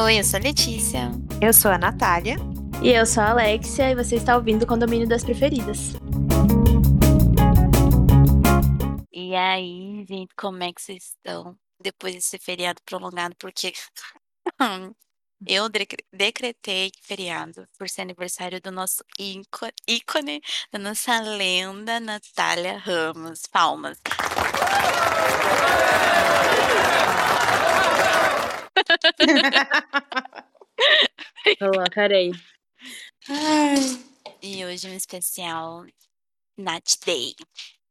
[0.00, 1.12] Oi, eu sou a Letícia.
[1.40, 2.34] Eu sou a Natália.
[2.82, 5.92] E eu sou a Alexia e você está ouvindo o Condomínio das Preferidas.
[9.12, 13.36] E aí, gente, como é que vocês estão depois desse feriado prolongado?
[13.38, 13.72] Porque
[15.44, 15.68] eu
[16.12, 20.40] decretei feriado por ser aniversário do nosso ícone,
[20.72, 23.42] da nossa lenda Natália Ramos.
[23.50, 23.98] Palmas.
[31.58, 32.32] Colocarei.
[34.42, 35.84] E hoje é um especial
[36.56, 37.34] Nat Day.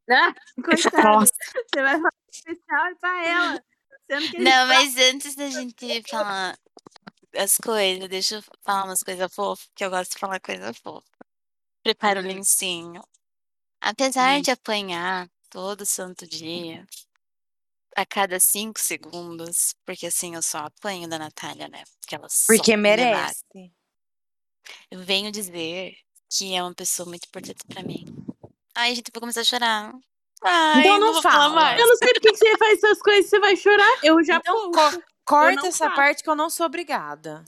[0.09, 0.33] Ah,
[0.63, 1.25] coitada.
[1.25, 3.63] Você vai falar especial pra ela.
[4.37, 6.57] Não, mas antes da gente falar
[7.37, 11.05] as coisas, deixa eu falar umas coisas fofas, que eu gosto de falar coisa fofa.
[11.83, 12.27] Prepara o hum.
[12.27, 13.03] lencinho.
[13.81, 14.41] Apesar hum.
[14.41, 16.85] de apanhar todo santo dia,
[17.95, 21.83] a cada cinco segundos, porque assim eu só apanho da Natália, né?
[22.01, 23.43] Porque ela Porque merece.
[24.91, 25.95] Eu venho dizer
[26.29, 28.05] que é uma pessoa muito importante pra mim.
[28.73, 29.93] Ai, gente, vou começar a chorar.
[30.43, 31.79] Ai, então não, não fala.
[31.79, 33.99] Eu não sei porque você faz essas coisas, você vai chorar.
[34.03, 34.71] Eu já então,
[35.25, 35.95] Corta essa falo.
[35.95, 37.43] parte que eu não sou obrigada.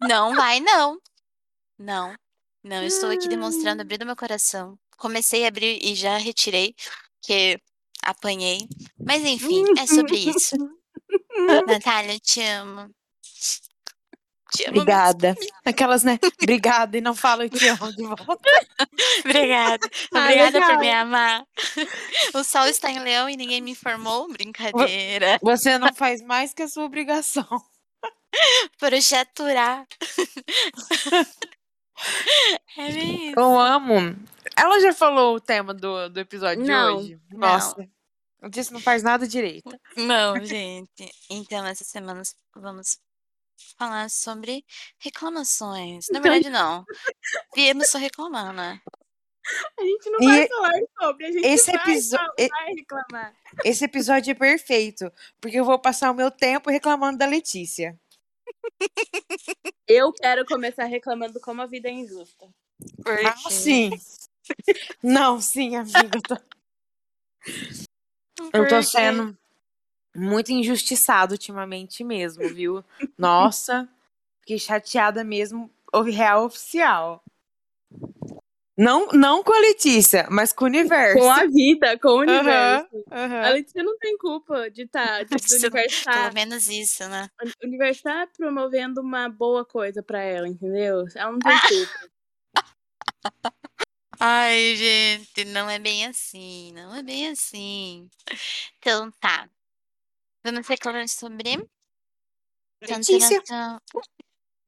[0.00, 0.98] Não vai, não.
[1.78, 2.14] Não.
[2.62, 4.78] Não, eu estou aqui demonstrando, abrindo meu coração.
[4.96, 6.74] Comecei a abrir e já retirei,
[7.20, 7.60] porque
[8.02, 8.66] apanhei.
[8.98, 10.56] Mas enfim, é sobre isso.
[11.66, 12.90] Natália, te amo.
[14.54, 15.34] Te amo Obrigada.
[15.64, 16.18] Aquelas, né?
[16.40, 18.50] Obrigada e não falo eu te amo de volta.
[19.24, 19.90] Obrigada.
[20.12, 21.44] Obrigada por me amar.
[22.32, 24.28] O sol está em leão e ninguém me informou.
[24.32, 25.38] Brincadeira.
[25.42, 27.46] Você não faz mais que a sua obrigação.
[28.78, 29.86] Projetorar.
[32.76, 33.38] É isso.
[33.38, 34.16] Eu amo.
[34.56, 37.20] Ela já falou o tema do, do episódio não, de hoje.
[37.30, 37.88] Nossa.
[38.42, 38.50] Não.
[38.50, 39.70] Disse não faz nada direito.
[39.96, 41.08] Não, gente.
[41.30, 42.20] Então, essa semana
[42.56, 42.98] vamos
[43.78, 44.64] falar sobre
[44.98, 46.06] reclamações.
[46.10, 46.84] Na verdade, não.
[47.54, 48.80] Viemos só reclamar, né?
[49.78, 53.34] A gente não vai falar sobre, a gente esse vai, episódio, vai reclamar.
[53.62, 57.98] Esse episódio é perfeito, porque eu vou passar o meu tempo reclamando da Letícia.
[59.86, 62.48] Eu quero começar reclamando como a vida é injusta.
[63.06, 63.90] Ah, sim.
[65.02, 66.10] Não, sim, amiga.
[66.14, 66.36] Eu tô,
[68.54, 69.36] eu tô sendo
[70.14, 72.84] muito injustiçado ultimamente mesmo, viu?
[73.18, 73.88] Nossa,
[74.40, 75.70] fiquei chateada mesmo.
[75.92, 77.22] Houve real oficial.
[78.76, 81.18] Não, não com a Letícia, mas com o universo.
[81.18, 82.88] Com a vida, com o universo.
[82.92, 83.42] Uhum, uhum.
[83.44, 85.24] A Letícia não tem culpa de estar.
[85.24, 87.28] Tá, do universo tá, Pelo menos isso, né?
[87.62, 91.04] O universo tá promovendo uma boa coisa pra ela, entendeu?
[91.14, 92.10] Ela não tem culpa.
[94.18, 96.72] Ai, gente, não é bem assim.
[96.72, 98.08] Não é bem assim.
[98.78, 99.48] Então tá.
[100.44, 101.66] Vamos reclamar sobre.
[102.82, 103.42] Letícia.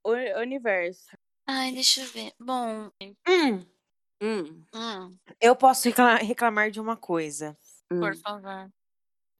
[0.02, 1.16] O universo.
[1.46, 2.32] Ai, deixa eu ver.
[2.40, 2.90] Bom.
[3.28, 3.66] Hum.
[4.22, 4.64] Hum.
[4.74, 5.18] Hum.
[5.38, 5.88] Eu posso
[6.22, 7.56] reclamar de uma coisa.
[7.88, 8.16] Por hum.
[8.16, 8.72] favor.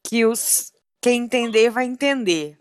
[0.06, 0.72] Que os.
[1.00, 2.60] Quem entender vai entender.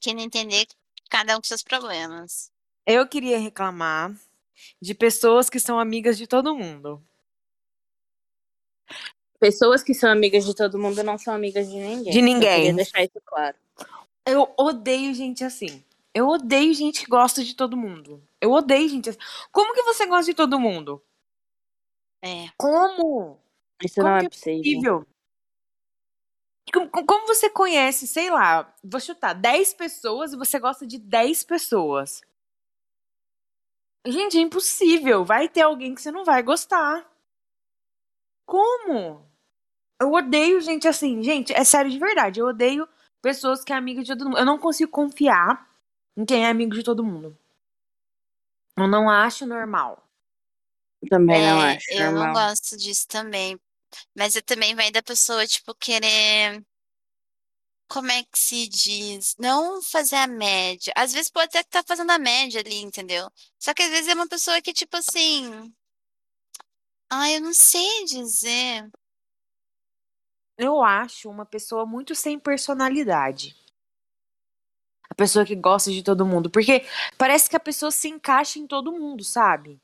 [0.00, 0.66] Quem não entender,
[1.08, 2.50] cada um com seus problemas.
[2.84, 4.14] Eu queria reclamar
[4.82, 7.02] de pessoas que são amigas de todo mundo.
[9.38, 12.12] Pessoas que são amigas de todo mundo não são amigas de ninguém.
[12.12, 12.56] De ninguém.
[12.56, 13.56] Queria deixar isso claro.
[14.24, 15.84] Eu odeio gente assim.
[16.14, 18.22] Eu odeio gente que gosta de todo mundo.
[18.40, 19.18] Eu odeio gente assim.
[19.52, 21.02] Como que você gosta de todo mundo?
[22.22, 22.48] É.
[22.56, 23.38] Como?
[23.82, 25.06] Isso Como não é, é possível.
[26.72, 31.44] Como, como, você conhece, sei lá, vou chutar, 10 pessoas e você gosta de 10
[31.44, 32.22] pessoas?
[34.06, 35.24] Gente, é impossível.
[35.24, 37.06] Vai ter alguém que você não vai gostar.
[38.46, 39.26] Como?
[40.00, 41.22] Eu odeio gente assim.
[41.22, 42.40] Gente, é sério de verdade.
[42.40, 42.88] Eu odeio
[43.20, 44.38] pessoas que é amiga de todo mundo.
[44.38, 45.68] Eu não consigo confiar
[46.16, 47.36] em quem é amigo de todo mundo.
[48.76, 50.06] Eu não acho normal.
[51.08, 52.26] Também é, não acho eu normal.
[52.26, 53.58] não gosto disso também.
[54.14, 56.64] Mas eu também vai da pessoa, tipo, querer.
[57.88, 59.36] Como é que se diz?
[59.38, 60.92] Não fazer a média.
[60.96, 63.30] Às vezes pode até estar tá fazendo a média ali, entendeu?
[63.58, 65.72] Só que às vezes é uma pessoa que, tipo assim.
[67.10, 68.90] Ah, eu não sei dizer.
[70.58, 73.54] Eu acho uma pessoa muito sem personalidade.
[75.08, 76.50] A pessoa que gosta de todo mundo.
[76.50, 76.84] Porque
[77.16, 79.80] parece que a pessoa se encaixa em todo mundo, sabe?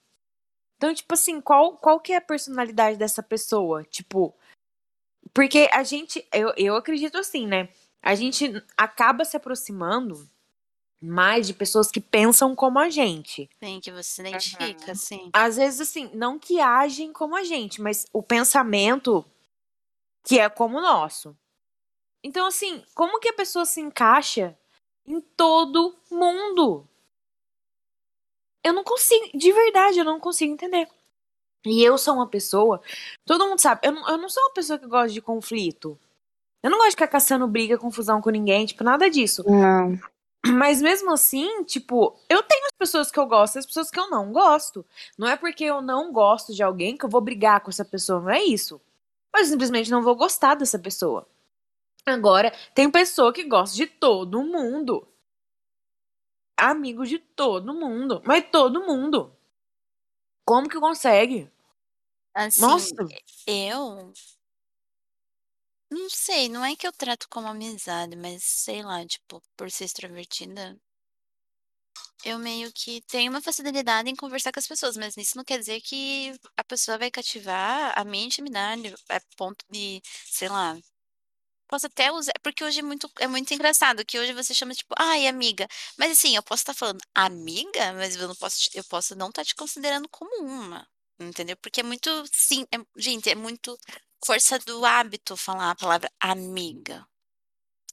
[0.76, 3.84] Então, tipo assim, qual, qual que é a personalidade dessa pessoa?
[3.84, 4.34] Tipo.
[5.32, 6.26] Porque a gente.
[6.32, 7.68] Eu, eu acredito assim, né?
[8.02, 10.28] A gente acaba se aproximando
[11.02, 13.50] mais de pessoas que pensam como a gente.
[13.62, 14.94] Sim, que você se identifica, uhum.
[14.94, 15.30] sim.
[15.32, 19.24] Às vezes, assim, não que agem como a gente, mas o pensamento
[20.24, 21.36] que é como o nosso.
[22.22, 24.56] Então, assim, como que a pessoa se encaixa
[25.04, 26.86] em todo mundo?
[28.64, 30.88] Eu não consigo, de verdade, eu não consigo entender.
[31.66, 32.80] E eu sou uma pessoa,
[33.24, 35.98] todo mundo sabe, eu não, eu não sou uma pessoa que gosta de conflito.
[36.62, 39.42] Eu não gosto de ficar caçando briga, confusão com ninguém, tipo, nada disso.
[39.44, 39.98] Não.
[40.46, 43.98] Mas mesmo assim, tipo, eu tenho as pessoas que eu gosto e as pessoas que
[43.98, 44.84] eu não gosto.
[45.16, 48.20] Não é porque eu não gosto de alguém que eu vou brigar com essa pessoa,
[48.20, 48.80] não é isso.
[49.32, 51.26] Mas eu simplesmente não vou gostar dessa pessoa.
[52.04, 55.06] Agora, tem pessoa que gosta de todo mundo.
[56.58, 58.20] Amigo de todo mundo.
[58.24, 59.32] Mas todo mundo.
[60.44, 61.50] Como que consegue?
[62.34, 62.94] Assim, Nossa.
[63.46, 64.12] eu.
[65.92, 69.84] Não sei, não é que eu trato como amizade, mas sei lá, tipo, por ser
[69.84, 70.76] extrovertida,
[72.24, 75.58] eu meio que tenho uma facilidade em conversar com as pessoas, mas isso não quer
[75.58, 80.76] dizer que a pessoa vai cativar a minha intimidade a ponto de, sei lá.
[81.68, 84.94] Posso até usar, porque hoje é muito, é muito engraçado que hoje você chama tipo,
[84.98, 85.68] ai, amiga.
[85.98, 89.44] Mas assim, eu posso estar falando amiga, mas eu não posso, eu posso não estar
[89.44, 90.86] te considerando como uma,
[91.28, 91.56] entendeu?
[91.56, 93.78] Porque é muito, sim, é- gente, é muito
[94.24, 97.06] força do hábito falar a palavra amiga.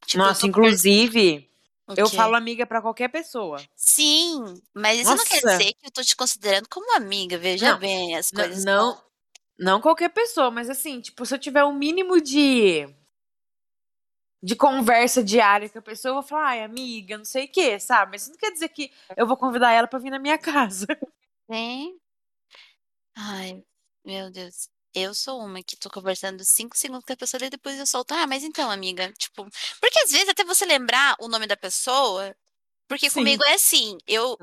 [0.05, 1.49] Tipo, eu Nossa, tô inclusive,
[1.95, 2.15] eu quê?
[2.15, 3.57] falo amiga pra qualquer pessoa.
[3.75, 5.59] Sim, mas isso não quer Nossa.
[5.59, 9.01] dizer que eu tô te considerando como amiga, veja Não, bem, as coisas não,
[9.57, 12.87] não qualquer pessoa, mas assim, tipo, se eu tiver um mínimo de
[14.41, 17.77] de conversa diária com a pessoa, eu vou falar, ai, amiga, não sei o que,
[17.79, 18.13] sabe?
[18.13, 20.87] Mas isso não quer dizer que eu vou convidar ela pra vir na minha casa.
[21.51, 21.99] Sim.
[23.21, 23.61] Ai,
[24.05, 24.69] meu Deus.
[24.93, 28.13] Eu sou uma que tô conversando cinco segundos com a pessoa e depois eu solto,
[28.13, 29.45] ah, mas então, amiga, tipo,
[29.79, 32.35] porque às vezes até você lembrar o nome da pessoa,
[32.87, 33.19] porque Sim.
[33.19, 34.37] comigo é assim, eu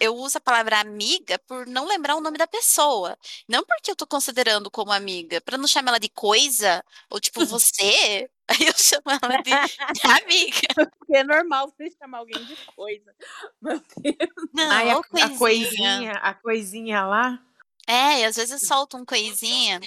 [0.00, 3.16] eu uso a palavra amiga por não lembrar o nome da pessoa,
[3.48, 7.40] não porque eu tô considerando como amiga, pra não chamar ela de coisa ou tipo
[7.46, 10.68] você, aí eu chamo ela de, de amiga.
[10.98, 13.14] Porque é normal você chamar alguém de coisa.
[13.62, 14.50] Meu Deus.
[14.52, 17.40] Não, Ai, a, ou a coisinha, a coisinha lá.
[17.86, 19.80] É, e às vezes eu solto um coisinha.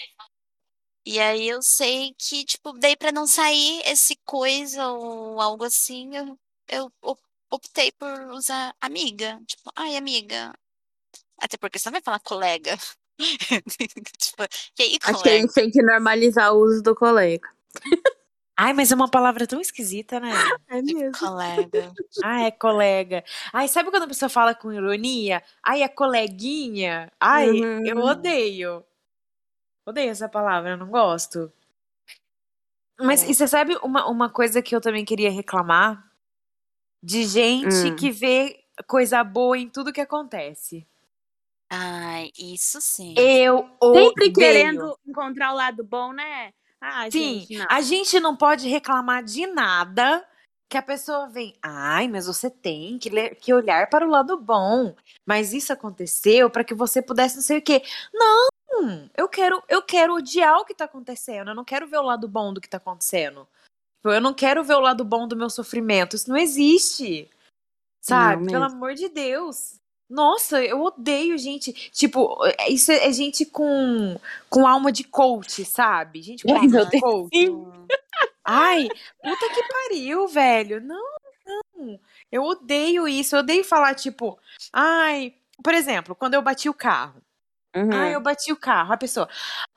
[1.06, 6.16] E aí eu sei que, tipo, daí pra não sair esse coisa ou algo assim,
[6.16, 7.19] eu, eu op-
[7.50, 9.40] optei por usar amiga.
[9.46, 10.54] Tipo, ai, amiga.
[11.42, 12.78] Até porque você não vai falar colega.
[14.18, 14.44] Tipo,
[14.80, 15.42] e aí, Acho que a colega?
[15.42, 17.50] gente tem que normalizar o uso do colega.
[18.62, 20.32] Ai, mas é uma palavra tão esquisita, né?
[20.68, 21.94] É Tipo, colega.
[22.24, 23.24] Ah, é colega.
[23.54, 25.42] Ai, sabe quando a pessoa fala com ironia?
[25.64, 27.10] Ai, é coleguinha.
[27.20, 27.86] Ai, Uhum.
[27.86, 28.84] eu odeio.
[29.86, 31.52] Odeio essa palavra, eu não gosto.
[33.00, 33.30] Mas É.
[33.30, 36.06] e você sabe uma, uma coisa que eu também queria reclamar?
[37.02, 37.96] De gente Hum.
[37.96, 40.86] que vê coisa boa em tudo que acontece.
[41.70, 43.14] Ai, isso sim.
[43.18, 44.34] Eu Sempre odeio.
[44.34, 46.52] querendo encontrar o lado bom, né?
[46.81, 50.26] Ah, Sim, gente, a gente não pode reclamar de nada
[50.70, 51.56] que a pessoa vem.
[51.62, 54.96] Ai, mas você tem que, ler- que olhar para o lado bom.
[55.26, 57.81] Mas isso aconteceu para que você pudesse não sei o quê.
[58.14, 58.48] Não!
[59.18, 61.50] Eu quero, eu quero odiar o que tá acontecendo.
[61.50, 63.48] Eu não quero ver o lado bom do que tá acontecendo.
[63.98, 66.16] Tipo, Eu não quero ver o lado bom do meu sofrimento.
[66.16, 67.30] Isso não existe.
[68.02, 68.44] Sabe?
[68.44, 69.80] Não Pelo amor de Deus.
[70.10, 71.72] Nossa, eu odeio gente.
[71.92, 74.20] Tipo, isso é é gente com,
[74.50, 76.22] com alma de coach, sabe?
[76.22, 77.50] Gente com Ai, alma de coach.
[77.50, 77.88] Hum,
[78.44, 78.88] Ai,
[79.22, 80.81] puta que pariu, velho.
[80.81, 81.06] Não,
[81.76, 82.00] não.
[82.31, 83.36] Eu odeio isso.
[83.36, 84.40] Eu odeio falar, tipo,
[84.74, 85.33] ai,
[85.64, 87.22] por exemplo, quando eu bati o carro.
[87.76, 87.94] Uhum.
[87.94, 88.94] Ai, eu bati o carro.
[88.94, 89.30] A pessoa,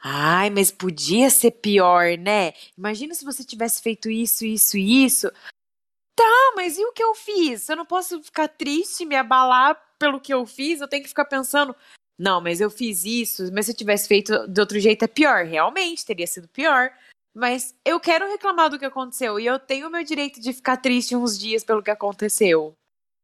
[0.03, 2.55] ai, mas podia ser pior, né?
[2.77, 5.31] Imagina se você tivesse feito isso, isso e isso.
[6.17, 7.69] Tá, mas e o que eu fiz?
[7.69, 10.81] Eu não posso ficar triste, me abalar pelo que eu fiz.
[10.81, 11.77] Eu tenho que ficar pensando,
[12.19, 13.49] não, mas eu fiz isso.
[13.53, 15.45] Mas se eu tivesse feito de outro jeito é pior.
[15.45, 16.91] Realmente, teria sido pior.
[17.33, 19.39] Mas eu quero reclamar do que aconteceu.
[19.39, 22.77] E eu tenho o meu direito de ficar triste uns dias pelo que aconteceu.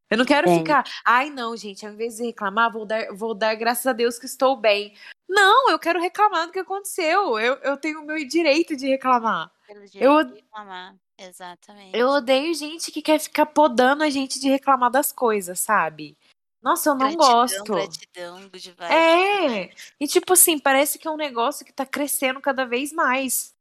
[0.08, 3.54] Eu não quero ficar, ai não, gente, ao invés de reclamar, vou dar, vou dar
[3.56, 4.94] graças a Deus que estou bem.
[5.28, 7.38] Não, eu quero reclamar do que aconteceu.
[7.38, 9.50] Eu, eu tenho o meu direito de reclamar.
[9.66, 10.97] pelo Eu, direito de reclamar.
[11.18, 11.99] Exatamente.
[11.99, 16.16] eu odeio gente que quer ficar podando a gente de reclamar das coisas, sabe?
[16.62, 17.72] Nossa, eu não Gratidão, gosto.
[17.72, 21.86] gratidão, good vibes, good É, e tipo assim, parece que é um negócio que tá
[21.86, 23.54] crescendo cada vez mais.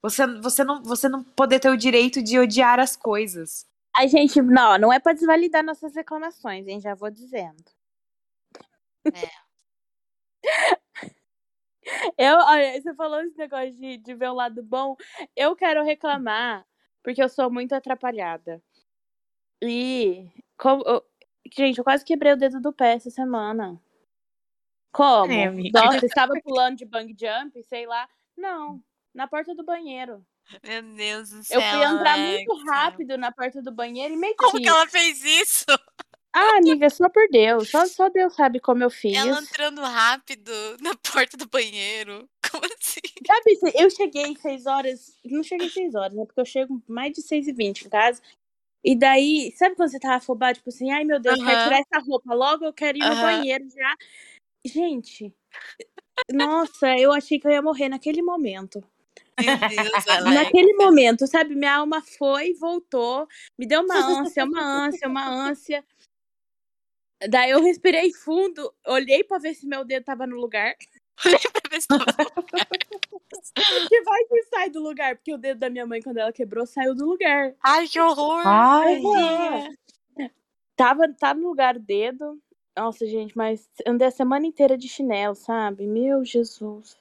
[0.00, 3.66] Você, você, não, você não poder ter o direito de odiar as coisas.
[3.96, 6.80] A gente, não, não é pra desvalidar nossas reclamações, hein?
[6.80, 7.64] Já vou dizendo.
[9.12, 9.28] É.
[12.18, 14.94] Eu, olha, você falou esse negócio de, de ver o lado bom.
[15.34, 16.66] Eu quero reclamar
[17.02, 18.62] porque eu sou muito atrapalhada.
[19.62, 20.28] E,
[20.58, 20.84] como,
[21.54, 23.80] gente, eu quase quebrei o dedo do pé essa semana.
[24.92, 25.32] Como?
[25.32, 25.50] É.
[25.50, 28.08] Nossa, estava pulando de bang jump, sei lá.
[28.36, 28.82] Não.
[29.18, 30.24] na porta do banheiro.
[30.62, 31.60] Meu Deus do céu.
[31.60, 34.36] Eu fui entrar muito rápido na porta do banheiro e meti.
[34.36, 35.66] Como que ela fez isso?
[36.32, 37.68] Ah, amiga, só por Deus.
[37.68, 39.16] Só, só Deus sabe como eu fiz.
[39.16, 42.28] Ela entrando rápido na porta do banheiro.
[42.48, 43.00] Como assim?
[43.26, 45.18] Sabe, eu cheguei seis horas.
[45.24, 46.24] Não cheguei seis horas, né?
[46.24, 48.22] Porque eu chego mais de seis e vinte em casa.
[48.88, 50.54] E daí, sabe quando você tava afobado?
[50.54, 53.16] Tipo assim, ai meu Deus, eu quero tirar essa roupa logo, eu quero ir no
[53.16, 53.94] banheiro já.
[54.64, 55.30] Gente,
[56.32, 58.82] nossa, eu achei que eu ia morrer naquele momento.
[59.38, 60.04] Meu Deus.
[60.56, 61.54] Naquele momento, sabe?
[61.54, 63.28] Minha alma foi, voltou,
[63.58, 65.84] me deu uma ânsia, uma ânsia, uma ânsia.
[67.28, 70.74] Daí eu respirei fundo, olhei pra ver se meu dedo tava no lugar.
[71.88, 72.04] Tava-
[73.88, 76.66] Que vai que sai do lugar, porque o dedo da minha mãe, quando ela quebrou,
[76.66, 77.54] saiu do lugar.
[77.62, 78.42] Ai, que horror.
[78.46, 79.00] Ai.
[80.76, 82.40] Tava, tá no lugar o dedo.
[82.76, 85.86] Nossa, gente, mas andei a semana inteira de chinelo, sabe?
[85.86, 86.96] Meu Jesus.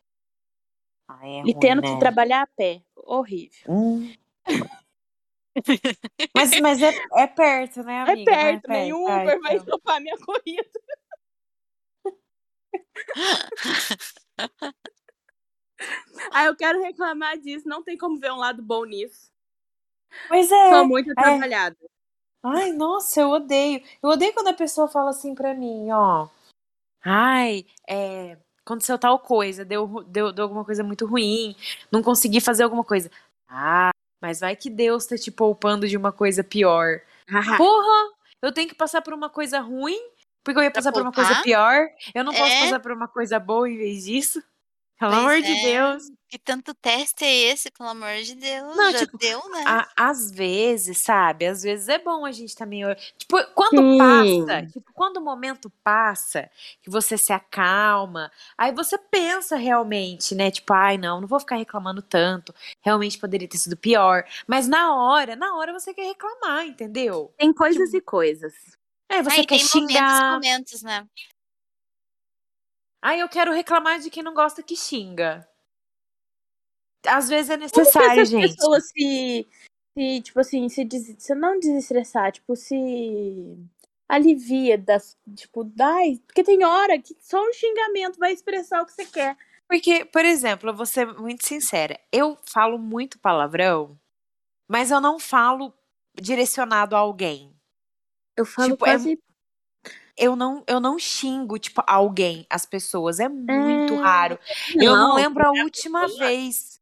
[1.08, 1.94] Ai, é E ruim, tendo né?
[1.94, 2.82] que trabalhar a pé.
[2.96, 3.70] Horrível.
[3.70, 4.12] Hum.
[6.36, 8.32] Mas, mas é, é perto, né, É amiga?
[8.32, 9.66] Não perto, nenhum Ai, Uber vai então.
[9.66, 10.70] estopar minha corrida.
[16.32, 17.70] Ah, eu quero reclamar disso.
[17.70, 19.32] Não tem como ver um lado bom nisso.
[20.28, 20.70] Pois é.
[20.72, 21.78] Sou muito atrapalhada.
[22.44, 23.84] Ai, nossa, eu odeio.
[24.02, 26.28] Eu odeio quando a pessoa fala assim pra mim, ó.
[27.04, 28.38] Ai, é.
[28.66, 31.56] Aconteceu tal coisa, deu, deu, deu alguma coisa muito ruim,
[31.90, 33.10] não consegui fazer alguma coisa.
[33.48, 33.92] Ah,
[34.22, 37.00] mas vai que Deus tá te poupando de uma coisa pior.
[37.58, 38.14] Porra!
[38.42, 39.98] Eu tenho que passar por uma coisa ruim,
[40.48, 41.88] porque eu ia passar por uma coisa pior.
[42.16, 42.62] Eu não posso É.
[42.62, 44.42] passar por uma coisa boa em vez disso.
[45.00, 45.62] Pelo Pois amor de é.
[45.64, 46.04] Deus.
[46.28, 48.76] Que tanto teste é esse, pelo amor de Deus?
[48.76, 49.64] Não, Já tipo, deu, né?
[49.68, 51.46] A- às vezes, sabe?
[51.46, 52.82] Às vezes é bom a gente também.
[53.18, 53.98] Tipo, quando Sim.
[54.00, 56.50] passa, tipo, quando o momento passa,
[56.82, 60.50] que você se acalma, aí você pensa realmente, né?
[60.50, 62.54] Tipo, ai, não, não vou ficar reclamando tanto.
[62.82, 64.26] Realmente poderia ter sido pior.
[64.48, 67.32] Mas na hora, na hora você quer reclamar, entendeu?
[67.38, 68.54] Tem coisas e coisas.
[69.10, 70.34] É, você Aí quer tem momentos, xingar.
[70.34, 71.08] momentos, né?
[73.02, 75.48] Aí eu quero reclamar de quem não gosta que xinga.
[77.06, 78.56] Às vezes é Como que necessário, essas gente.
[78.56, 79.48] pessoas se,
[79.98, 83.56] se tipo assim, se, des, se não desestressar, tipo, se
[84.10, 88.94] alivia das, tipo, dai, porque tem hora que só um xingamento vai expressar o que
[88.94, 89.38] você quer.
[89.68, 92.00] Porque, por exemplo, eu vou ser muito sincera.
[92.12, 93.98] Eu falo muito palavrão,
[94.68, 95.74] mas eu não falo
[96.16, 97.57] direcionado a alguém.
[98.38, 99.20] Eu falo Tipo, é quase
[100.16, 103.20] Eu não, eu não xingo, tipo, alguém, as pessoas.
[103.20, 104.40] É muito Hum, raro.
[104.76, 106.80] eu não não, lembro a última vez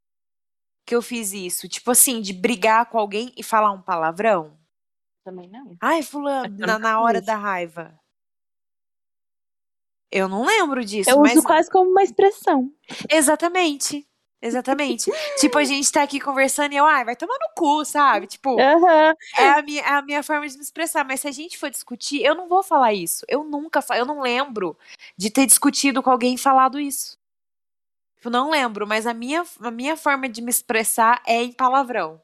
[0.85, 1.67] que eu fiz isso.
[1.67, 4.57] Tipo assim, de brigar com alguém e falar um palavrão.
[5.23, 5.75] também não.
[5.81, 7.99] Ai, fulano, na, na hora da raiva.
[10.11, 12.71] Eu não lembro disso, Eu mas uso quase como uma expressão.
[13.11, 14.07] exatamente.
[14.41, 15.11] Exatamente.
[15.39, 18.27] tipo, a gente tá aqui conversando e eu, ai, vai tomar no cu, sabe?
[18.27, 19.15] Tipo, Aham.
[19.37, 21.03] é a minha, é a minha forma de me expressar.
[21.03, 23.25] Mas se a gente for discutir, eu não vou falar isso.
[23.27, 24.77] Eu nunca fa- eu não lembro
[25.17, 27.17] de ter discutido com alguém e falado isso.
[28.23, 32.19] Eu não lembro, mas a minha, a minha forma de me expressar é em palavrão.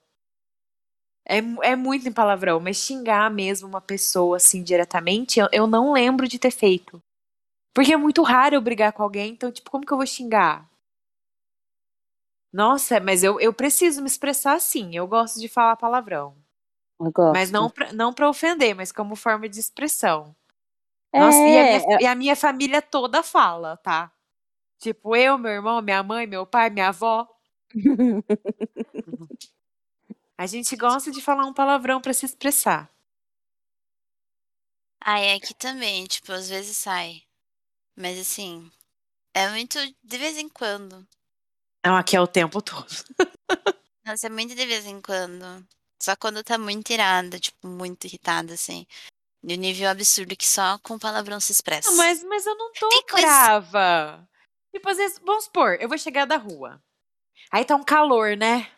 [1.26, 5.94] É, é muito em palavrão, mas xingar mesmo uma pessoa assim diretamente, eu, eu não
[5.94, 7.02] lembro de ter feito.
[7.74, 10.70] Porque é muito raro eu brigar com alguém, então, tipo, como que eu vou xingar?
[12.52, 14.96] Nossa, mas eu, eu preciso me expressar assim.
[14.96, 16.36] Eu gosto de falar palavrão.
[17.00, 17.34] Eu gosto.
[17.34, 20.36] Mas não pra, não pra ofender, mas como forma de expressão.
[21.14, 24.12] Nossa, e, a É, minha, e a minha família toda fala, tá?
[24.80, 27.28] Tipo, eu, meu irmão, minha mãe, meu pai, minha avó.
[30.38, 32.90] A gente gosta de falar um palavrão pra se expressar.
[35.00, 37.24] Ai, aqui também, tipo, às vezes sai.
[37.96, 38.72] Mas assim,
[39.34, 41.08] é muito de vez em quando.
[41.86, 42.86] Não, aqui é o tempo todo.
[44.06, 45.66] Nossa, é muito de vez em quando.
[46.02, 48.86] Só quando tá muito irada, tipo, muito irritada, assim.
[49.44, 51.90] De um nível absurdo que só com palavrão se expressa.
[51.90, 54.28] Não, mas, mas eu não tô Tem coisa- brava.
[54.74, 56.82] Tipo, às vezes, vamos supor, eu vou chegar da rua.
[57.52, 58.70] Aí tá um calor, né?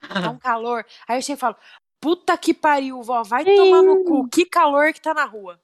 [0.00, 0.86] Tá um calor.
[1.06, 1.56] Aí eu chego e falo,
[2.00, 4.28] puta que pariu, vó, vai tomar no cu.
[4.28, 5.60] Que calor que tá na rua.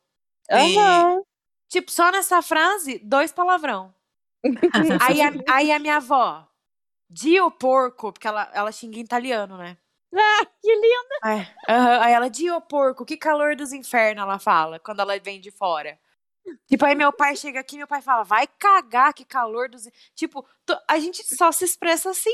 [0.50, 1.22] Aham.
[1.68, 3.92] Tipo, só nessa frase, dois palavrão.
[5.00, 6.46] Aí a, aí a minha avó,
[7.14, 9.76] Dio porco, porque ela, ela xinga em italiano, né?
[10.16, 10.70] Ah, que.
[11.24, 15.40] Aí, aham, aí ela, Dio porco, que calor dos infernos, ela fala, quando ela vem
[15.40, 15.98] de fora.
[16.68, 19.88] Tipo, aí meu pai chega aqui, meu pai fala, vai cagar, que calor dos...
[20.14, 22.30] Tipo, to- a gente só se expressa assim.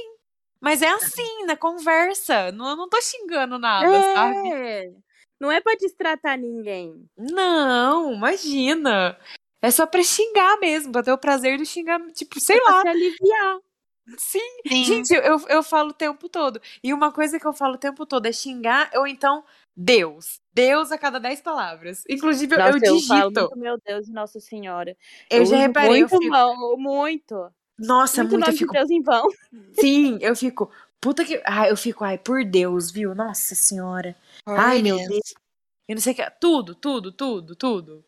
[0.61, 2.53] Mas é assim, na conversa.
[2.53, 4.53] Não, eu não tô xingando nada, sabe?
[4.53, 4.91] É.
[5.41, 7.09] Não é pra destratar ninguém.
[7.17, 9.19] Não, imagina.
[9.63, 12.75] É só pra xingar mesmo, pra ter o prazer de xingar, tipo, sei é pra
[12.75, 12.83] lá.
[12.83, 13.59] se aliviar.
[14.19, 14.39] Sim.
[14.67, 14.85] Sim.
[14.85, 16.61] Gente, eu, eu falo o tempo todo.
[16.83, 19.45] E uma coisa que eu falo o tempo todo é xingar ou então
[19.77, 20.41] Deus.
[20.53, 22.03] Deus a cada dez palavras.
[22.09, 23.09] Inclusive, eu- Nossa, eu eu, digito.
[23.09, 24.97] falo muito, meu Deus e Nossa Senhora.
[25.31, 25.89] eu já uso reparei.
[26.03, 27.53] Eu Muito, fico, mal, muito.
[27.79, 28.49] nossa, muito muito.
[28.51, 29.29] Eu fico, de Deus em vão.
[29.73, 30.71] sim, eu fico.
[31.01, 31.41] Puta que.
[31.47, 33.15] Ai, eu fico, ai, por Deus, viu?
[33.15, 34.15] Nossa Senhora.
[34.47, 35.35] Ai, meu Deus.
[35.89, 36.31] Eu não sei o que.
[36.41, 38.05] Tudo, tudo, tudo, tudo.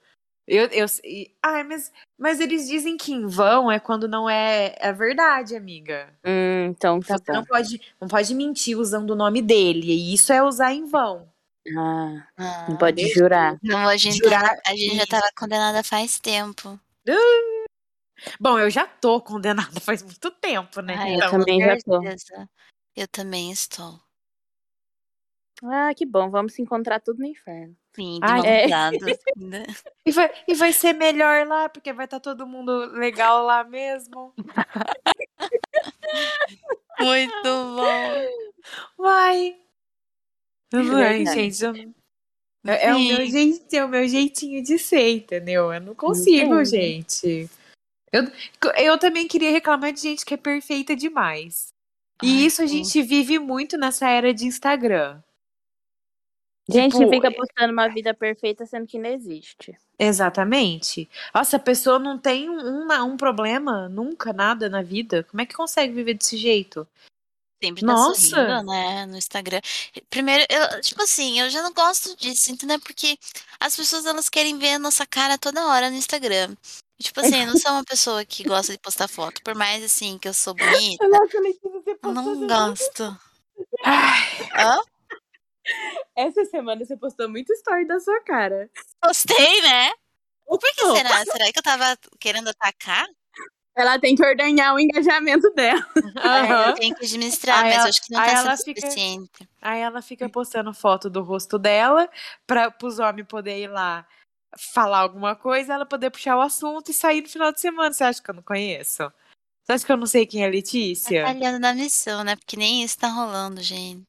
[0.52, 4.74] Eu, eu, e- ai, mas, mas eles dizem que em vão é quando não é,
[4.78, 6.12] é verdade, amiga.
[6.22, 7.46] Hum, então tá Você não bom.
[7.46, 9.90] pode, não pode mentir usando o nome dele.
[9.90, 11.26] E isso é usar em vão.
[11.74, 13.58] Ah, Ah, não pode deixa jurar.
[13.62, 16.78] Não, a gente, Jurar- tava- a gente já tava condenada faz tempo.
[18.38, 20.96] Bom, eu já tô condenada faz muito tempo, né?
[20.98, 22.02] Ai, então, eu também já tô.
[22.94, 23.98] Eu também estou.
[25.64, 26.28] Ah, que bom.
[26.30, 27.74] Vamos se encontrar tudo no inferno.
[27.94, 28.68] Sim, de Ai, é.
[28.68, 29.18] dadas.
[29.36, 29.64] né?
[30.06, 34.32] e, vai, e vai ser melhor lá, porque vai estar todo mundo legal lá mesmo.
[36.98, 37.82] Muito bom.
[38.96, 39.56] Vai.
[40.74, 41.34] Ai, verdade.
[41.34, 41.72] gente, eu
[42.64, 45.72] não- é, é o meu jeitinho, é o meu jeitinho de ser, entendeu?
[45.72, 47.50] Eu não consigo, gente.
[48.12, 48.24] Eu,
[48.76, 51.72] eu também queria reclamar de gente que é perfeita demais.
[52.22, 52.84] E Ai, isso a sim.
[52.84, 55.20] gente vive muito nessa era de Instagram.
[56.68, 59.76] Gente Tipo, fica postando uma vida perfeita sendo que não existe.
[59.98, 61.08] Exatamente.
[61.34, 65.24] Nossa, a pessoa não tem um, um, um problema, nunca, nada na vida.
[65.24, 66.86] Como é que consegue viver desse jeito?
[67.62, 68.20] Sempre tá Nossa.
[68.20, 69.60] sorrindo, né, no Instagram.
[70.10, 72.80] Primeiro, eu, tipo assim, eu já não gosto disso, entendeu?
[72.80, 73.16] Porque
[73.60, 76.56] as pessoas, elas querem ver a nossa cara toda hora no Instagram.
[77.00, 79.42] Tipo assim, eu não sou uma pessoa que gosta de postar foto.
[79.42, 81.36] Por mais, assim, que eu sou bonita, Nossa,
[82.02, 83.18] eu não gosto.
[83.84, 84.78] Ai, Hã?
[86.16, 88.68] Essa semana você postou muito story da sua cara.
[89.04, 89.90] Gostei, né?
[90.46, 90.96] Por que Opa.
[90.96, 91.24] será?
[91.24, 93.06] Será que eu tava querendo atacar?
[93.74, 95.86] Ela tem que ordenhar o engajamento dela.
[96.22, 96.66] Aham.
[96.68, 99.48] eu tenho que administrar, Aí mas ela- acho que não tá sendo fica- suficiente.
[99.62, 102.06] Aí ela fica postando foto do rosto dela
[102.46, 104.06] para os homens poderem ir lá
[104.74, 107.90] falar alguma coisa, ela poder puxar o assunto e sair no final de semana.
[107.94, 109.10] Você acha que eu não conheço?
[109.64, 111.24] Você acha que eu não sei quem é a Letícia?
[111.24, 112.36] Falhando na missão, né?
[112.36, 114.02] Porque nem isso tá rolando, gente.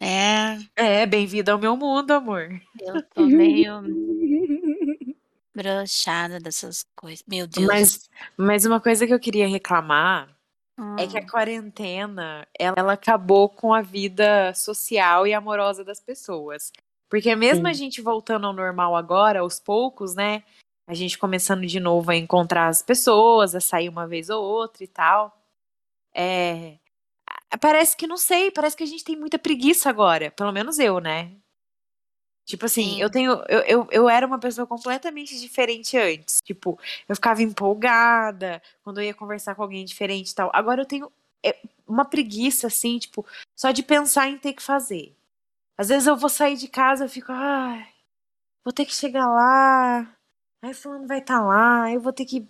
[0.00, 2.48] É, É, bem-vindo ao meu mundo, amor.
[2.80, 3.82] eu tô meio
[5.54, 7.24] broxada dessas coisas.
[7.26, 7.66] Meu Deus.
[7.66, 10.28] Mas, mas uma coisa que eu queria reclamar
[10.98, 16.00] é que a Hum, quarentena ela, ela acabou com a vida social e amorosa das
[16.00, 16.72] pessoas.
[17.10, 17.78] Porque mesmo a Sim.
[17.78, 20.42] gente voltando ao normal agora, aos poucos, né?
[20.88, 24.82] A gente começando de novo a encontrar as pessoas, a sair uma vez ou outra
[24.84, 25.36] e tal.
[26.14, 26.89] É, a-
[27.58, 30.30] parece que não sei, parece que a gente tem muita preguiça agora.
[30.30, 31.32] Pelo menos eu, né?
[32.44, 33.00] Tipo assim, Sim.
[33.02, 33.32] eu tenho.
[33.48, 36.38] Eu, eu, eu era uma pessoa completamente diferente antes.
[36.44, 40.50] Tipo, eu ficava empolgada quando eu ia conversar com alguém diferente e tal.
[40.52, 41.12] Agora eu tenho
[41.44, 43.24] é, uma preguiça, assim, tipo,
[43.56, 45.14] só de pensar em ter que fazer.
[45.78, 47.86] Às vezes eu vou sair de casa, eu fico, ai,
[48.64, 50.16] vou ter que chegar lá.
[50.62, 52.46] Aí fulano vai estar lá, eu vou ter que.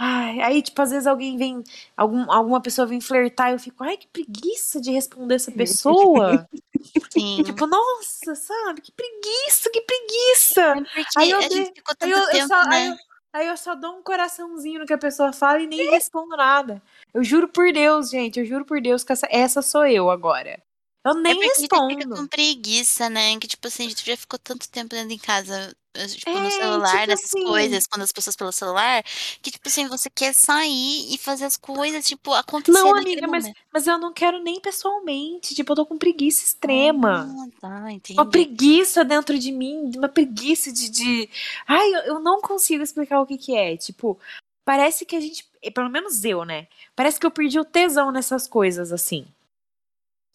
[0.00, 1.62] Ai, aí, tipo, às vezes alguém vem,
[1.96, 6.48] algum, alguma pessoa vem flertar, eu fico, ai, que preguiça de responder essa pessoa.
[7.12, 7.42] Sim.
[7.42, 8.80] tipo, nossa, sabe?
[8.80, 10.60] Que preguiça, que preguiça.
[10.62, 12.88] É aí eu Aí eu, só, aí, né?
[12.90, 12.96] eu,
[13.32, 16.80] aí eu só dou um coraçãozinho no que a pessoa fala e nem respondo nada.
[17.12, 20.62] Eu juro por Deus, gente, eu juro por Deus que essa, essa sou eu agora.
[21.04, 22.16] Eu É nem a gente fica respondo.
[22.16, 23.36] com preguiça, né?
[23.38, 26.50] Que, tipo assim, a gente já ficou tanto tempo dentro em casa, tipo, É, no
[26.50, 27.44] celular, tipo nessas assim.
[27.44, 29.02] coisas, quando as pessoas pelo celular,
[29.42, 33.44] que, tipo assim, você quer sair e fazer as coisas, tipo, acontecer Não, amiga, mas,
[33.44, 33.60] momento.
[33.72, 35.54] mas eu não quero nem pessoalmente.
[35.54, 37.28] Tipo, eu tô com preguiça extrema.
[37.28, 38.18] Ah, tá, entendi.
[38.18, 40.88] Uma preguiça dentro de mim, uma preguiça de.
[40.88, 41.30] de...
[41.66, 43.76] Ai, eu, eu não consigo explicar o que, que é.
[43.76, 44.18] Tipo,
[44.64, 45.46] parece que a gente.
[45.74, 46.68] Pelo menos eu, né?
[46.94, 49.26] Parece que eu perdi o tesão nessas coisas, assim.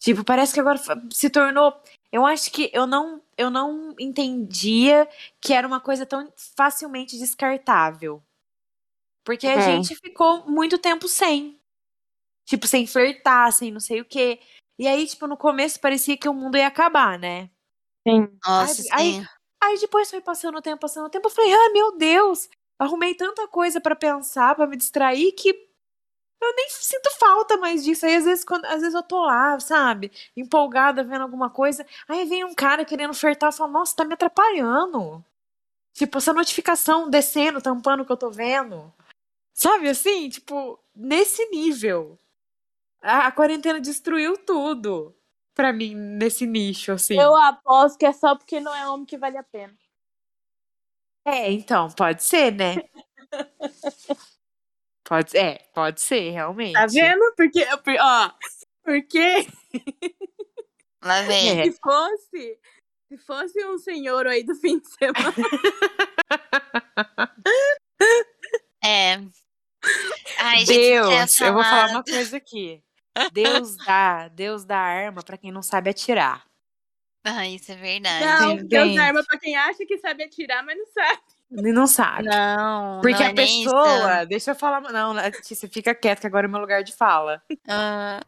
[0.00, 0.78] Tipo, parece que agora
[1.10, 1.72] se tornou.
[2.14, 5.08] Eu acho que eu não, eu não entendia
[5.40, 8.22] que era uma coisa tão facilmente descartável.
[9.26, 9.60] Porque a É.
[9.60, 11.58] gente ficou muito tempo sem.
[12.46, 14.40] Tipo, sem flertar, sem não sei o quê.
[14.78, 17.50] E aí, tipo, no começo parecia que o mundo ia acabar, né?
[18.06, 18.28] Sim.
[18.46, 19.26] Nossa, Ai, sim.
[19.62, 22.48] Aí depois foi passando o tempo, passando o tempo, eu falei, ah, meu Deus,
[22.78, 25.54] arrumei tanta coisa pra pensar, pra me distrair, que
[26.44, 28.06] eu nem sinto falta mais disso.
[28.06, 32.24] Aí às vezes, quando, às vezes eu tô lá, sabe, empolgada vendo alguma coisa, aí
[32.26, 35.24] vem um cara querendo flertar, eu falo, nossa, tá me atrapalhando.
[35.92, 38.92] Tipo, essa notificação descendo, tampando o que eu tô vendo.
[39.52, 40.28] Sabe assim?
[40.28, 42.18] Tipo, nesse nível.
[43.00, 45.14] A, a quarentena destruiu tudo
[45.54, 47.18] pra mim nesse nicho, assim.
[47.18, 49.72] Eu aposto que é só porque não é homem que vale a pena.
[51.24, 52.76] É, então, pode ser, né?
[55.04, 56.72] Pode, é, pode ser, realmente.
[56.72, 57.34] Tá vendo?
[57.36, 57.66] Porque,
[58.00, 58.30] ó,
[58.82, 59.46] porque
[61.04, 61.70] Lá vem.
[61.70, 62.58] Se fosse,
[63.08, 65.34] se fosse um senhor aí do fim de semana,
[68.82, 69.20] É.
[70.38, 72.82] Ai, gente, Deus, eu vou falar uma coisa aqui.
[73.32, 76.44] Deus dá, Deus dá arma pra quem não sabe atirar.
[77.24, 78.24] Ah, isso é verdade.
[78.24, 81.22] não, Deus dá arma pra quem acha que sabe atirar, mas não sabe.
[81.54, 82.24] Não sabe.
[82.28, 83.70] Não, Porque não a é nem isso.
[83.70, 87.40] pessoa, deixa eu falar, não, Letícia, fica quieta que agora é meu lugar de fala.
[87.68, 88.20] Ah,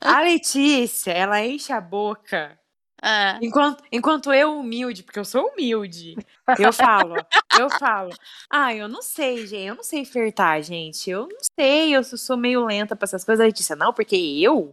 [0.00, 2.58] A Letícia, ela enche a boca
[3.04, 6.14] ah, Enquanto, enquanto eu, humilde, porque eu sou humilde,
[6.58, 7.16] eu falo,
[7.58, 8.10] eu falo,
[8.48, 12.36] ah, eu não sei, gente, eu não sei flertar, gente, eu não sei, eu sou-
[12.36, 13.42] meio lenta pra essas coisas.
[13.42, 14.72] A Letícia, não, porque eu,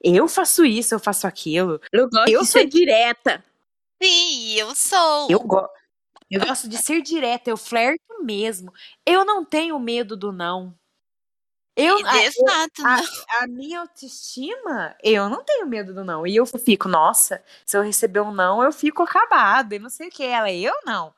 [0.00, 1.80] eu faço isso, eu faço aquilo.
[1.92, 3.44] Eu gosto Eu de sou- ser direta.
[4.00, 5.26] sim, eu sou.
[5.28, 5.66] Eu, go
[6.30, 8.72] eu gosto de ser direta, eu flerto mesmo.
[9.04, 10.74] Eu não tenho medo do não.
[11.78, 13.04] Eu, E a, a- não.
[13.42, 16.26] a minha autoestima, eu não tenho medo do não.
[16.26, 20.08] E eu fico, nossa, se eu receber um não, eu fico acabada e não sei
[20.08, 20.24] o que.
[20.24, 21.12] Ela, eu não.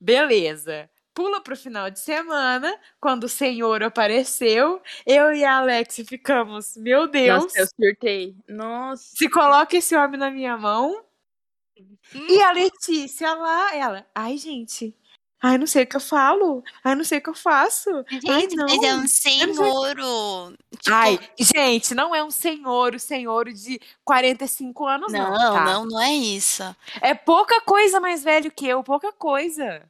[0.00, 0.90] Beleza.
[1.14, 7.06] Pula pro final de semana, quando o senhor apareceu, eu e a Alex ficamos, meu
[7.06, 8.34] Deus, Nossa, eu surtei.
[8.48, 9.04] Nossa.
[9.14, 11.04] se coloca esse homem na minha mão.
[12.14, 14.94] E a Letícia lá, ela, ai, gente,
[15.40, 17.90] ai, não sei o que eu falo, ai, não sei o que eu faço.
[18.28, 18.66] Ai, Gente, não.
[18.66, 19.96] mas é um senhor.
[20.78, 25.30] Tipo, Ai, gente, não é um senhor, o senhor de 45 anos, não.
[25.30, 25.64] não, tá?
[25.64, 26.62] não, não é isso.
[27.00, 29.82] É pouca coisa mais velho que eu, pouca coisa.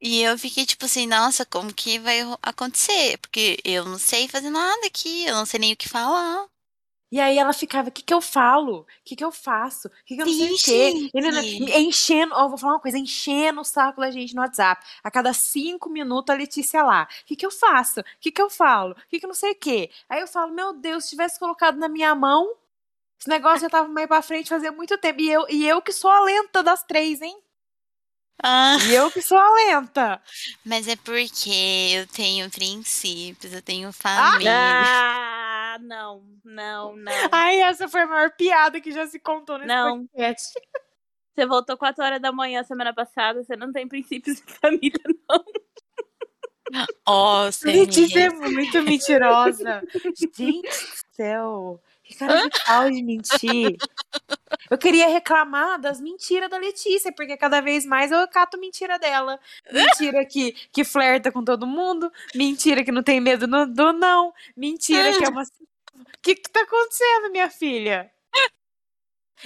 [0.00, 3.16] E eu fiquei tipo assim, nossa, como que vai acontecer?
[3.18, 6.46] Porque eu não sei fazer nada aqui, eu não sei nem o que falar.
[7.14, 8.80] E aí ela ficava, o que que eu falo?
[8.80, 9.88] O que que eu faço?
[9.88, 10.98] O que que eu não sei o quê?
[11.76, 14.84] Enchendo, ó, vou falar uma coisa, enchendo o saco da gente no WhatsApp.
[15.02, 17.04] A cada cinco minutos a Letícia lá.
[17.22, 18.00] O que que eu faço?
[18.00, 18.92] O que que eu falo?
[18.94, 19.90] O que que eu não sei o quê?
[20.08, 22.52] Aí eu falo, meu Deus, se tivesse colocado na minha mão,
[23.20, 25.20] esse negócio já tava mais pra frente fazia muito tempo.
[25.20, 27.38] E eu, e eu que sou a lenta das três, hein?
[28.42, 30.22] Ah, E eu que sou a lenta.
[30.64, 31.50] mas é porque
[31.94, 34.86] eu tenho princípios, eu tenho família.
[34.86, 35.33] Ah,
[35.78, 37.12] não, não, não.
[37.30, 40.06] Ai, essa foi a maior piada que já se contou nesse Não.
[40.06, 40.52] podcast.
[41.34, 45.44] Você voltou 4 horas da manhã semana passada, você não tem princípios de família, não.
[47.64, 49.82] Me Letícia é muito mentirosa.
[50.16, 50.68] Gente do
[51.14, 51.82] céu.
[52.02, 53.76] Que cara de pau de mentir.
[54.70, 59.38] Eu queria reclamar das mentiras da Letícia, porque cada vez mais eu cato mentira dela.
[59.70, 62.10] Mentira que, que flerta com todo mundo.
[62.34, 64.32] Mentira que não tem medo no- do não.
[64.56, 65.42] Mentira que é uma.
[65.42, 68.10] O que, que tá acontecendo, minha filha?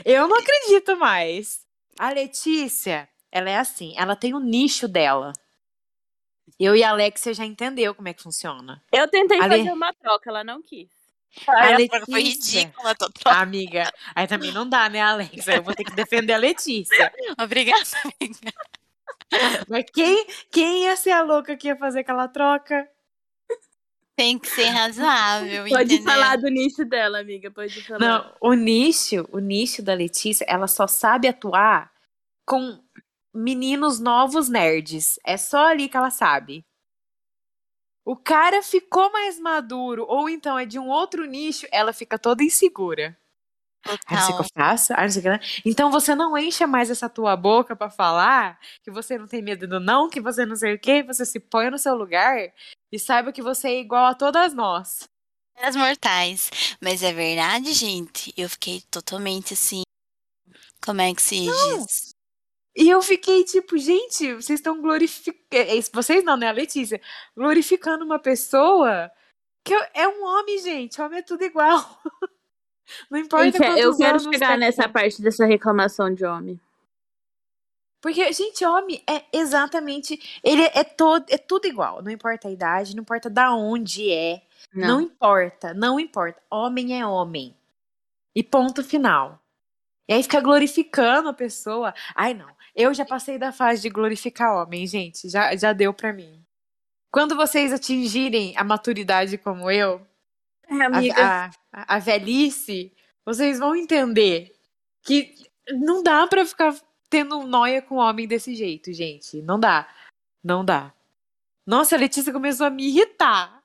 [0.05, 1.67] Eu não acredito mais.
[1.99, 5.33] A Letícia, ela é assim, ela tem o nicho dela.
[6.59, 8.83] Eu e a Alexia já entendeu como é que funciona.
[8.93, 10.89] Eu tentei fazer uma troca, ela não quis.
[11.49, 12.61] Ai, A a troca foi Letícia.
[12.61, 13.39] ridícula, tô troca.
[13.39, 15.47] Amiga, aí também não dá, né, Alex?
[15.49, 17.13] Aí eu vou ter que defender a Letícia.
[17.41, 18.53] Obrigada, amiga.
[19.69, 22.89] Mas quem, quem ia ser a louca que ia fazer aquela troca?
[24.17, 26.13] Tem que ser razoável, Pode entendeu?
[26.13, 27.51] falar do nicho dela, amiga.
[27.53, 28.01] Pode falar.
[28.01, 31.89] Não, o nicho, o nicho da Letícia, ela só sabe atuar
[32.45, 32.83] com
[33.33, 35.21] meninos novos nerds.
[35.25, 36.65] É só ali que ela sabe.
[38.09, 42.43] O cara ficou mais maduro, ou então é de um outro nicho, ela fica toda
[42.43, 43.15] insegura.
[43.87, 44.95] Ah, não sei o que eu faço.
[44.95, 45.29] Ah, não sei o que.
[45.29, 45.41] lá.
[45.63, 49.69] Então você não encha mais essa tua boca pra falar que você não tem medo
[49.69, 52.51] do não, que você não sei o quê, você se põe no seu lugar
[52.91, 55.07] e saiba que você é igual a todas nós.
[55.59, 56.51] As mortais.
[56.81, 58.33] Mas é verdade, gente.
[58.39, 59.83] Eu fiquei totalmente assim.
[60.83, 62.15] Como é que se diz?
[62.77, 65.39] E eu fiquei tipo, gente, vocês estão glorificando.
[65.93, 67.01] Vocês não, né, a Letícia?
[67.37, 69.11] Glorificando uma pessoa
[69.65, 71.01] que é um homem, gente.
[71.01, 71.85] Homem é tudo igual.
[73.11, 76.59] Não importa Gente, quantos eu quero chegar tá- nessa parte dessa reclamação de homem.
[78.01, 80.41] Porque, gente, homem é exatamente.
[80.43, 82.03] Ele é, todo, é tudo igual.
[82.03, 84.41] Não importa a idade, não importa da onde é.
[84.73, 84.89] Não.
[84.89, 85.01] Não.
[85.03, 86.41] importa, não importa.
[86.51, 87.55] Homem é homem.
[88.35, 89.41] E ponto final.
[90.09, 91.93] E aí fica glorificando a pessoa.
[92.15, 92.49] Ai, não.
[92.79, 95.29] Eu já passei da fase de glorificar homem, gente.
[95.29, 96.45] Já, já deu pra mim.
[97.11, 100.01] Quando vocês atingirem a maturidade como eu,
[100.69, 101.15] É, a, amiga.
[101.27, 102.93] a, a- a velhice,
[103.25, 104.55] vocês vão entender
[105.03, 105.35] que
[105.71, 106.75] não dá pra ficar
[107.11, 109.43] tendo noia com homem desse jeito, gente.
[109.43, 109.89] Não dá.
[110.45, 110.93] Não dá.
[111.67, 113.61] Nossa, a Letícia começou a me irritar.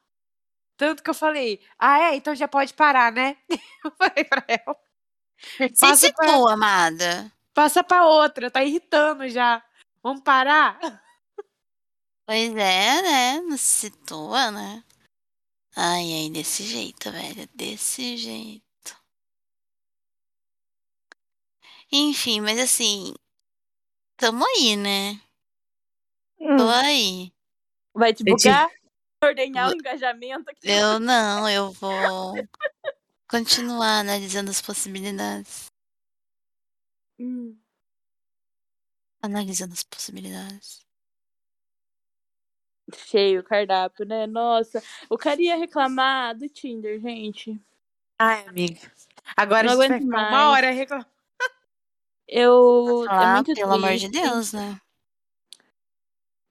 [0.75, 3.37] Tanto que eu falei, ah, é, então já pode parar, né?
[3.85, 4.75] Eu falei pra ela.
[5.37, 7.31] Se Passa pra, citou, amada.
[7.53, 9.63] Passa pra outra, tá irritando já.
[10.01, 10.79] Vamos parar?
[12.25, 13.41] Pois é, né?
[13.41, 14.83] Não se situa, né?
[15.75, 17.47] Ai, ai, desse jeito, velho.
[17.53, 18.63] Desse jeito.
[21.91, 23.13] Enfim, mas assim.
[24.17, 25.19] Tamo aí, né?
[26.37, 27.33] Tô Hum, aí.
[27.93, 28.69] vai te bugar?
[29.23, 30.69] Ordenhar o engajamento aqui.
[30.69, 32.33] Eu não, eu vou
[33.29, 35.72] continuar analisando as possibilidades.
[37.19, 37.57] Hum.
[39.21, 40.85] Analisando as possibilidades.
[42.93, 44.27] Cheio o cardápio, né?
[44.27, 47.59] Nossa, o cara ia reclamar do Tinder, gente.
[48.19, 48.79] Ai, amiga.
[49.35, 50.47] Agora Não a gente vai ficar uma mais.
[50.49, 51.13] hora reclamando.
[52.27, 53.05] Eu.
[53.09, 54.09] é pelo amor de.
[54.09, 54.79] Deus, né?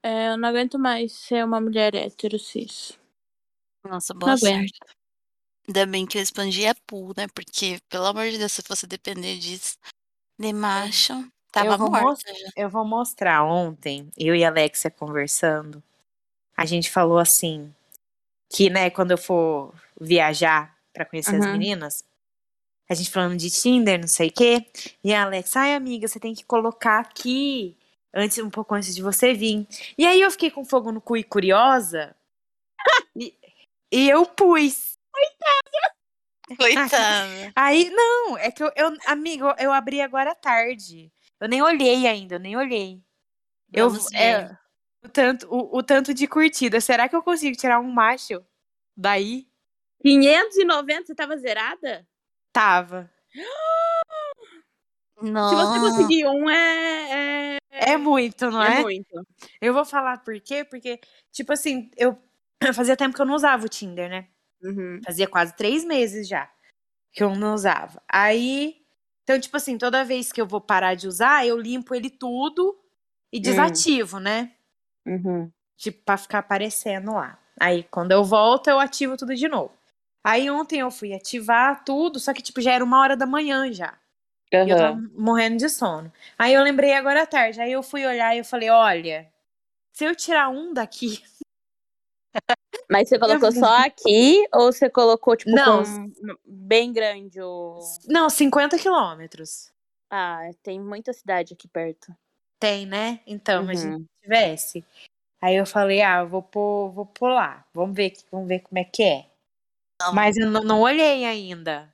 [0.01, 2.99] É, eu não aguento mais ser uma mulher hétero cis.
[3.83, 4.69] Nossa, Não boa aguento.
[4.69, 4.79] sorte.
[5.67, 7.27] Ainda bem que eu expandi a pool, né?
[7.33, 9.77] Porque, pelo amor de Deus, se fosse depender disso,
[10.39, 11.13] de macho,
[11.51, 15.81] tava eu, vou morta eu vou mostrar ontem, eu e a Alexia conversando.
[16.55, 17.73] A gente falou assim:
[18.49, 21.53] que, né, quando eu for viajar pra conhecer as Uhum.
[21.53, 22.03] meninas,
[22.89, 24.65] a gente falando de Tinder, não sei o quê.
[25.03, 27.75] E a Alex, ai, amiga, você tem que colocar aqui
[28.13, 29.67] antes, um pouco antes de você vir.
[29.97, 32.15] E aí eu fiquei com fogo no cu e curiosa.
[33.15, 33.33] e,
[33.91, 34.93] e eu pus.
[36.57, 37.51] Coitada.
[37.55, 41.11] Aí, não, é que eu, eu amigo, eu abri agora à tarde.
[41.39, 43.01] Eu nem olhei ainda, eu nem olhei.
[43.71, 44.55] Eu, Vamos é,
[45.03, 46.79] o, tanto, o, o tanto de curtida.
[46.79, 48.43] Será que eu consigo tirar um macho
[48.95, 49.47] daí?
[50.01, 52.07] 590, você tava zerada?
[52.51, 53.09] Tava.
[55.49, 57.57] Se você conseguir um, é.
[57.71, 58.81] É, É muito, não é é?
[58.81, 59.27] muito.
[59.61, 60.63] Eu vou falar por quê?
[60.65, 60.99] Porque,
[61.31, 62.17] tipo assim, eu
[62.73, 64.27] fazia tempo que eu não usava o Tinder, né?
[64.63, 65.01] Uhum.
[65.05, 66.49] Fazia quase três meses já
[67.13, 68.01] que eu não usava.
[68.09, 68.75] Aí,
[69.23, 72.75] então, tipo assim, toda vez que eu vou parar de usar, eu limpo ele tudo
[73.31, 74.51] e desativo, né?
[75.05, 75.51] Uhum.
[75.77, 77.37] Tipo, pra ficar aparecendo lá.
[77.59, 79.71] Aí, quando eu volto, eu ativo tudo de novo.
[80.23, 83.71] Aí, ontem eu fui ativar tudo, só que, tipo, já era uma hora da manhã
[83.71, 83.93] já.
[84.51, 86.11] E eu tava morrendo de sono.
[86.37, 87.61] Aí, eu lembrei agora à tarde.
[87.61, 89.31] Aí, eu fui olhar e eu falei, olha,
[89.91, 91.21] se eu tirar um daqui...
[92.89, 95.83] Mas você colocou só aqui ou você colocou, tipo, Não.
[95.83, 97.79] com bem grande o.
[98.07, 99.71] Não, 50 quilômetros.
[100.09, 102.15] Ah, tem muita cidade aqui perto.
[102.59, 103.19] Tem, né?
[103.25, 103.99] Então, imagina Uhum.
[104.03, 104.85] se tivesse.
[105.41, 107.65] Aí eu falei, ah, eu vou pôr, vou pôr lá.
[107.73, 109.25] Vamos ver, vamos ver como é que é.
[110.01, 110.13] Não.
[110.13, 111.93] Mas eu não, não olhei ainda.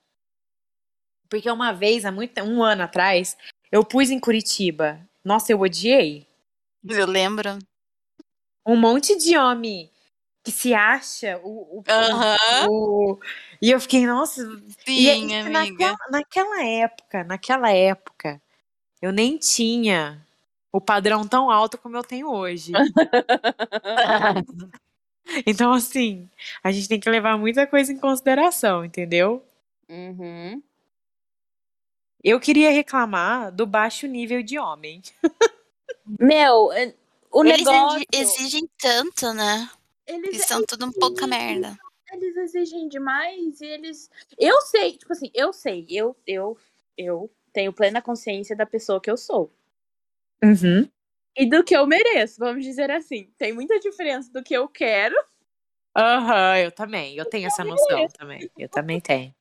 [1.30, 3.38] Porque uma vez, há muito um ano atrás,
[3.72, 5.00] eu pus em Curitiba.
[5.24, 6.28] Nossa, eu odiei.
[6.88, 7.58] Eu lembro.
[8.66, 9.90] Um monte de homem
[10.44, 11.80] que se acha o.
[11.80, 12.68] o- Aham.
[12.70, 13.20] o-
[13.62, 14.42] E eu fiquei, nossa.
[14.42, 15.50] e, Sim, e amiga.
[15.50, 18.42] naquela, naquela época, naquela época,
[19.02, 20.26] eu nem tinha
[20.72, 22.74] o padrão tão alto como eu tenho hoje.
[25.46, 26.28] Então, assim,
[26.64, 29.46] a gente tem que levar muita coisa em consideração, entendeu?
[29.88, 30.60] Uhum.
[32.24, 35.04] Eu queria reclamar do baixo nível de homem.
[36.20, 36.96] Meu, é-
[37.32, 38.04] o Eles negócio.
[38.12, 39.70] exi- exigem tanto, né?
[40.10, 41.78] Eles, Eles são tudo um pouca merda.
[42.12, 44.10] eles exigem demais e eles.
[44.40, 46.58] Eu sei, tipo assim, eu sei, eu, eu,
[46.98, 49.54] eu tenho plena consciência da pessoa que eu sou.
[50.44, 50.90] Uhum.
[51.38, 53.32] E do que eu mereço, vamos dizer assim.
[53.38, 55.16] Tem muita diferença do que eu quero.
[55.96, 57.16] Aham, eu também.
[57.16, 58.50] Eu tenho essa noção também.
[58.58, 59.34] Eu também tenho.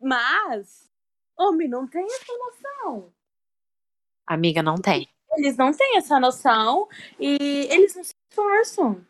[0.00, 0.90] Mas,
[1.38, 3.12] homem não tem essa noção.
[4.26, 5.06] Amiga, não tem.
[5.36, 6.88] Eles não têm essa noção
[7.20, 9.04] e eles não se esforçam.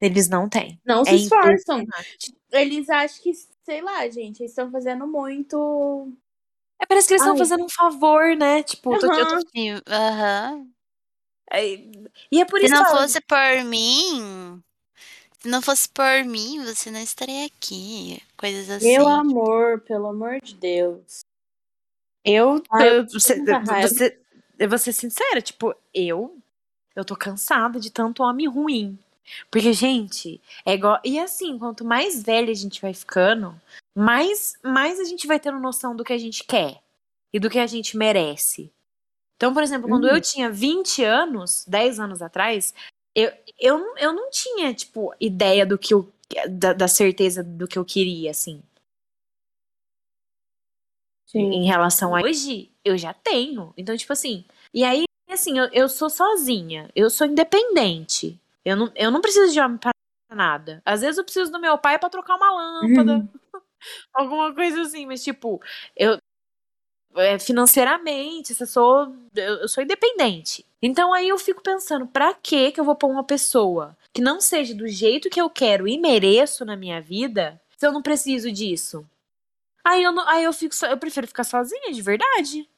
[0.00, 0.80] Eles não têm.
[0.84, 1.80] Não se É esforçam.
[1.80, 2.34] impressionante.
[2.52, 3.32] Eles acham que,
[3.64, 6.10] sei lá, gente, eles estão fazendo muito.
[6.80, 8.62] É, parece que eles estão fazendo um favor, né?
[8.62, 10.66] Tipo, eu tô- eu tô- Aham.
[11.52, 11.74] E, é,
[12.32, 14.62] e é por Se isso não que eu- fosse por mim,
[15.38, 18.22] se não fosse por mim, você não estaria aqui.
[18.36, 18.86] Coisas assim.
[18.86, 21.20] Meu amor, pelo amor de Deus.
[22.24, 23.34] eu, Ai, eu você,
[23.82, 24.20] você,
[24.58, 26.38] eu vou ser sincera, tipo, eu,
[26.94, 28.98] eu tô cansada de tanto homem ruim.
[29.50, 31.00] Porque, gente, é igual.
[31.04, 33.54] E assim, quanto mais velha a gente vai ficando,
[33.96, 36.80] mais, mais a gente vai tendo noção do que a gente quer
[37.32, 38.72] e do que a gente merece.
[39.36, 40.16] Então, por exemplo, quando Uhum.
[40.16, 42.74] eu tinha 20 anos, 10 anos atrás,
[43.14, 46.12] eu, eu, não- eu não tinha, tipo, ideia do que eu.
[46.48, 48.62] Da, da certeza do que eu queria, assim.
[51.26, 51.40] Sim.
[51.52, 53.72] Em relação a hoje, eu já tenho.
[53.76, 54.44] Então, tipo assim.
[54.72, 56.90] E aí, assim, eu, eu sou sozinha.
[56.94, 58.39] Eu sou independente.
[58.64, 59.90] Eu não, eu não preciso de homem pra
[60.34, 60.82] nada.
[60.84, 63.28] Às vezes eu preciso do meu pai pra trocar uma lâmpada.
[64.14, 65.06] Alguma coisa assim.
[65.06, 65.60] Mas, tipo,
[65.96, 66.18] eu.
[67.16, 70.64] é, financeiramente, eu sou, eu, sou independente.
[70.82, 74.40] Então aí eu fico pensando, pra que que eu vou pôr uma pessoa que não
[74.40, 78.50] seja do jeito que eu quero e mereço na minha vida, se eu não preciso
[78.52, 79.06] disso?
[79.84, 82.68] Aí eu, não, aí eu fico, eu prefiro ficar sozinha, de verdade.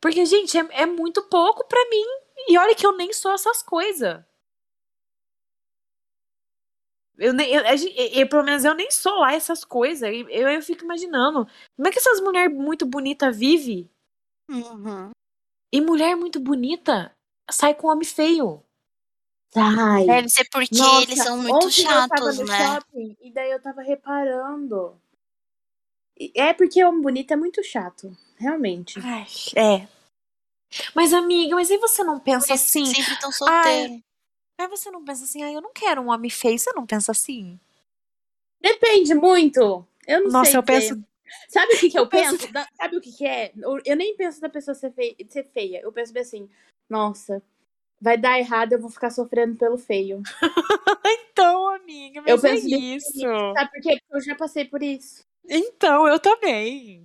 [0.00, 2.04] Porque, gente, é, é muito pouco pra mim.
[2.48, 4.20] E olha que eu nem sou essas coisas.
[7.20, 10.08] Eu, nem, eu, gen- eu- pelo menos eu nem sou lá essas coisas.
[10.10, 11.46] E Eu, eu fico imaginando.
[11.76, 13.88] Como é que essas mulheres muito bonitas vivem?
[14.50, 15.10] Uhum.
[15.72, 17.14] E mulher muito bonita
[17.50, 18.62] sai com homem feio.
[19.54, 20.06] Ai.
[20.06, 22.64] Deve ser porque Nossa, eles são muito ontem eu tava chatos, no né?
[22.74, 25.00] shopping e daí eu tava reparando.
[26.18, 28.98] E- É porque homem bonito é muito chato, realmente.
[29.04, 29.88] Ai, é.
[30.94, 32.86] Mas, amiga, mas aí você não pensa assim?
[32.86, 34.00] Sempre tão solteiro.
[34.60, 36.58] Aí você não pensa assim, ah, eu não quero um homem feio.
[36.58, 37.58] Você não pensa assim?
[38.60, 39.86] Depende muito.
[40.06, 40.80] Eu não Nossa, sei eu dizer.
[40.94, 41.04] penso.
[41.48, 42.52] Sabe o que, que eu, eu penso- penso?
[42.52, 43.52] Da- Sabe o que, que é?
[43.56, 45.80] Eu, eu nem penso da pessoa ser feia, ser feia.
[45.80, 46.48] Eu penso bem assim,
[46.88, 47.42] nossa,
[48.00, 50.22] vai dar errado, eu vou ficar sofrendo pelo feio.
[51.32, 53.20] Então, amiga, Eu mas é penso bem isso.
[53.20, 53.98] Sabe por quê?
[54.00, 55.22] Porque eu já passei por isso.
[55.48, 57.02] Então, eu também.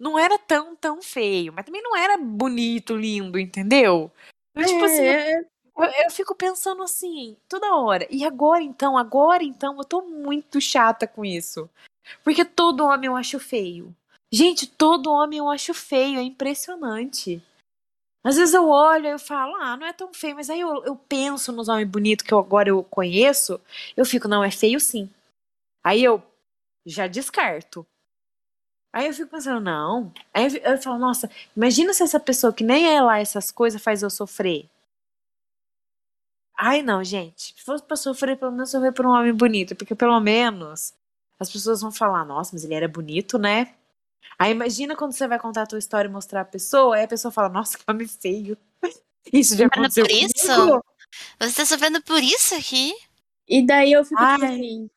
[0.00, 4.10] Não era tão, tão feio, mas também não era bonito, lindo, entendeu?
[4.54, 5.44] Eu, tipo assim, É,
[5.76, 8.06] eu, eu fico pensando assim, toda hora.
[8.10, 11.68] E agora então, agora então, eu tô muito chata com isso.
[12.22, 13.94] Porque todo homem eu acho feio.
[14.32, 17.42] Gente, todo homem eu acho feio, é impressionante.
[18.24, 20.82] Às vezes eu olho e eu falo, ah, não é tão feio, mas aí eu,
[20.84, 23.60] eu penso nos homens bonitos que eu agora eu conheço,
[23.94, 25.10] eu fico, não, é feio sim.
[25.84, 26.22] Aí eu
[26.86, 27.86] já descarto.
[28.92, 30.10] Aí eu fico pensando, não.
[30.32, 33.82] Aí eu, eu falo, nossa, imagina se essa pessoa que nem é lá essas coisas
[33.82, 34.68] faz eu sofrer.
[36.56, 37.54] Ai, não, gente.
[37.56, 39.74] Se fosse pra sofrer, pelo menos sofrer por um homem bonito.
[39.74, 40.94] Porque pelo menos
[41.38, 43.74] as pessoas vão falar, nossa, mas ele era bonito, né?
[44.38, 47.08] Aí imagina quando você vai contar a tua história e mostrar a pessoa, aí a
[47.08, 48.56] pessoa fala, nossa, que homem feio.
[49.32, 50.54] Isso já aconteceu por isso?
[50.54, 50.84] comigo.
[51.40, 52.92] Você tá sofrendo por isso aqui?
[53.48, 54.34] E daí eu fico Ai.
[54.44, 54.90] assim,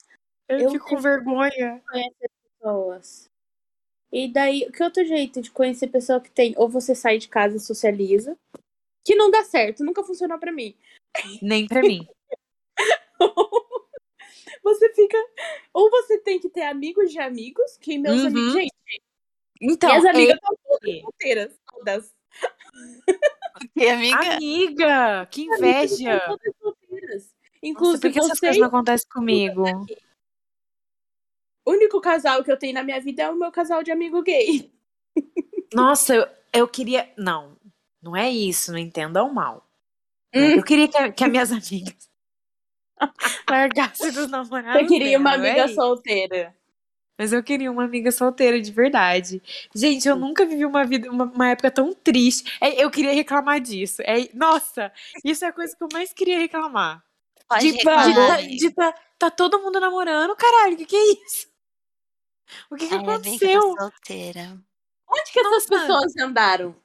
[0.50, 1.82] Eu, Eu fico com vergonha.
[2.60, 3.30] pessoas.
[4.12, 6.54] E daí, que outro jeito de conhecer pessoa que tem?
[6.58, 8.38] Ou você sai de casa e socializa,
[9.06, 10.76] que não dá certo, nunca funcionou pra mim.
[11.42, 12.08] Nem pra mim.
[14.64, 15.18] Você fica.
[15.74, 18.28] Ou você tem que ter amigos de amigos, que meus Uhum.
[18.28, 18.54] amigos.
[18.54, 18.74] Gente,
[19.62, 21.60] Então, minhas amigas estão todas solteiras.
[21.72, 22.16] Todas.
[23.76, 24.36] E amiga?
[24.36, 26.18] amiga, que inveja.
[26.18, 27.24] Estão todas solteiras.
[27.24, 29.64] Nossa, Inclusive, por que essas coisas não acontecem comigo?
[31.66, 34.22] o único casal que eu tenho na minha vida é o meu casal de amigo
[34.22, 34.72] gay.
[35.74, 37.12] Nossa, eu, eu queria.
[37.18, 37.58] Não,
[38.02, 39.67] não é isso, não entendam mal.
[40.38, 40.58] Hum.
[40.58, 42.10] Eu queria que, que as minhas amigas
[43.50, 44.82] largassem dos namorados.
[44.82, 45.76] Eu queria uma dela, é amiga isso.
[45.76, 46.56] solteira.
[47.18, 49.42] Mas eu queria uma amiga solteira de verdade.
[49.74, 52.56] Gente, eu nunca vivi uma vida, uma, uma época tão triste.
[52.62, 54.04] É, eu queria reclamar disso.
[54.04, 54.92] É, nossa,
[55.26, 57.04] isso é a coisa que eu mais queria reclamar.
[57.50, 58.28] Pode De, de, reclamar.
[58.28, 61.48] tá- de tá, tá todo mundo namorando, caralho, o que, que é isso?
[62.70, 63.62] O que, que eu aconteceu?
[63.62, 64.58] solteira.
[65.10, 65.82] Onde que essas Nossa.
[65.88, 66.76] pessoas andaram?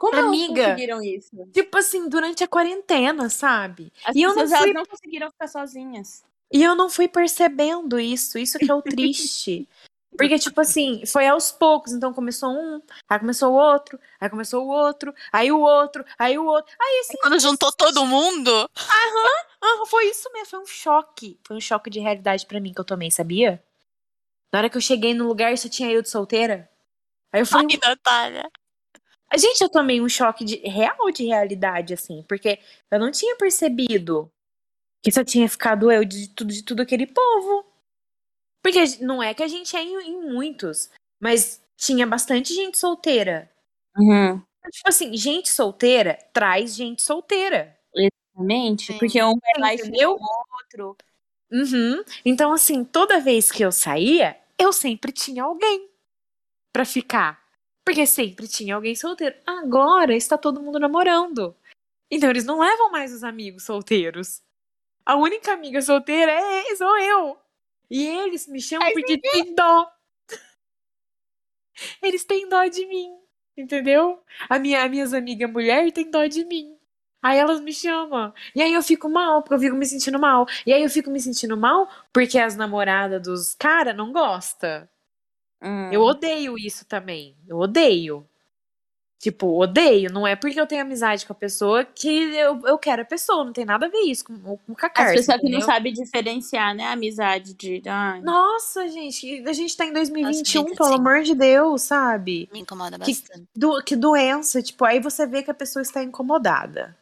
[0.00, 0.62] Como Amiga.
[0.62, 1.46] elas conseguiram isso?
[1.52, 3.92] Tipo assim, durante a quarentena, sabe?
[4.02, 6.24] As E eu não pessoas elas fui não conseguiram ficar sozinhas.
[6.50, 8.38] E eu não fui percebendo isso.
[8.38, 9.68] Isso que é o triste.
[10.16, 11.92] Porque, tipo assim, foi aos poucos.
[11.92, 16.38] Então começou um, aí começou o outro, aí começou o outro, aí o outro, aí
[16.38, 16.74] o outro.
[16.80, 17.18] Aí esse.
[17.18, 20.46] Quando juntou todo mundo, Ah, foi isso mesmo.
[20.48, 21.38] Foi um choque.
[21.46, 23.62] Foi um choque de realidade pra mim que eu tomei, sabia?
[24.50, 26.70] Na hora que eu cheguei no lugar, só tinha eu de solteira.
[27.30, 28.50] Aí eu falei, ai, Natália.
[29.30, 32.58] A gente, eu tomei um choque de, real de realidade, assim, porque
[32.90, 34.30] eu não tinha percebido
[35.02, 37.64] que só tinha ficado eu de tudo, de tudo aquele povo.
[38.62, 40.90] Porque não é que a gente é em, em muitos,
[41.20, 43.50] mas tinha bastante gente solteira.
[44.70, 47.78] Tipo assim, gente solteira traz gente solteira.
[48.34, 48.98] Realmente, Sim.
[48.98, 50.16] porque um lá e Entendeu?
[50.16, 50.96] chama o outro.
[51.50, 52.04] Uhum.
[52.24, 55.88] Então, assim, toda vez que eu saía, eu sempre tinha alguém
[56.72, 57.39] pra ficar.
[57.90, 59.34] Porque sempre tinha alguém solteiro.
[59.44, 61.56] Agora está todo mundo namorando.
[62.08, 64.40] Então eles não levam mais os amigos solteiros.
[65.04, 67.36] A única amiga solteira é sou eu.
[67.90, 69.90] E eles me chamam Ai, porque tem dó.
[72.00, 73.18] Eles têm dó de mim.
[73.56, 74.22] Entendeu?
[74.48, 76.78] A minha, as minhas amigas mulher têm dó de mim.
[77.20, 78.32] Aí elas me chamam.
[78.54, 80.46] E aí eu fico mal, porque eu fico me sentindo mal.
[80.64, 84.88] E aí eu fico me sentindo mal porque as namoradas dos caras não gostam.
[85.62, 85.90] Hum.
[85.92, 87.36] Eu odeio isso também.
[87.46, 88.26] Eu odeio.
[89.20, 90.10] Tipo, odeio.
[90.10, 93.44] Não é porque eu tenho amizade com a pessoa que eu, eu quero a pessoa.
[93.44, 96.74] Não tem nada a ver isso com, com As cacarça, pessoas que não sabem diferenciar,
[96.74, 96.84] né?
[96.84, 97.82] A amizade de.
[97.86, 98.22] Ai.
[98.22, 99.46] Nossa, gente.
[99.46, 102.48] A gente tá em 2021, Nossa, pelo amor de Deus, sabe?
[102.50, 103.46] Me incomoda Que- bastante.
[103.54, 104.62] Do, que doença.
[104.62, 106.96] Tipo, aí você vê que a pessoa está incomodada.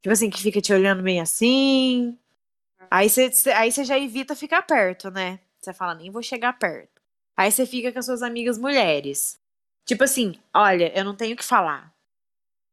[0.00, 2.16] Tipo assim, que fica te olhando meio assim.
[2.88, 5.40] Aí você aí você já evita ficar perto, né?
[5.60, 6.97] Você fala, nem vou chegar perto.
[7.38, 9.38] Aí você fica com as suas amigas mulheres.
[9.86, 11.94] Tipo assim, olha, eu não tenho o que falar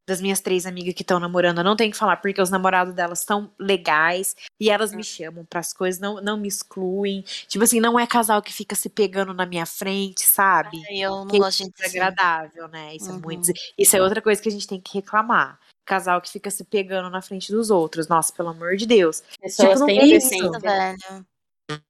[0.07, 2.93] das minhas três amigas que estão namorando, eu não tenho que falar porque os namorados
[2.93, 7.23] delas estão legais e elas me chamam para as coisas, não, não me excluem.
[7.47, 10.79] Tipo assim, não é casal que fica se pegando na minha frente, sabe?
[10.89, 12.95] Ai, eu não Que gosto de é agradável, né?
[12.95, 13.17] Isso Uhum.
[13.17, 13.51] é muito.
[13.77, 15.59] Isso é outra coisa que a gente tem que reclamar.
[15.85, 18.07] Casal que fica se pegando na frente dos outros.
[18.07, 19.23] Nossa, pelo amor de Deus.
[19.39, 21.25] Pessoas Tipo, não têm isso, velho.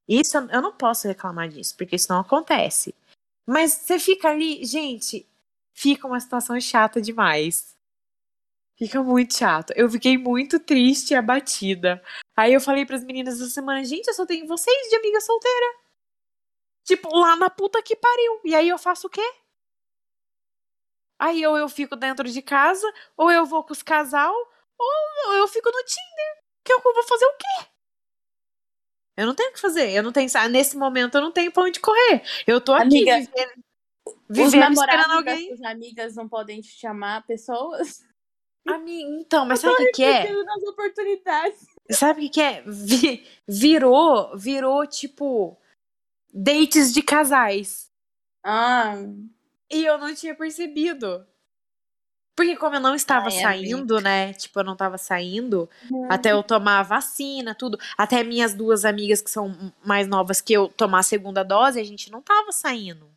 [0.07, 2.93] Isso eu não posso reclamar disso, porque isso não acontece.
[3.47, 5.28] Mas você fica ali, gente,
[5.73, 7.76] fica uma situação chata demais.
[8.78, 9.71] Fica muito chato.
[9.76, 12.03] Eu fiquei muito triste e abatida.
[12.36, 15.78] Aí eu falei pras meninas essa semana, gente, eu só tenho vocês de amiga solteira.
[16.84, 18.41] Tipo, lá na puta que pariu.
[18.43, 19.23] E aí eu faço o quê?
[21.17, 24.34] Aí ou eu fico dentro de casa, ou eu vou com os casal,
[24.78, 26.43] ou eu fico no Tinder.
[26.63, 27.74] Que eu vou fazer o quê?
[29.18, 29.91] Eu não tenho o que fazer.
[29.91, 30.30] Eu não tenho.
[30.49, 32.24] Nesse momento eu não tenho pra onde correr.
[32.45, 33.63] Eu tô aqui Amiga, vivendo,
[34.05, 35.47] Os vivendo esperando namorados alguém.
[35.47, 38.03] suas amigas não podem te chamar pessoas?
[38.68, 40.43] Amiga, então, mas sabe o que, que é?
[40.43, 41.59] Nas oportunidades.
[41.91, 42.63] Sabe o que, que é?
[42.66, 45.55] Vi- virou, virou tipo
[46.34, 47.91] dates de casais.
[48.43, 48.95] Ah,
[49.72, 51.26] E eu não tinha percebido.
[52.36, 54.34] Porque como eu não estava Ai, saindo, né?
[54.34, 55.70] Tipo, eu não estava saindo
[56.10, 57.78] até eu tomar a vacina, tudo.
[57.98, 61.84] Até minhas duas amigas que são mais novas que eu tomar a segunda dose, a
[61.84, 63.10] gente não tava saindo.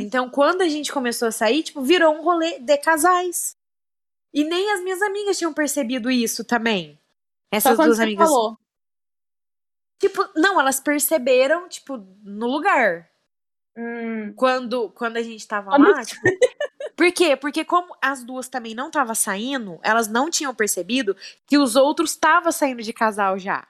[0.00, 3.56] Então, quando a gente começou a sair, tipo, virou um rolê de casais.
[4.32, 6.98] E nem as minhas amigas tinham percebido isso também.
[7.50, 8.26] Essas duas você amigas.
[8.26, 8.56] falou.
[10.00, 13.08] Tipo, não, elas perceberam, tipo, no lugar.
[13.76, 14.32] Hum.
[14.34, 16.20] Quando, quando a gente tava Quando- lá, tipo.
[17.02, 17.36] Por quê?
[17.36, 21.16] Porque como as duas também não estavam saindo, elas não tinham percebido
[21.48, 23.66] que os outros estavam saindo de casal já.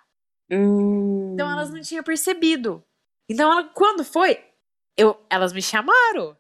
[0.51, 1.31] Hum.
[1.33, 2.85] Então elas não tinham percebido.
[3.27, 4.39] Então, ela, quando foi,
[4.99, 6.37] eu, elas me chamaram.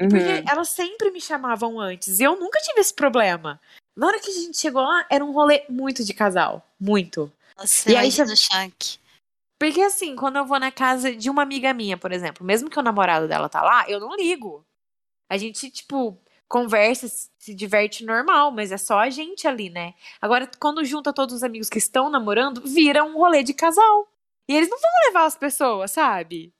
[0.00, 0.08] Uhum.
[0.08, 2.18] Porque elas sempre me chamavam antes.
[2.18, 3.60] E eu nunca tive esse problema.
[3.94, 6.66] Na hora que a gente chegou lá, era um rolê muito de casal.
[6.80, 7.30] Muito.
[7.58, 8.98] Nossa, E aí imagina você- o choque.
[9.60, 12.78] Porque assim, quando eu vou na casa de uma amiga minha, por exemplo, mesmo que
[12.78, 14.64] o namorado dela tá lá, eu não ligo.
[15.28, 17.08] A gente, tipo, conversa,
[17.38, 19.94] se diverte normal, mas é só a gente ali, né?
[20.20, 24.08] Agora, quando junta todos os amigos que estão namorando, vira um rolê de casal.
[24.48, 26.52] E eles não vão levar as pessoas, sabe?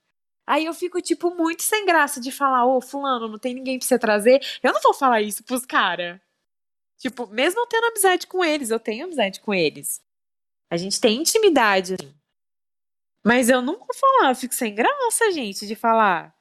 [0.46, 3.86] Aí eu fico, tipo, muito sem graça de falar, ô, fulano, não tem ninguém pra
[3.86, 4.40] você trazer.
[4.62, 6.20] Eu não vou falar isso pros caras.
[6.98, 10.02] Tipo, mesmo eu tendo amizade com eles, eu tenho amizade com eles.
[10.70, 12.14] A gente tem intimidade, assim.
[13.24, 16.34] Mas eu nunca vou falar, eu fico sem graça, gente, de falar.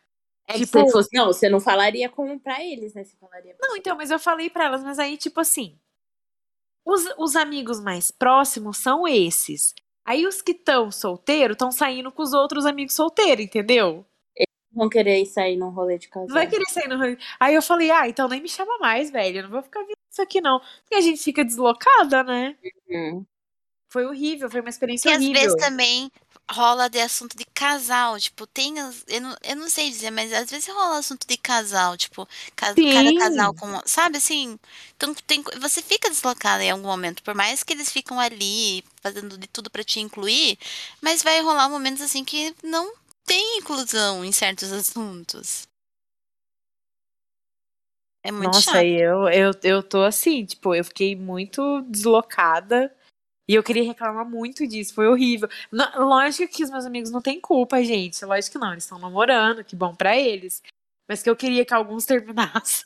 [0.47, 3.03] É que Tipo- se fosse, não, você não falaria com, pra eles, né?
[3.03, 5.77] Você falaria pra Não, então, mas eu falei pra elas, mas aí, tipo assim.
[6.85, 9.73] Os, os amigos mais próximos são esses.
[10.05, 14.05] Aí os que estão solteiros estão saindo com os outros amigos solteiros, entendeu?
[14.75, 16.27] vão querer sair num rolê de casal.
[16.27, 17.15] Não vai querer sair no rolê.
[17.39, 19.37] Aí eu falei, ah, então nem me chama mais, velho.
[19.37, 20.59] Eu não vou ficar vendo isso aqui, não.
[20.81, 22.57] Porque a gente fica deslocada, né?
[22.89, 23.23] Hum.
[23.87, 25.41] Foi horrível, foi uma experiência E às horrível.
[25.43, 26.11] vezes também
[26.51, 28.75] rola de assunto de casal, tipo, tem,
[29.07, 32.77] eu não, eu não sei dizer, mas às vezes rola assunto de casal, tipo, ca-
[32.89, 33.13] cada Sim.
[33.13, 34.59] casal com, sabe assim?
[34.95, 39.37] Então tem, você fica deslocada em algum momento, por mais que eles ficam ali fazendo
[39.37, 40.57] de tudo pra te incluir,
[41.01, 42.93] mas vai rolar momentos assim que não
[43.25, 45.67] tem inclusão em certos assuntos.
[48.21, 48.85] É muito Nossa, chato.
[48.85, 52.93] eu, eu, eu tô assim, tipo, eu fiquei muito deslocada.
[53.47, 55.49] E eu queria reclamar muito disso, foi horrível.
[55.71, 58.23] Não- lógico que os meus amigos não têm culpa, gente.
[58.23, 60.61] Lógico que não, eles estão namorando, que bom pra eles.
[61.07, 62.85] Mas que eu queria que alguns terminassem.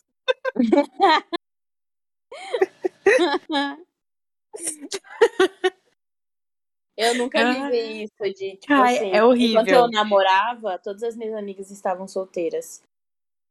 [6.98, 9.62] Eu nunca vivi isso de, tipo Ai, assim, é horrível.
[9.62, 12.82] enquanto eu namorava, todas as minhas amigas estavam solteiras.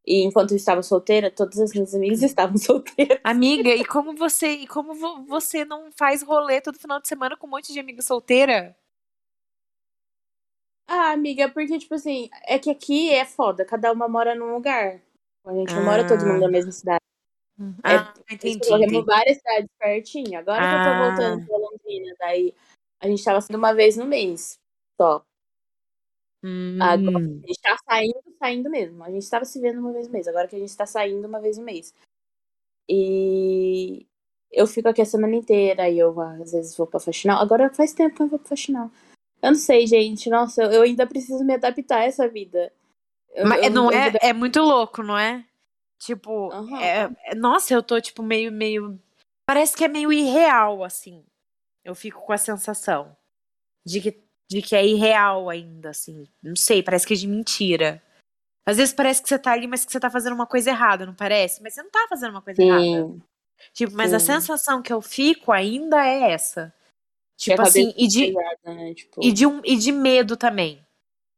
[0.07, 3.19] E enquanto eu estava solteira, todas as minhas amigas estavam solteiras.
[3.25, 7.37] Amiga, e como você, e como vo- você não faz rolê todo final de semana
[7.37, 8.77] com um monte de amiga solteira?
[10.89, 15.01] Ah, amiga, porque, tipo assim, é que aqui é foda, cada uma mora num lugar.
[15.45, 17.01] A gente não mora todo mundo na mesma cidade.
[17.83, 19.03] Ah, Nós entendi.
[19.05, 20.39] várias cidades pertinho.
[20.39, 21.09] Agora que eu tô Ah.
[21.09, 22.55] voltando pra Londrina, daí
[23.01, 24.59] a gente tava saindo uma vez no mês.
[25.01, 25.25] Só.
[26.81, 27.41] Agora Hum.
[27.43, 29.03] a gente tá saindo, saindo mesmo.
[29.05, 30.29] A gente tava se vendo uma vez no mês.
[30.29, 31.93] Agora que a gente tá saindo uma vez no mês.
[32.89, 34.07] E
[34.53, 35.89] eu fico aqui a semana inteira.
[35.89, 37.41] E eu às vezes vou pra faxinal.
[37.41, 38.91] Agora faz tempo que eu vou pra faxinal.
[39.43, 40.31] Eu não sei, gente.
[40.31, 42.73] Nossa, eu, ainda preciso me adaptar a essa vida.
[43.35, 45.45] Eu- Mas eu- não eu é, é muito louco, não é?
[45.99, 48.99] Tipo, é- é- nossa, eu tô tipo meio, meio.
[49.47, 51.25] Parece que é meio irreal, assim.
[51.85, 53.17] Eu fico com a sensação.
[53.89, 56.27] de que, de que é irreal ainda, assim.
[56.43, 58.03] Não sei, parece que é de mentira.
[58.65, 61.07] Às vezes parece que você tá ali, mas que você tá fazendo uma coisa errada,
[61.07, 61.63] não parece?
[61.63, 62.83] Mas você não tá fazendo uma coisa errada.
[62.83, 63.23] Sim.
[63.73, 64.27] Tipo, mas a Sim.
[64.27, 66.73] sensação que eu fico ainda é essa.
[66.73, 66.97] A
[67.37, 68.95] Tipo assim, e de, pesada, né?
[68.95, 70.85] Tipo, e de, um, e de medo também.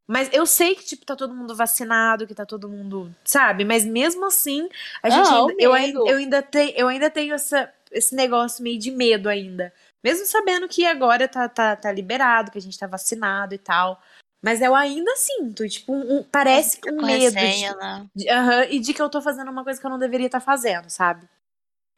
[0.06, 3.62] Mas eu sei que, tipo, tá todo mundo vacinado, que tá todo mundo, sabe?
[3.62, 4.66] Mas mesmo assim,
[5.02, 8.78] a gente Não, ainda, eu, eu, ainda tenho, eu ainda tenho essa, esse negócio meio
[8.78, 9.72] de medo ainda.
[10.02, 14.00] Mesmo sabendo que agora tá, tá, tá liberado, que a gente tá vacinado e tal.
[14.42, 18.06] Mas eu ainda sinto, tipo, um, um- parece que um medo de, receio, né?
[18.14, 20.40] de- aham, e de que eu tô fazendo uma coisa que eu não deveria estar
[20.40, 21.28] fazendo, sabe?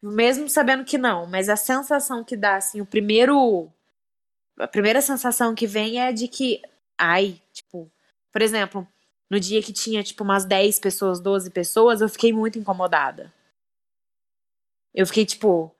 [0.03, 3.71] Mesmo sabendo que não, mas a sensação que dá, assim, o primeiro.
[4.59, 6.63] A primeira sensação que vem é de que.
[6.99, 7.91] Ai, tipo.
[8.33, 8.89] Por exemplo,
[9.29, 13.31] no dia que tinha, tipo, umas 10 pessoas, 12 pessoas, eu fiquei muito incomodada.
[14.95, 15.75] Eu fiquei, tipo.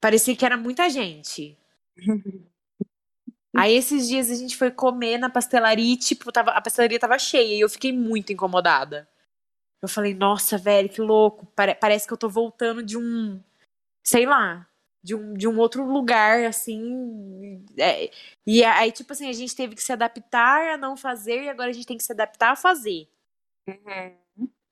[0.00, 1.56] Parecia que era muita gente.
[3.54, 7.18] Aí esses dias a gente foi comer na pastelaria e, tipo, tava, a pastelaria tava
[7.18, 9.08] cheia e eu fiquei muito incomodada.
[9.82, 11.46] Eu falei, nossa, velho, que louco.
[11.46, 13.42] Pare- parece que eu tô voltando de um.
[14.06, 14.66] Sei lá.
[15.02, 17.64] De um, de um outro lugar, assim.
[17.78, 18.10] é,
[18.46, 21.70] e aí, tipo assim, a gente teve que se adaptar a não fazer e agora
[21.70, 23.08] a gente tem que se adaptar a fazer.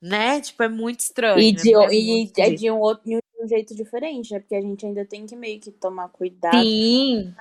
[0.03, 0.43] Né?
[0.43, 1.41] Tipo, é muito estranho.
[1.41, 3.11] E, de, é, é e é de um outro
[3.49, 4.41] um jeito diferente, né?
[4.41, 6.61] Porque a gente ainda tem que meio que tomar cuidado.
[6.61, 7.35] Sim.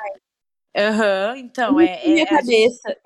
[0.76, 2.08] Aham, então, Na é.
[2.08, 2.98] minha é, a gente- cabeça.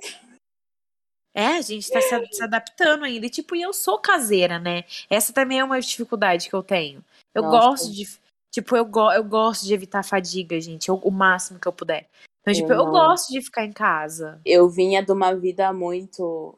[1.34, 3.26] É, a gente tá se, se adaptando ainda.
[3.26, 4.84] E, tipo, e eu sou caseira, né?
[5.10, 7.04] Essa também é uma dificuldade que eu tenho.
[7.34, 7.58] Eu Nossa.
[7.68, 8.06] gosto de.
[8.54, 10.90] Tipo, eu, go, eu gosto de evitar fadiga, gente.
[10.90, 12.10] eu- o máximo que eu puder.
[12.42, 12.92] Então, tipo, Eu eu não.
[12.92, 14.42] gosto de ficar em casa.
[14.44, 16.54] Eu vinha de uma vida muito.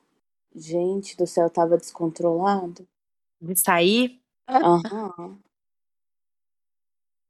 [0.56, 2.88] Gente do céu, tava descontrolado.
[3.42, 4.20] De sair.
[4.50, 5.38] Aham.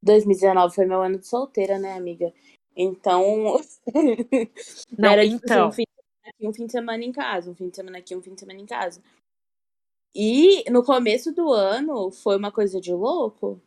[0.04, 2.32] 2019 foi meu ano de solteira, né, amiga?
[2.76, 3.60] Então.
[4.98, 5.70] Não, era tipo então.
[5.70, 7.76] assim, um fim de semana aqui, um fim de semana em casa, um fim de
[7.76, 9.02] semana aqui, um fim de semana em casa.
[10.16, 13.60] E no começo do ano foi uma coisa de louco.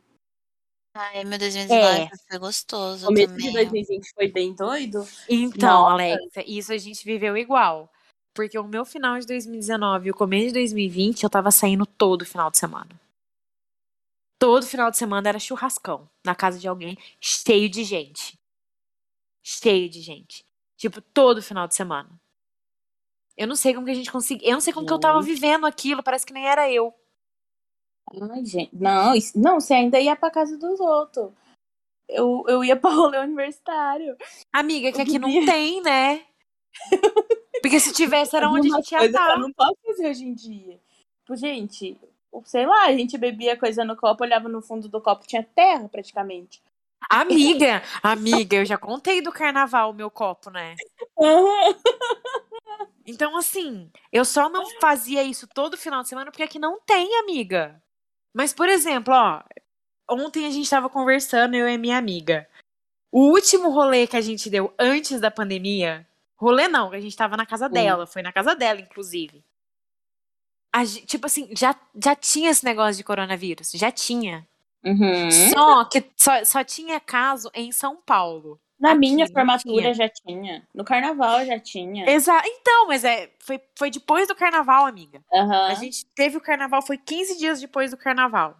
[0.95, 2.09] Ai, meu 2019 É.
[2.29, 3.53] foi gostoso O começo de também.
[3.53, 5.07] 2020 foi bem doido.
[5.29, 5.93] Então, Nossa.
[5.93, 7.91] Alexa, isso a gente viveu igual.
[8.35, 12.25] Porque o meu final de 2019 e o começo de 2020, eu tava saindo todo
[12.25, 12.89] final de semana.
[14.39, 18.39] Todo final de semana era churrascão na casa de alguém, cheio de gente.
[19.43, 20.45] Cheio de gente.
[20.77, 22.11] Tipo, todo final de semana.
[23.37, 24.49] Eu não sei como que a gente conseguia.
[24.49, 25.35] Eu não sei como que eu tava Gente.
[25.35, 26.93] vivendo aquilo, parece que nem era eu.
[28.31, 28.75] Ai, gente.
[28.75, 31.31] Não, isso- não, você ainda ia pra casa dos outros.
[32.09, 34.17] Eu, eu ia pra rolê universitário.
[34.53, 36.25] Amiga, que aqui não tem, né?
[37.63, 39.31] Porque se tivesse, era onde a gente ia estar.
[39.33, 40.81] eu não posso fazer hoje em dia.
[41.21, 41.99] Tipo, gente,
[42.45, 45.89] sei lá, a gente bebia coisa no copo, olhava no fundo do copo, tinha terra
[45.89, 46.63] praticamente.
[47.09, 50.75] Amiga, amiga, eu já contei do carnaval o meu copo, né?
[53.07, 57.17] Então, assim, eu só não fazia isso todo final de semana porque aqui não tem,
[57.19, 57.81] amiga.
[58.35, 59.43] Mas, por exemplo, ó,
[60.11, 62.49] ontem a gente tava conversando, eu e minha amiga.
[63.13, 66.07] O último rolê que a gente deu antes da pandemia,
[66.37, 69.45] rolê não, a gente tava na casa dela, foi na casa dela, inclusive.
[70.77, 71.75] A tipo assim, já,
[72.05, 74.47] já tinha esse negócio de coronavírus, já tinha.
[74.85, 75.31] Uhum.
[75.31, 78.61] Só que só, só tinha caso em São Paulo.
[78.79, 79.95] Na Aqui minha formatura tinha.
[79.95, 80.69] já tinha.
[80.75, 82.05] No carnaval já tinha.
[82.11, 85.23] Exa então, mas é, foi, foi depois do carnaval, amiga.
[85.33, 85.69] Aham.
[85.69, 88.55] A gente teve o carnaval, foi 15 dias depois do carnaval.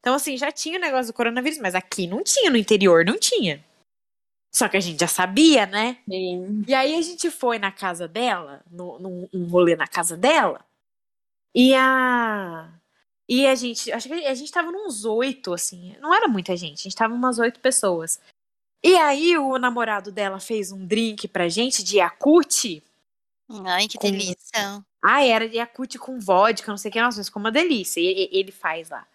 [0.00, 3.18] Então, assim, já tinha o negócio do coronavírus, mas aqui não tinha, no interior não
[3.18, 3.64] tinha.
[4.52, 5.96] Só que a gente já sabia, né?
[6.06, 6.64] Sim.
[6.68, 10.62] E aí a gente foi na casa dela, no, num um rolê na casa dela,
[11.54, 12.68] e a.
[13.28, 16.80] E a gente, acho que a gente tava nos oito, assim, não era muita gente,
[16.80, 18.20] a gente tava umas oito pessoas.
[18.84, 22.82] E aí o namorado dela fez um drink pra gente de Yakut.
[23.64, 24.84] Ai, que Com- delícia.
[25.04, 28.00] Ah, era de Yakut com vodka, não sei o que, nossa, mas ficou uma delícia.
[28.00, 29.06] E- e- ele faz lá.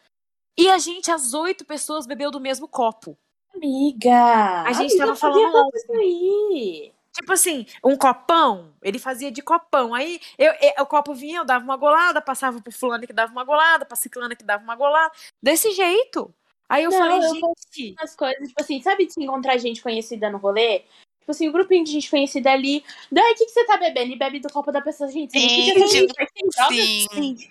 [0.58, 3.16] E a gente, as oito pessoas, bebeu do mesmo copo.
[3.54, 4.64] Amiga!
[4.64, 6.94] A gente amiga, tava falando isso aí.
[7.18, 9.94] Tipo assim, um copão, ele fazia de copão.
[9.96, 13.32] Aí eu, eu- o copo vinha, eu dava uma golada, passava pro fulano que dava
[13.32, 15.12] uma golada, pra ciclana que dava uma golada.
[15.42, 16.32] Desse jeito.
[16.70, 17.96] Aí eu Não, falei, eu gente.
[18.00, 20.84] Umas coisas, tipo assim, sabe de se encontrar gente conhecida no rolê?
[21.20, 22.86] Tipo assim, um grupinho de gente conhecida ali.
[23.12, 24.14] Daí, o que, que você tá bebendo?
[24.14, 25.10] E bebe do copo da pessoa.
[25.10, 27.08] Gente, você não Sim, você joga sim.
[27.12, 27.50] assim.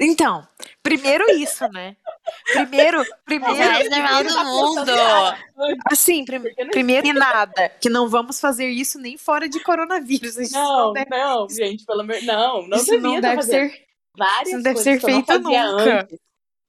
[0.00, 0.46] Então,
[0.82, 1.96] primeiro isso, né?
[2.52, 4.92] Primeiro, é mais normal primeiro, do mundo.
[5.90, 10.36] assim, prim- não- primeiro e nada, que não vamos fazer isso nem fora de coronavírus.
[10.36, 13.86] Isso Não, deve, não, gente, pelo amor Não, não isso não deve ser.
[14.16, 16.00] Várias isso não deve ser não feito nunca.
[16.00, 16.18] antes.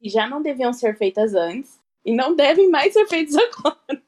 [0.01, 1.79] E já não deviam ser feitas antes.
[2.05, 4.01] E não devem mais ser feitas agora.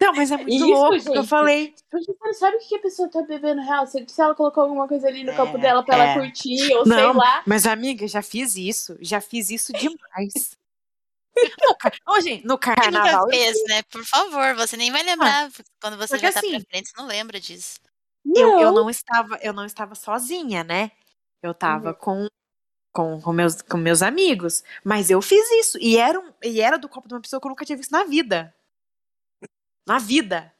[0.00, 1.26] Não, mas é muito Isso, louco, que eu gente.
[1.28, 1.74] falei.
[1.90, 3.86] Porque você não sabe o que a pessoa tá bebendo real.
[3.86, 6.12] Se, se ela colocou alguma coisa ali no É, copo dela pra é.
[6.12, 7.42] ela curtir, ou sei Não, lá.
[7.46, 10.56] mas amiga, já fiz isso, já fiz isso demais.
[12.06, 13.26] No, gente, no carnaval.
[13.26, 13.82] nunca fez, né?
[13.92, 15.48] Por favor, você nem vai lembrar.
[15.80, 17.78] Quando você já tá assim- pra frente, você não lembra disso.
[18.34, 20.90] eu, eu não estava eu não estava sozinha, né?
[21.40, 21.94] Eu tava Uhum.
[21.94, 22.28] com,
[22.92, 24.64] com, com, meus, com meus amigos.
[24.82, 25.78] Mas eu fiz isso.
[25.80, 27.92] E era, um, e era do copo de uma pessoa que eu nunca tinha visto
[27.92, 28.52] na vida.
[29.88, 30.52] Na vida.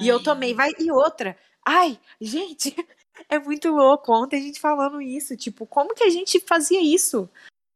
[0.00, 0.70] E eu Ai, tomei, vai.
[0.78, 1.36] E outra.
[1.66, 2.74] Ai, gente,
[3.28, 4.12] é muito louco.
[4.12, 5.36] Ontem a gente falando isso.
[5.36, 7.28] Tipo, como que a gente fazia isso?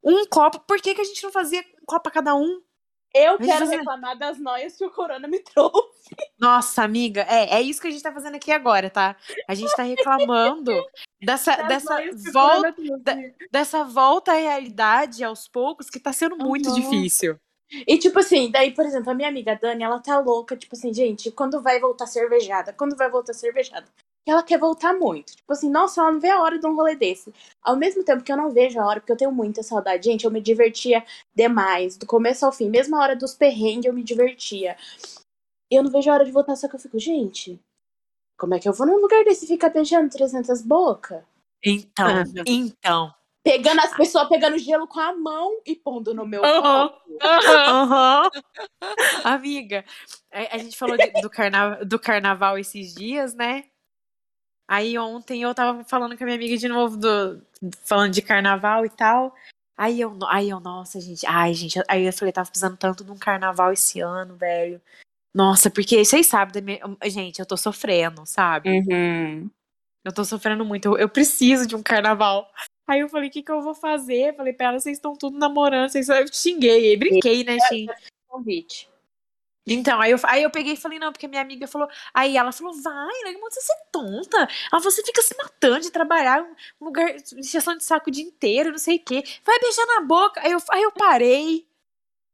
[0.03, 2.63] Um copo, por que, que a gente não fazia um copo a cada um?
[3.15, 6.15] Eu quero você- reclamar das noias que o Corona me trouxe.
[6.39, 9.17] Nossa, amiga, é, é isso que a gente tá fazendo aqui agora, tá?
[9.49, 10.73] A gente tá reclamando
[11.23, 12.73] dessa, Das dessa volta.
[12.75, 13.35] Trouxe.
[13.51, 16.75] dessa volta à realidade aos poucos que tá sendo muito Uhum.
[16.75, 17.39] difícil.
[17.87, 20.93] E tipo assim, daí, por exemplo, a minha amiga Dani, ela tá louca, tipo assim,
[20.93, 22.73] gente, quando vai voltar cervejada?
[22.73, 23.87] Quando vai voltar cervejada?
[24.27, 25.37] E ela quer voltar muito.
[25.37, 27.33] Tipo assim, nossa, ela não vê a hora de um rolê desse.
[27.63, 30.05] Ao mesmo tempo que eu não vejo a hora, porque eu tenho muita saudade.
[30.05, 31.05] Gente, eu me divertia
[31.35, 32.69] demais, do começo ao fim.
[32.69, 34.77] Mesmo a hora dos perrengues, eu me divertia.
[35.71, 37.59] E eu não vejo a hora de voltar, só que eu fico, gente,
[38.39, 41.23] como é que eu vou num lugar desse e ficar beijando 300 bocas?
[41.65, 43.15] Então, então.
[43.49, 46.63] Pegando as pessoas, pegando gelo com a mão e pondo no meu Uhum.
[46.63, 47.19] copo.
[47.23, 48.29] Aham.
[49.25, 49.85] Amiga,
[50.31, 53.65] a, a gente falou de- do, carna, do carnaval esses dias, né?
[54.69, 57.43] Aí ontem eu tava falando com a minha amiga de novo, do,
[57.87, 59.35] falando de carnaval e tal.
[59.79, 63.11] Aí eu, aí eu, nossa, gente, ai, gente, aí eu falei, tava precisando tanto de
[63.11, 64.79] um carnaval esse ano, velho.
[65.35, 68.69] Nossa, porque vocês sabem, da minha- gente, eu tô sofrendo, sabe?
[68.69, 69.49] Uhum.
[70.05, 72.51] Eu tô sofrendo muito, eu, eu preciso de um carnaval.
[72.89, 74.35] Aí eu falei, o que que eu vou fazer?
[74.35, 76.09] Falei pra ela, vocês estão tudo namorando, vocês...
[76.09, 77.95] eu xinguei, brinquei, né, xinguei.
[78.27, 78.89] Convite.
[79.67, 81.89] Então, aí eu, aí eu peguei e falei, não, porque minha amiga falou.
[82.15, 83.35] Aí ela falou, vai, né?
[83.51, 84.49] Você é tonta?
[84.73, 86.43] Ela você fica se matando de trabalhar
[86.81, 89.23] um lugar injeção de saco o dia inteiro, não sei o quê.
[89.45, 90.41] Vai beijar na boca.
[90.41, 91.67] Aí eu, aí eu parei.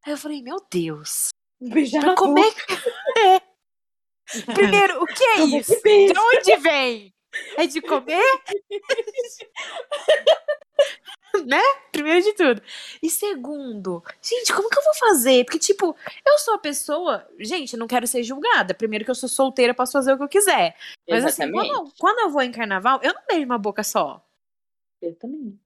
[0.06, 1.30] Aí eu falei, meu Deus.
[1.60, 2.60] Beijar na como é que.
[4.36, 4.42] É.
[4.54, 5.80] Primeiro, o que é é isso?
[5.82, 7.13] De onde vem?
[7.56, 8.22] É de comer?
[11.46, 11.60] né?
[11.90, 12.62] Primeiro de tudo.
[13.02, 15.44] E segundo, gente, como que eu vou fazer?
[15.44, 17.26] Porque, tipo, eu sou a pessoa.
[17.38, 18.74] Gente, não quero ser julgada.
[18.74, 20.76] Primeiro que eu sou solteira, posso fazer o que eu quiser.
[21.08, 21.72] Mas assim, Exatamente.
[21.74, 24.24] quando, quando eu vou em carnaval, eu não beijo uma boca só.
[25.02, 25.58] Eu também.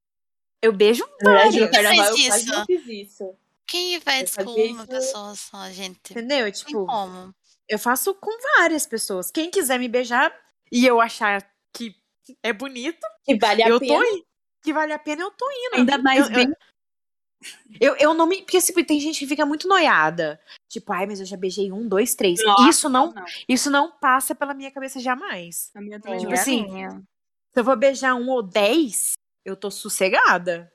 [0.61, 1.71] Eu beijo verdade, no várias.
[1.71, 3.35] carnaval eu quase não fiz isso.
[3.67, 6.01] Quem faz Eu com uma isso- pessoa só, gente?
[6.11, 6.45] Entendeu?
[6.45, 7.35] Tem Tipo, como?
[7.69, 9.31] eu faço com várias pessoas.
[9.31, 10.35] Quem quiser me beijar
[10.73, 11.95] e eu achar que
[12.43, 13.95] é bonito, Que vale a eu pena.
[13.95, 14.27] tô indo.
[14.63, 15.77] Que vale a pena, eu tô indo.
[15.77, 16.53] Ainda mais eu, bem.
[17.81, 18.43] Eu, eu não me.
[18.43, 20.41] Porque assim, tem gente que fica muito noiada.
[20.69, 22.43] Tipo, ai, mas eu já beijei um, dois, três.
[22.45, 23.25] Nossa, isso não, não.
[23.49, 25.71] isso não passa pela minha cabeça jamais.
[25.75, 26.39] A minha Tipo também Tipo é.
[26.39, 26.91] assim, minha.
[26.91, 29.13] Se eu vou beijar um ou dez,
[29.45, 30.73] eu tô sossegada.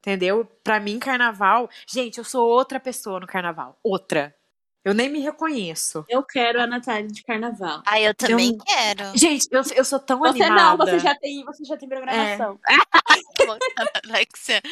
[0.00, 0.44] Entendeu?
[0.64, 1.68] Pra mim, carnaval.
[1.86, 3.78] Gente, eu sou outra pessoa no carnaval.
[3.82, 4.34] Outra.
[4.82, 6.04] Eu nem me reconheço.
[6.08, 7.82] Eu quero a Natália de carnaval.
[7.84, 9.12] Ah, eu também Eu- quero.
[9.18, 10.54] Gente, eu, eu sou tão Você animada.
[10.54, 12.58] não, você já tem, você já tem programação.
[14.08, 14.62] Alexia.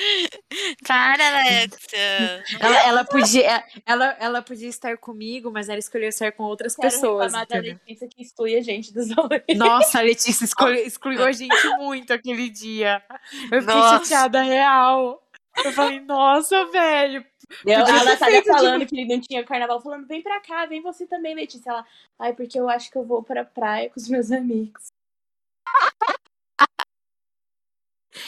[0.86, 2.44] Para, Alexia.
[2.61, 6.88] Ela, ela podia, ela, ela podia estar comigo, mas ela escolheu estar com outras Quero
[6.90, 7.32] pessoas.
[7.32, 7.78] da entendeu?
[7.86, 9.42] Letícia que exclui a gente dos rolês.
[9.56, 13.02] Nossa, a Letícia escolhe- excluiu a gente muito aquele dia.
[13.50, 14.04] Eu fiquei Nossa.
[14.04, 15.22] chateada real.
[15.64, 17.24] Eu falei, nossa, velho.
[17.64, 20.82] Eu, a Natália feito de falando que não tinha carnaval, falando, vem pra cá, vem
[20.82, 21.70] você também, Letícia.
[21.70, 21.86] Ela,
[22.18, 24.92] ai, porque eu acho que eu vou pra praia com os meus amigos.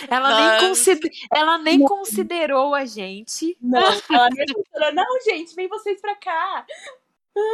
[0.08, 0.60] Ela Nossa.
[0.60, 1.10] nem, consider...
[1.32, 3.56] ela nem considerou a gente.
[3.60, 6.66] Não, ela me falou, não, gente, vem vocês pra cá.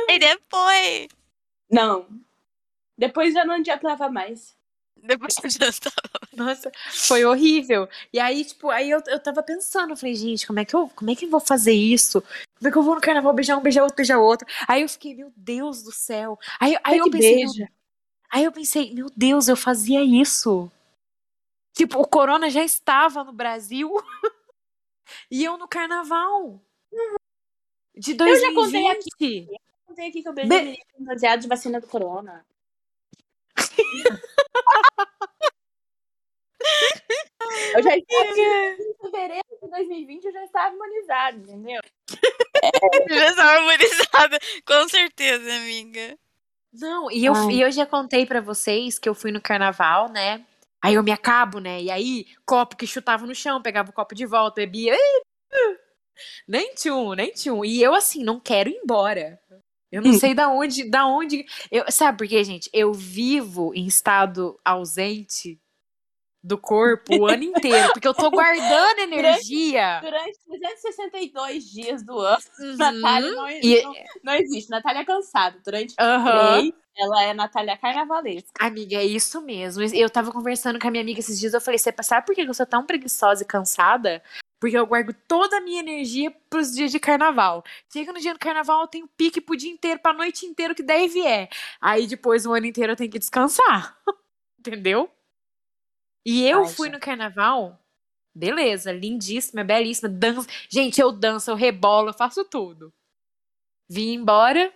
[0.08, 1.08] E depois?
[1.70, 2.06] Não.
[2.96, 4.56] Depois já não adiantava mais.
[5.06, 5.96] Depois eu já tava.
[6.32, 7.88] Nossa, foi horrível.
[8.12, 10.88] E aí, tipo, aí eu, eu tava pensando, eu falei, gente, como é, que eu,
[10.88, 12.20] como é que eu vou fazer isso?
[12.58, 14.46] Como é que eu vou no carnaval beijar um, beijar outro, beijar outro?
[14.66, 16.38] Aí eu fiquei, meu Deus do céu.
[16.60, 17.72] Aí, aí eu pensei, meu beija.
[18.30, 20.70] Aí eu pensei, meu Deus, eu fazia isso.
[21.72, 23.90] Tipo, o corona já estava no Brasil
[25.30, 26.60] e eu no carnaval.
[27.94, 28.26] De Uhum.
[28.28, 28.54] Eu já 2020.
[28.54, 29.48] contei aqui.
[29.86, 32.44] Contei aqui que eu beijei Be- de vacina do corona.
[37.74, 41.80] eu já estava em fevereiro de 2020, eu já estava imunizada, entendeu?
[43.08, 44.38] Já estava harmonizada.
[44.66, 46.18] Com certeza, amiga.
[46.72, 47.52] Não, e eu, Ai.
[47.52, 50.44] e eu já contei pra vocês que eu fui no carnaval, né?
[50.82, 51.82] Aí eu me acabo, né?
[51.82, 54.96] E aí, copo que chutava no chão, pegava o copo de volta, bebia.
[56.46, 57.64] Nem tchum, nem tchum.
[57.64, 59.40] E eu, assim, não quero ir embora.
[59.90, 61.44] Eu não sei da onde, da onde.
[61.70, 62.70] Eu, sabe por quê, gente?
[62.72, 65.58] Eu vivo em estado ausente
[66.42, 70.00] do corpo o ano inteiro, porque eu tô guardando energia.
[70.00, 72.76] Durante 362 dias do ano, Uhum.
[72.76, 74.70] Natália não, E- não, não existe.
[74.70, 75.58] Natália é cansada.
[75.64, 76.58] Durante Aham.
[76.60, 78.50] três, ela é Natália carnavalesca.
[78.58, 79.82] Amiga, é isso mesmo.
[79.94, 82.42] Eu tava conversando com a minha amiga esses dias, eu falei, você sabe por que
[82.42, 84.22] eu sou tão preguiçosa e cansada?
[84.58, 87.62] Porque eu guardo toda a minha energia pros dias de carnaval.
[87.92, 90.82] Chega no dia do carnaval, eu tenho pique pro dia inteiro, pra noite inteira, que
[90.82, 91.48] der e vier.
[91.80, 93.98] Aí depois, o ano inteiro, eu tenho que descansar.
[94.58, 95.10] Entendeu?
[96.26, 96.94] E eu Ai, fui gente.
[96.94, 97.78] no carnaval,
[98.34, 100.48] beleza, lindíssima, belíssima, dança.
[100.68, 102.92] Gente, eu danço, eu rebolo, eu faço tudo.
[103.88, 104.74] Vim embora,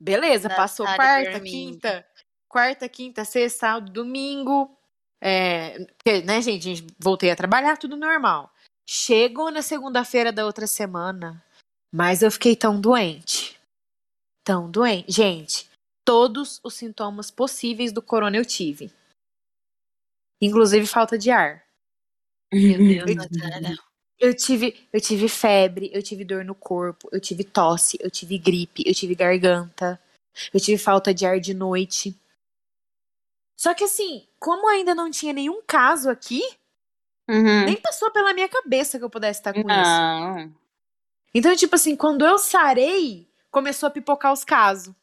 [0.00, 2.04] beleza, passou quarta, quinta,
[2.48, 4.76] quarta, quinta, sexta, sábado, domingo.
[5.22, 8.52] É, porque, né, gente, gente, voltei a trabalhar, tudo normal.
[8.84, 11.40] Chegou na segunda-feira da outra semana,
[11.94, 13.56] mas eu fiquei tão doente.
[14.42, 15.12] Tão doente.
[15.12, 15.70] Gente,
[16.04, 18.92] todos os sintomas possíveis do corona eu tive.
[20.40, 21.62] Inclusive falta de ar.
[22.52, 23.78] Meu Deus, Eu- Natália.
[24.18, 28.38] Eu tive, eu tive febre, eu tive dor no corpo, eu tive tosse, eu tive
[28.38, 30.00] gripe, eu tive garganta,
[30.54, 32.16] eu tive falta de ar de noite.
[33.58, 36.40] Só que assim, como ainda não tinha nenhum caso aqui,
[37.28, 37.64] Uhum.
[37.66, 39.68] nem passou pela minha cabeça que eu pudesse estar com isso.
[39.68, 40.54] Não.
[41.34, 44.94] Então, tipo assim, quando eu sarei, começou a pipocar os casos.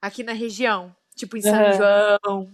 [0.00, 0.94] Aqui na região.
[1.16, 1.52] Tipo, em São.
[1.72, 2.52] João.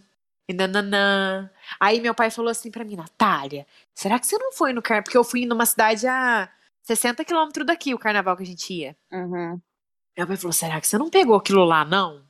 [0.49, 1.51] E nananã.
[1.79, 5.05] Aí meu pai falou assim pra mim, Natália, será que você não foi no carnaval?
[5.05, 6.51] Porque eu fui numa cidade a
[6.83, 8.97] 60 quilômetros daqui, o carnaval que a gente ia.
[9.13, 9.61] Uhum.
[10.17, 12.25] Meu pai falou, será que você não pegou aquilo lá, não?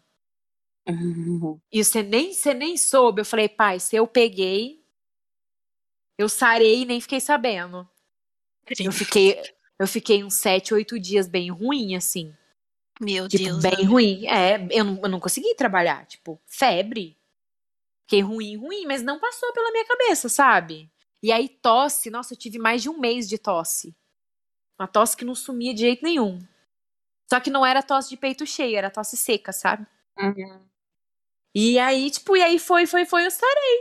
[0.89, 1.59] Uhum.
[1.73, 3.21] E você nem, você nem soube.
[3.23, 4.83] Eu falei, pai, se eu peguei,
[6.19, 7.89] eu sarei e nem fiquei sabendo.
[8.79, 9.43] Eu fiquei,
[9.79, 12.33] eu fiquei uns sete, oito dias bem ruim, assim.
[13.01, 13.63] Meu Tipo, Deus.
[13.63, 13.89] bem Natália.
[13.91, 14.27] ruim.
[14.27, 16.07] É, eu não, eu não consegui trabalhar.
[16.07, 17.17] Tipo, febre.
[18.13, 20.93] Fiquei ruim, ruim, mas não passou pela minha cabeça, sabe?
[21.23, 22.11] E aí, tosse.
[22.11, 23.97] Nossa, eu tive mais de um mês de tosse.
[24.79, 26.39] Uma tosse que não sumia de jeito nenhum.
[27.33, 29.87] Só que não era tosse de peito cheio, era tosse seca, sabe?
[30.19, 30.61] Uhum.
[31.55, 33.81] E aí, tipo, e aí foi, foi, foi, eu sarei.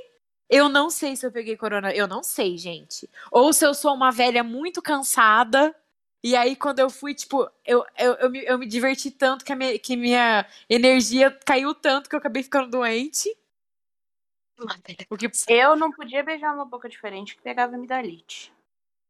[0.50, 1.94] Eu não sei se eu peguei corona.
[1.94, 3.10] Eu não sei, gente.
[3.30, 5.76] Ou se eu sou uma velha muito cansada.
[6.24, 9.54] E aí, quando eu fui, tipo, eu, eu, eu, me, eu me diverti tanto que
[9.54, 13.30] minha, que minha energia caiu tanto que eu acabei ficando doente.
[15.10, 15.30] O que.
[15.48, 18.52] Eu não podia beijar uma boca diferente que pegava amidalite.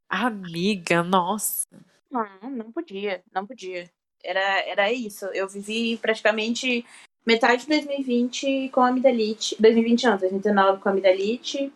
[0.10, 1.66] Amiga, nossa.
[2.10, 3.90] Não, não podia, não podia.
[4.24, 5.26] Era, era isso.
[5.28, 6.86] Eu vivi praticamente
[7.26, 9.56] metade de 2020 com amidalite.
[9.60, 11.74] 2020 não, 2019 com amidalite.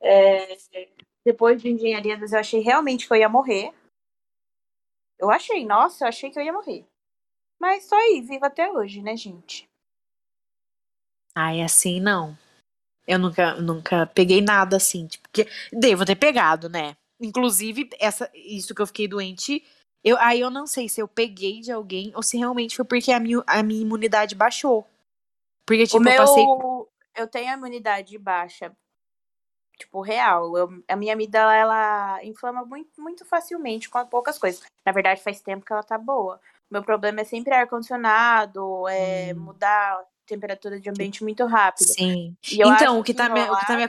[0.00, 0.56] É,
[1.24, 3.72] depois de engenharia, eu achei realmente que eu ia morrer.
[5.18, 6.84] Eu achei, nossa, eu achei que eu ia morrer.
[7.58, 9.68] Mas só aí, vivo até hoje, né, gente?
[11.34, 12.36] Ai, assim não.
[13.06, 15.06] Eu nunca, nunca peguei nada assim.
[15.06, 16.96] Tipo, que devo ter pegado, né?
[17.20, 19.64] Inclusive, essa, isso que eu fiquei doente.
[20.04, 23.12] Eu, aí eu não sei se eu peguei de alguém ou se realmente foi porque
[23.12, 24.86] a minha, a minha imunidade baixou.
[25.66, 26.44] Porque, tipo, o meu, eu passei.
[27.16, 28.72] eu tenho a imunidade baixa,
[29.78, 30.56] tipo, real.
[30.56, 34.62] Eu- a minha amígdala, ela inflama muito, muito facilmente com poucas coisas.
[34.84, 36.40] Na verdade, faz tempo que ela tá boa.
[36.70, 39.38] Meu problema é sempre ar-condicionado, é Hum.
[39.40, 41.88] mudar temperatura de ambiente muito rápido.
[41.88, 42.36] Sim.
[42.50, 43.88] E Então, o que tá me- o que tá me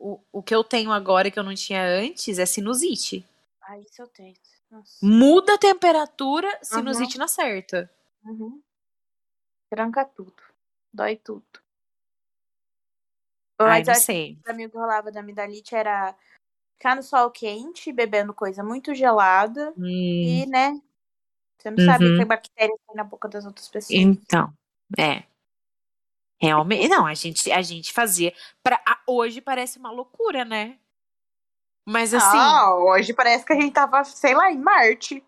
[0.00, 3.26] O, o que eu tenho agora que eu não tinha antes é sinusite.
[3.60, 4.34] Ah, isso eu tenho.
[4.70, 4.94] Nossa.
[5.02, 7.90] Muda a temperatura, sinusite na certa.
[8.24, 8.60] Uhum.
[9.68, 10.34] Tranca tudo.
[10.92, 11.44] Dói tudo.
[13.58, 14.38] Ai, Mas não acho que sei.
[14.42, 16.14] pra mim o que rolava da amidalite era
[16.74, 19.72] ficar no sol quente, bebendo coisa muito gelada.
[19.76, 20.80] Hum, E, né?
[21.58, 22.18] Você não sabe Uhum.
[22.18, 23.98] que bactéria tem na boca das outras pessoas.
[23.98, 24.52] Então,
[24.96, 25.24] é.
[26.40, 28.32] Realmente, não, a gente, a gente fazia.
[28.62, 30.78] Pra, a- hoje parece uma loucura, né?
[31.84, 35.24] Mas assim, Ah, hoje parece que a gente tava, sei lá, em Marte.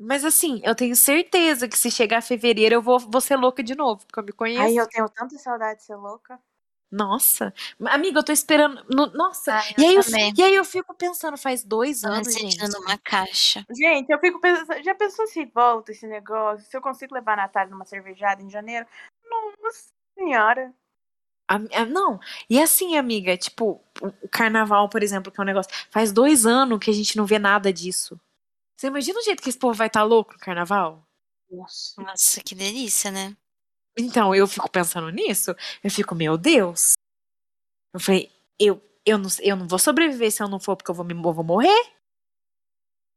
[0.00, 3.74] mas assim, eu tenho certeza que se chegar fevereiro eu vou, vou ser louca de
[3.74, 4.62] novo, porque eu me conheço.
[4.62, 6.38] Ai, eu tenho tanta saudade de ser louca.
[6.90, 7.54] Nossa,
[7.86, 8.84] amiga, eu tô esperando.
[8.90, 10.02] no- nossa, Ai, e, eu aí eu,
[10.36, 12.58] e aí eu fico pensando, faz dois me anos, gente.
[12.68, 13.66] numa caixa.
[13.70, 16.66] Gente, eu fico pensando, já pensou se volta esse negócio?
[16.68, 18.86] Se eu consigo levar a Natália numa cervejada em janeiro?
[19.24, 20.72] Nossa senhora.
[21.48, 25.46] A- a- não, e assim, amiga, tipo, o o carnaval, por exemplo, que é um
[25.46, 25.70] negócio.
[25.90, 28.20] Faz dois anos que a gente não vê nada disso.
[28.76, 31.06] Você imagina o jeito que esse povo vai estar louco no carnaval?
[31.50, 32.02] Nossa.
[32.02, 33.36] Nossa, que delícia, né?
[33.98, 35.54] Então, eu fico pensando nisso,
[35.84, 36.94] eu fico, meu Deus.
[37.94, 40.94] Eu falei, eu, eu, não, eu não vou sobreviver se eu não for, porque eu
[40.94, 41.92] vou, me, eu vou morrer.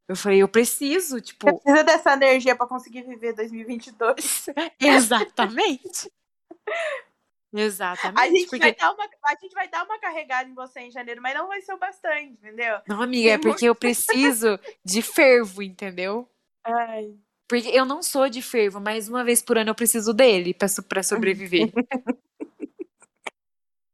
[0.08, 4.46] Eu falei, eu preciso, Você tipo, precisa dessa energia pra conseguir viver 2022.
[4.80, 6.12] exatamente.
[7.54, 8.20] Exatamente.
[8.20, 8.60] A gente, porque...
[8.60, 11.48] vai dar uma, a gente vai dar uma carregada em você em janeiro, mas não
[11.48, 12.80] vai ser o bastante, entendeu?
[12.88, 16.30] Não, amiga, é Tem porque eu preciso de fervo, entendeu?
[16.66, 17.16] Ai.
[17.48, 20.68] Porque eu não sou de fervo, mas uma vez por ano eu preciso dele pra,
[20.88, 21.72] pra sobreviver.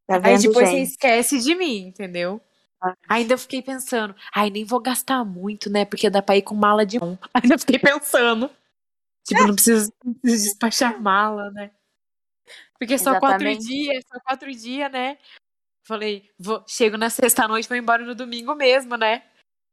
[0.07, 0.89] Tá Aí vendo, depois você gente?
[0.89, 2.41] esquece de mim, entendeu?
[2.81, 2.93] Ah.
[3.07, 5.85] Ainda eu fiquei pensando, ai, nem vou gastar muito, né?
[5.85, 7.17] Porque dá pra ir com mala de mão.
[7.33, 8.49] Ainda fiquei pensando.
[9.23, 11.71] Tipo, não preciso, não preciso despachar mala, né?
[12.81, 13.67] Porque só quatro Exatamente.
[13.67, 15.19] dias, só quatro dias, né?
[15.83, 19.23] Falei, vou, chego na sexta-noite, vou embora no domingo mesmo, né?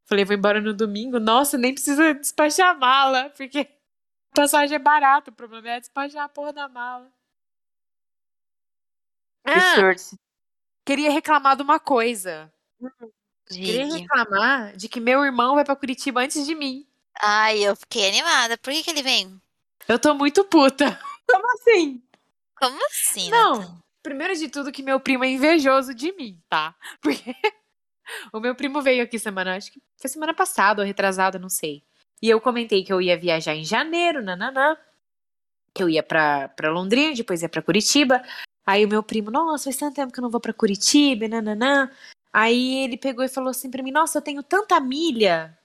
[0.05, 1.19] Falei, vou embora no domingo.
[1.19, 5.31] Nossa, nem precisa despachar mala, porque a passagem é barata.
[5.31, 7.11] O problema é despachar a porra da mala.
[9.47, 9.75] Ah,
[10.85, 12.53] queria reclamar de uma coisa.
[13.47, 13.97] Queria Diga.
[13.97, 16.87] reclamar de que meu irmão vai pra Curitiba antes de mim.
[17.19, 18.59] Ai, eu fiquei animada.
[18.59, 19.41] Por que, que ele vem?
[19.89, 21.01] Eu tô muito puta.
[21.27, 22.03] Como assim?
[22.59, 23.59] Como assim, Não.
[23.59, 23.79] Nathan?
[24.03, 26.75] Primeiro de tudo, que meu primo é invejoso de mim, tá?
[27.03, 27.35] Porque
[28.33, 31.83] o meu primo veio aqui semana, acho que foi semana passada ou retrasada, não sei.
[32.23, 34.77] E eu comentei que eu ia viajar em janeiro, nananã.
[35.75, 38.23] Que eu ia pra, pra Londrina, depois ia pra Curitiba.
[38.67, 41.91] Aí o meu primo, nossa, faz tanto tempo que eu não vou pra Curitiba, nananã.
[42.33, 45.57] Aí ele pegou e falou assim pra mim, nossa, eu tenho tanta milha.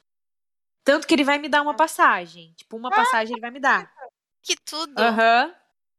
[0.84, 2.54] Tanto que ele vai me dar uma passagem.
[2.56, 3.92] Tipo, uma passagem ele vai me dar.
[4.42, 5.00] Que tudo.
[5.00, 5.54] Aham.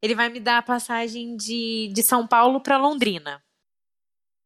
[0.04, 3.42] Ele vai me dar a passagem de, de São Paulo pra Londrina.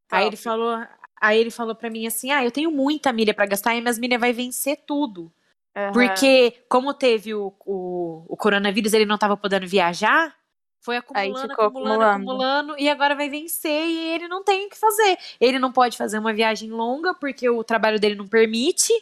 [0.09, 0.45] Aí ele Top.
[0.45, 0.87] falou,
[1.21, 3.99] aí ele falou para mim assim: "Ah, eu tenho muita milha pra gastar e minhas
[3.99, 5.33] milhas vai vencer tudo".
[5.77, 5.93] Aham.
[5.93, 10.33] Porque como teve o, o, o coronavírus, ele não tava podendo viajar,
[10.81, 12.05] foi acumulando, acumulando, acumulando.
[12.05, 15.19] acumulando e agora vai vencer e ele não tem o que fazer.
[15.41, 18.93] Ele não pode fazer uma viagem longa porque o trabalho dele não permite.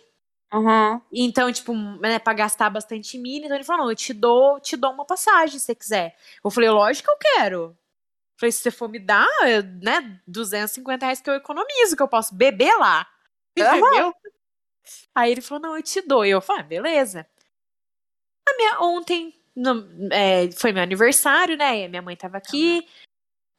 [0.53, 1.03] Aham.
[1.13, 3.45] Então, tipo, né, pra gastar bastante milha.
[3.47, 6.17] Então ele falou: não, eu te dou, te dou uma passagem se você quiser.
[6.45, 7.57] Eu falei, lógico que eu quero.
[7.65, 7.77] Eu
[8.41, 12.09] falei, se você for me dar, eu, né, 250 reais que eu economizo, que eu
[12.09, 13.07] posso beber lá.
[13.77, 14.15] Entendeu?
[15.15, 16.25] Aí ele falou, não, eu te dou.
[16.25, 17.27] E eu falei, ah, beleza.
[18.49, 21.81] A minha, ontem no- é, foi meu aniversário, né?
[21.81, 22.87] E a minha mãe tava aqui,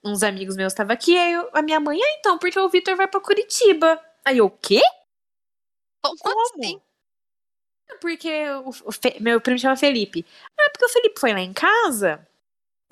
[0.05, 1.17] uns amigos meus estavam aqui.
[1.17, 3.99] Aí eu- a minha mãe, ah, então, porque o Vitor vai pra Curitiba.
[4.25, 4.81] Aí eu, o quê?
[6.09, 6.41] Como, Como?
[6.41, 6.81] assim?
[8.01, 8.29] Porque
[8.65, 10.25] o, o Fe- meu primo chama Felipe.
[10.59, 12.27] Ah, porque o Felipe foi lá em casa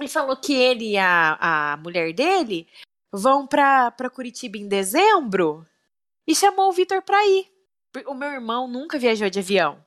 [0.01, 2.67] e falou que ele e a, a mulher dele
[3.11, 5.65] vão pra, pra Curitiba em dezembro
[6.27, 7.51] e chamou o Vitor pra ir.
[8.07, 9.83] O meu irmão nunca viajou de avião.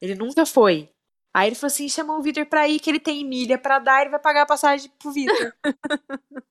[0.00, 0.88] Ele nunca foi.
[1.34, 4.00] Aí ele falou assim: chamou o Vitor pra ir, que ele tem milha pra dar,
[4.02, 5.52] ele vai pagar a passagem pro Vitor.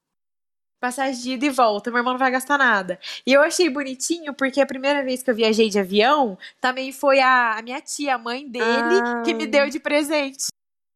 [0.85, 2.99] passagem de ida e volta, meu irmão não vai gastar nada.
[3.25, 7.19] E eu achei bonitinho, porque a primeira vez que eu viajei de avião, também foi
[7.19, 9.47] a, a minha tia, a mãe dele, que me Ah.
[9.47, 10.47] deu de presente.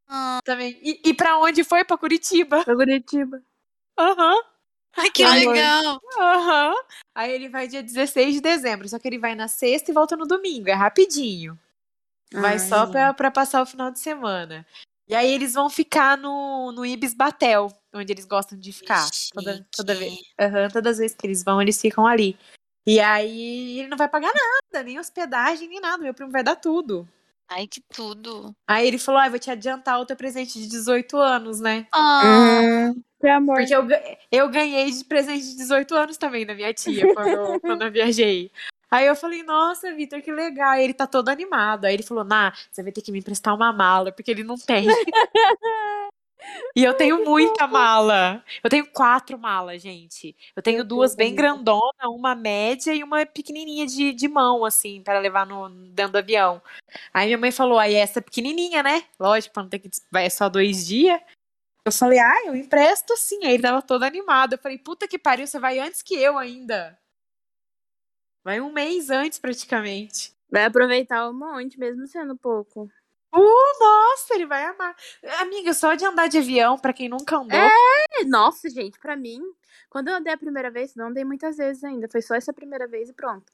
[0.08, 0.78] Ah, Também.
[0.82, 1.84] E, e pra onde foi?
[1.84, 2.64] Pra Curitiba.
[2.64, 3.42] Pra Curitiba.
[3.98, 4.36] Aham.
[4.98, 6.00] ai, que legal.
[6.20, 6.74] Aham.
[7.16, 10.16] Aí ele vai dia 16 de dezembro, só que ele vai na sexta e volta
[10.18, 11.58] no domingo, é rapidinho.
[12.34, 12.60] Vai Ai.
[12.60, 14.66] só pra, pra passar o final de semana.
[15.10, 19.10] E aí eles vão ficar no, no Ibis Batel, onde eles gostam de ficar.
[19.34, 20.20] Toda, toda vez.
[20.40, 22.38] Aham, todas as vezes que eles vão, eles ficam ali.
[22.86, 26.04] E aí ele não vai pagar nada, nem hospedagem, nem nada.
[26.04, 27.08] Meu primo vai dar tudo.
[27.50, 28.56] Ai, que tudo.
[28.68, 31.88] Aí ele falou: ah, vou te adiantar o teu presente de 18 anos, né?
[31.92, 33.56] Ah, Hum, que amor.
[33.58, 33.88] Porque eu,
[34.32, 38.52] eu ganhei de presente de 18 anos também da minha tia, quando, quando eu viajei.
[38.92, 40.72] Aí eu falei, nossa, Vitor, que legal.
[40.72, 41.86] Aí ele tá todo animado.
[41.86, 44.56] Aí ele falou, Nah, você vai ter que me emprestar uma mala, porque ele não
[44.58, 44.88] tem.
[46.76, 48.44] e eu tenho muita mala.
[48.64, 50.36] Eu tenho quatro malas, gente.
[50.56, 51.44] Eu tenho duas bem amiga.
[51.44, 56.18] grandonas, uma média e uma pequenininha de, de mão, assim, para levar no, dentro do
[56.18, 56.62] avião.
[57.14, 59.04] Aí minha mãe falou, aí essa pequenininha, né?
[59.20, 59.90] Lógico, pra não ter que...
[60.12, 61.20] Vai só dois dias.
[61.86, 63.46] Eu falei, ah, eu empresto sim.
[63.46, 64.54] Aí ele tava todo animado.
[64.54, 66.98] Eu falei, puta que pariu, você vai antes que eu ainda.
[68.44, 70.34] Vai um mês antes, praticamente.
[70.50, 72.90] Vai aproveitar um monte, mesmo sendo pouco.
[73.34, 74.96] Uh, nossa, ele vai amar.
[75.40, 77.60] Amiga, só de andar de avião, pra quem nunca andou.
[77.60, 79.42] É, nossa, gente, pra mim,
[79.90, 82.08] quando eu andei a primeira vez, não andei muitas vezes ainda.
[82.10, 83.52] Foi só essa primeira vez e pronto.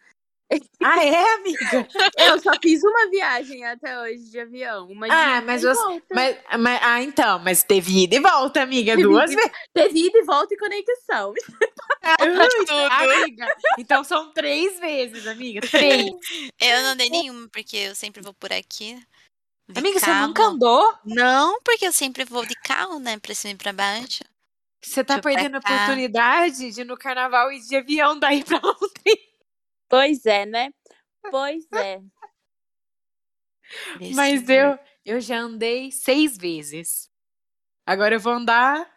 [0.83, 1.87] Ah, é, amiga?
[2.17, 4.87] Eu só fiz uma viagem até hoje de avião.
[4.87, 6.01] Uma de Ah, mas você-.
[6.13, 9.51] Mas, mas- ah, então, mas teve ida e volta, amiga, Teve duas vezes.
[9.73, 11.33] Teve ida e volta e conexão.
[12.19, 12.73] tudo.
[12.91, 16.11] Amiga, então são três vezes, amiga, três.
[16.61, 18.95] Eu não dei nenhuma, porque eu sempre vou por aqui.
[19.67, 20.27] de Amiga, você carro.
[20.27, 20.93] nunca andou?
[21.03, 23.17] Não, porque eu sempre vou de carro, né?
[23.17, 24.23] Pra cima e pra baixo.
[24.83, 28.57] Você tá Deixa perdendo a oportunidade de ir no carnaval e de avião daí pra
[28.63, 29.19] ontem.
[29.89, 30.71] Pois é, né?
[31.31, 32.01] Pois é.
[34.13, 37.09] Mas eu, eu já andei seis vezes.
[37.83, 38.87] Agora eu vou andar.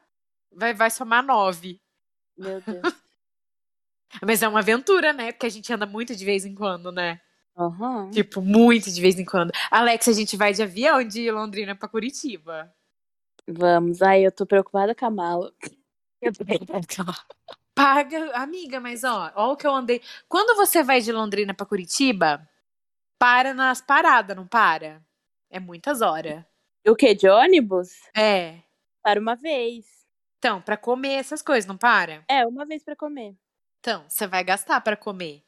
[0.52, 1.80] Vai, vai somar nove.
[2.36, 2.82] Meu Deus.
[4.22, 5.32] Mas é uma aventura, né?
[5.32, 7.20] Porque a gente anda muito de vez em quando, né?
[7.56, 8.10] Aham.
[8.10, 9.52] Tipo, muito de vez em quando.
[9.70, 12.72] Alex, a gente vai de avião de Londrina pra Curitiba.
[13.46, 14.00] Vamos.
[14.02, 15.52] Ai, eu tô preocupada com a mala.
[17.78, 20.02] Paga, amiga, mas ó, ó o que eu andei.
[20.28, 22.44] Quando você vai de Londrina pra Curitiba,
[23.18, 25.00] para nas paradas, não para?
[25.50, 26.44] É muitas horas.
[26.86, 27.14] O quê?
[27.14, 27.90] De ônibus?
[28.16, 28.56] É.
[29.02, 29.86] Para uma vez.
[30.38, 32.24] Então, pra comer essas coisas, não para?
[32.28, 33.36] É, uma vez pra comer.
[33.80, 35.44] Então, você vai gastar pra comer.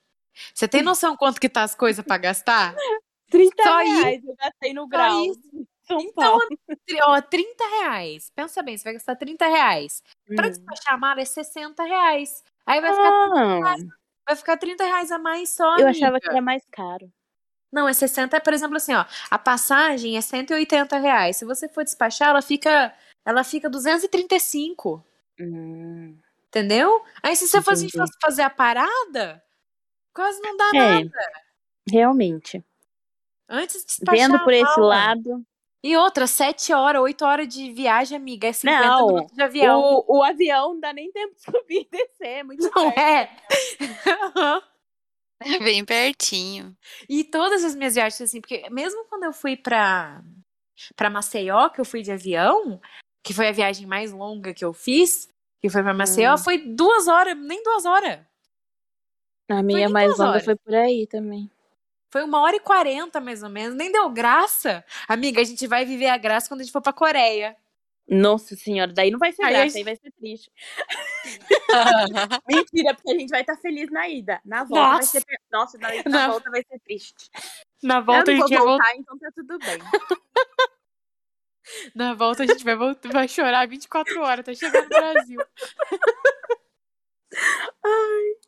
[0.55, 2.75] Você tem noção quanto que tá as coisas pra gastar?
[3.31, 5.25] 30 Só reais eu gastei no grau.
[5.25, 5.67] isso.
[5.91, 6.49] São Então, Paulo.
[6.87, 8.31] Tri- Ó, 30 reais.
[8.35, 10.03] Pensa bem, você vai gastar 30 reais.
[10.37, 10.51] Pra Hum.
[10.51, 12.43] despachar a mala é 60 reais.
[12.67, 13.77] Aí vai ficar, Ah,
[14.27, 15.65] vai ficar 30 reais a mais só.
[15.65, 15.91] eu amiga.
[15.91, 17.11] achava que era mais caro.
[17.73, 19.05] Não, é 60, por exemplo, assim, ó.
[19.31, 21.37] A passagem é 180 reais.
[21.37, 22.93] Se você for despachar, ela fica.
[23.25, 25.05] Ela fica 235.
[25.39, 26.17] Hum.
[26.49, 27.05] Entendeu?
[27.23, 27.87] Aí se você fosse
[28.21, 29.41] fazer a parada,
[30.13, 31.11] quase não dá É, nada.
[31.89, 32.65] realmente.
[33.49, 34.17] Antes de despachar.
[34.31, 35.47] Vendo por esse lado.
[35.83, 38.49] E outra, 7 horas, 8 horas de viagem, amiga.
[38.49, 39.81] É 50 Não, minutos de avião.
[40.07, 42.27] O, o avião não dá nem tempo de subir e descer.
[42.27, 43.01] É muito Não perto.
[43.01, 43.31] é?
[45.43, 46.77] É bem pertinho.
[47.09, 50.23] E todas as minhas viagens, assim, porque mesmo quando eu fui pra,
[50.95, 52.79] pra Maceió, que eu fui de avião,
[53.25, 55.31] que foi a viagem mais longa que eu fiz,
[55.63, 56.39] que foi pra Maceió, Hum.
[56.39, 58.21] foi duas horas, nem duas horas.
[59.49, 60.45] A minha mais longa horas.
[60.45, 61.51] foi por aí também.
[62.11, 63.77] Foi uma hora e quarenta, mais ou menos.
[63.77, 64.85] Nem deu graça.
[65.09, 67.57] Amiga, a gente vai viver a graça quando a gente for pra Coreia.
[68.09, 70.51] Nossa senhora, daí não vai ser Aí graça, a aí vai ser triste.
[72.49, 74.41] Mentira, porque a gente vai estar feliz na ida.
[74.45, 75.21] Na volta vai Nossa.
[75.21, 75.25] ser.
[75.25, 77.31] pe- Nossa, na, na Na- volta vai ser triste.
[77.81, 79.79] Na volta, a gente vai voltar, então tá tudo bem.
[81.95, 85.41] na volta a gente vai, voltar, vai chorar 24 horas até chegar no Brasil.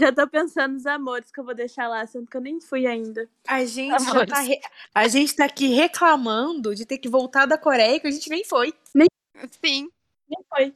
[0.00, 2.86] Já tô pensando nos amores que eu vou deixar lá, sendo que eu nem fui
[2.86, 3.28] ainda.
[3.46, 4.60] A gente, já tá re-
[4.94, 8.42] a gente tá aqui reclamando de ter que voltar da Coreia, que a gente nem
[8.44, 8.72] foi.
[8.94, 9.90] Sim.
[10.28, 10.74] Nem foi.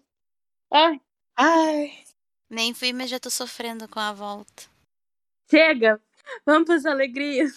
[0.71, 1.01] Ai,
[1.37, 1.93] Ai.
[2.51, 4.65] Nem fui, mas já tô sofrendo com a volta.
[5.51, 6.01] chega!
[6.47, 7.53] Vamos pras alegrias.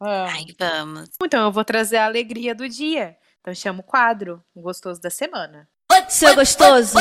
[0.00, 1.10] Ai, vamos.
[1.22, 3.16] Então eu vou trazer a alegria do dia.
[3.40, 5.68] Então chama o quadro, o gostoso da semana.
[6.08, 6.94] Seu gostoso,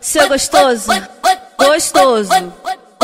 [0.00, 0.90] seu gostoso,
[1.58, 2.30] gostoso,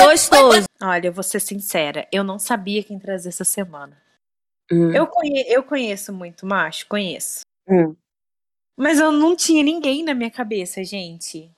[0.04, 0.66] gostoso.
[0.82, 4.00] Olha, eu vou ser sincera, eu não sabia quem trazer essa semana.
[4.72, 4.92] Hum.
[4.92, 7.40] Eu, conhe- eu conheço muito macho, conheço.
[7.68, 7.94] Hum.
[8.76, 11.50] Mas eu não tinha ninguém na minha cabeça, gente,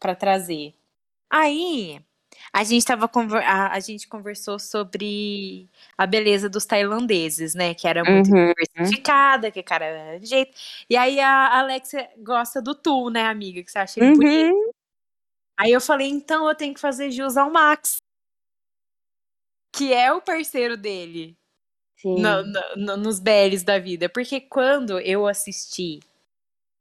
[0.00, 0.72] pra trazer.
[1.28, 2.00] Aí,
[2.52, 3.10] a gente tava
[3.44, 5.68] a, a gente conversou sobre
[5.98, 7.74] a beleza dos tailandeses, né?
[7.74, 8.52] Que era muito Uhum.
[8.54, 10.52] diversificada, que cara era de jeito.
[10.88, 13.62] E aí a Alexia gosta do Tu, né, amiga?
[13.62, 14.74] Que você acha ele bonito.
[15.58, 17.96] Aí eu falei, então eu tenho que fazer jus ao Max.
[19.74, 21.36] Que é o parceiro dele
[21.96, 22.20] Sim.
[22.20, 24.08] no- no- no- nos BLs da vida.
[24.08, 26.00] Porque quando eu assisti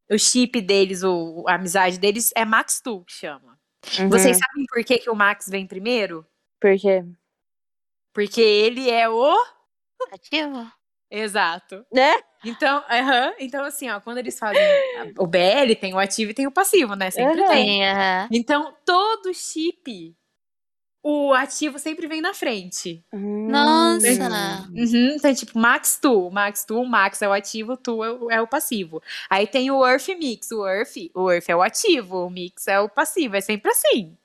[0.09, 3.57] o chip deles, o, a amizade deles, é Max Tu que chama.
[3.99, 4.09] Uhum.
[4.09, 6.26] Vocês sabem por que, que o Max vem primeiro?
[6.59, 7.03] Por quê?
[8.13, 9.36] Porque ele é o.
[10.11, 10.71] Ativo.
[11.11, 11.86] Exato.
[11.93, 12.13] Né?
[12.46, 12.84] Então,
[13.39, 14.66] então assim, ó, quando eles fazem
[15.18, 17.10] o BL, tem o ativo e tem o passivo, né?
[17.12, 17.50] Sempre Aham.
[17.50, 17.89] tem.
[17.89, 18.28] Aham.
[18.32, 20.16] Então, todo chip,
[21.04, 23.04] o ativo sempre vem na frente.
[23.14, 24.68] Nossa.
[24.74, 28.12] Uhum, então, tipo, Max Tu, Max Tu, o Max é o ativo, o Tu é
[28.12, 29.02] o, é o passivo.
[29.30, 32.80] Aí tem o Earth Mix, o Earth, o Earth é o ativo, o Mix é
[32.80, 34.18] o passivo, é sempre assim.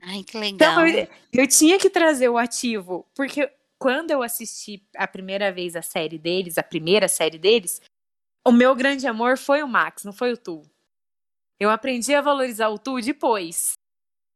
[0.00, 0.86] Ai, que legal.
[0.86, 3.50] Então, eu, eu tinha que trazer o ativo, porque
[3.80, 7.80] quando eu assisti a primeira vez a série deles, a primeira série deles,
[8.46, 10.62] o meu grande amor foi o Max, não foi o Tu.
[11.58, 13.72] Eu aprendi a valorizar o Tu depois,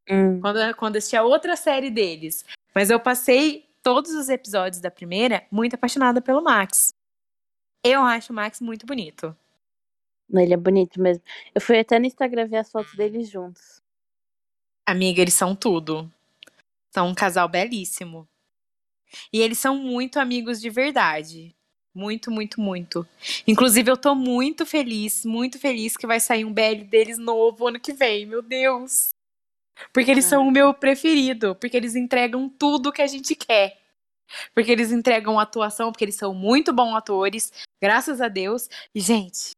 [0.09, 0.41] Hum.
[0.41, 2.45] quando, quando assisti a outra série deles.
[2.75, 6.93] Mas eu passei todos os episódios da primeira muito apaixonada pelo Max.
[7.83, 9.37] Eu acho o Max muito bonito.
[10.33, 11.23] Ele é bonito mesmo.
[11.55, 13.77] Eu fui até no Instagram ver as fotos deles juntos.
[14.87, 16.11] Amiga, eles são tudo.
[16.91, 18.27] São um casal belíssimo.
[19.33, 21.55] E eles são muito amigos de verdade.
[21.95, 23.07] Muito, muito, muito.
[23.47, 27.79] Inclusive, eu tô muito feliz, muito feliz que vai sair um BL deles novo ano
[27.79, 29.11] que vem, meu Deus.
[29.93, 31.55] Porque eles são o meu preferido.
[31.55, 33.79] Porque eles entregam tudo que a gente quer.
[34.55, 38.69] Porque eles entregam atuação, porque eles são muito bons atores, graças a Deus.
[38.95, 39.51] E, gente,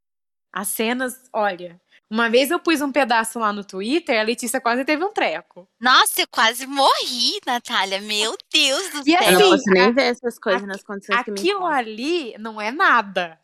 [0.52, 1.80] as cenas, olha,
[2.10, 5.68] Uma vez eu pus um pedaço lá no Twitter, a Letícia quase teve um treco.
[5.80, 8.00] Nossa, eu quase morri, Natália.
[8.00, 9.22] Meu Deus do E céu.
[9.22, 11.66] Eu não assim, posso nem a- ver essas coisas aqui- nas condições que me Aquilo
[11.66, 13.38] ali não é nada.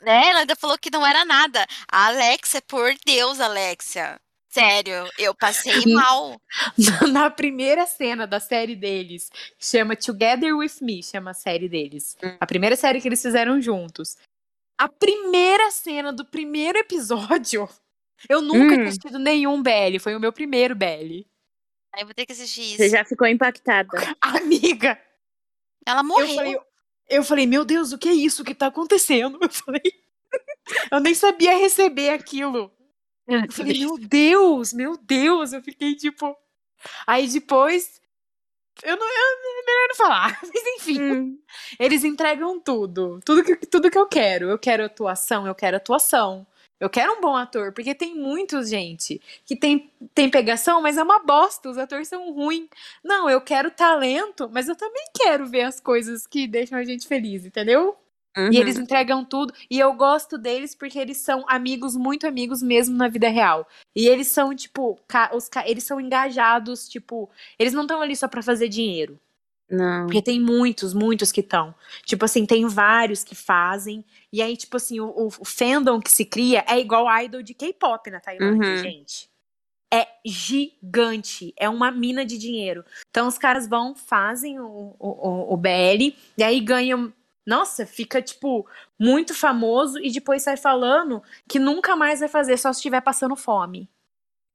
[0.00, 0.28] Né?
[0.28, 1.66] Ela ainda falou que não era nada.
[1.90, 4.20] A Alexia, por Deus, Alexia.
[4.48, 6.40] Sério, eu passei mal.
[7.12, 9.28] Na primeira cena da série deles,
[9.58, 12.16] chama Together With Me, chama a série deles.
[12.22, 12.36] Hum.
[12.40, 14.16] A primeira série que eles fizeram juntos.
[14.78, 17.68] A primeira cena do primeiro episódio,
[18.28, 18.76] eu nunca Hum.
[18.76, 21.26] tinha assistido nenhum BL, foi o meu primeiro BL.
[21.94, 22.76] Aí eu vou ter que assistir isso.
[22.76, 23.88] Você já ficou impactada.
[24.20, 25.00] Amiga,
[25.86, 26.34] Ela eu morreu.
[26.34, 26.58] falei,
[27.08, 29.38] eu falei, meu Deus, o que é isso que tá acontecendo?
[29.42, 29.82] Eu falei,
[30.92, 32.70] eu nem sabia receber aquilo.
[33.26, 35.54] Eu falei, meu Deus, meu Deus.
[35.54, 36.36] Eu fiquei tipo.
[37.06, 37.98] Aí depois.
[38.82, 39.06] Eu não.
[39.06, 39.12] Eu,
[39.62, 40.38] é melhor não falar.
[40.44, 41.38] Mas enfim, Hum.
[41.78, 43.18] eles entregam tudo.
[43.24, 44.50] Tudo que, tudo que eu quero.
[44.50, 46.46] Eu quero atuação, eu quero atuação.
[46.80, 51.02] Eu quero um bom ator, porque tem muitos, gente, que tem, tem pegação, mas é
[51.02, 52.68] uma bosta, os atores são ruins.
[53.02, 57.08] Não, eu quero talento, mas eu também quero ver as coisas que deixam a gente
[57.08, 57.96] feliz, entendeu?
[58.36, 58.52] Uhum.
[58.52, 59.52] E eles entregam tudo.
[59.68, 63.66] E eu gosto deles porque eles são amigos, muito amigos mesmo na vida real.
[63.96, 64.98] E eles são, tipo,
[65.34, 69.18] os eles são engajados, tipo, eles não estão ali só pra fazer dinheiro.
[69.70, 70.06] Não.
[70.06, 71.74] Porque tem muitos, muitos que estão.
[72.04, 74.04] Tipo assim, tem vários que fazem.
[74.32, 78.10] E aí, tipo assim, o, o, fandom que se cria é igual idol de K-pop
[78.10, 78.76] na Tailândia, Uhum.
[78.78, 79.28] gente.
[79.92, 81.52] É gigante.
[81.56, 82.84] É uma mina de dinheiro.
[83.10, 87.12] Então os caras vão, fazem o, o, o- BL, e aí ganham.
[87.46, 88.66] Nossa, fica, tipo,
[88.98, 93.34] muito famoso e depois sai falando que nunca mais vai fazer, só se estiver passando
[93.34, 93.88] fome.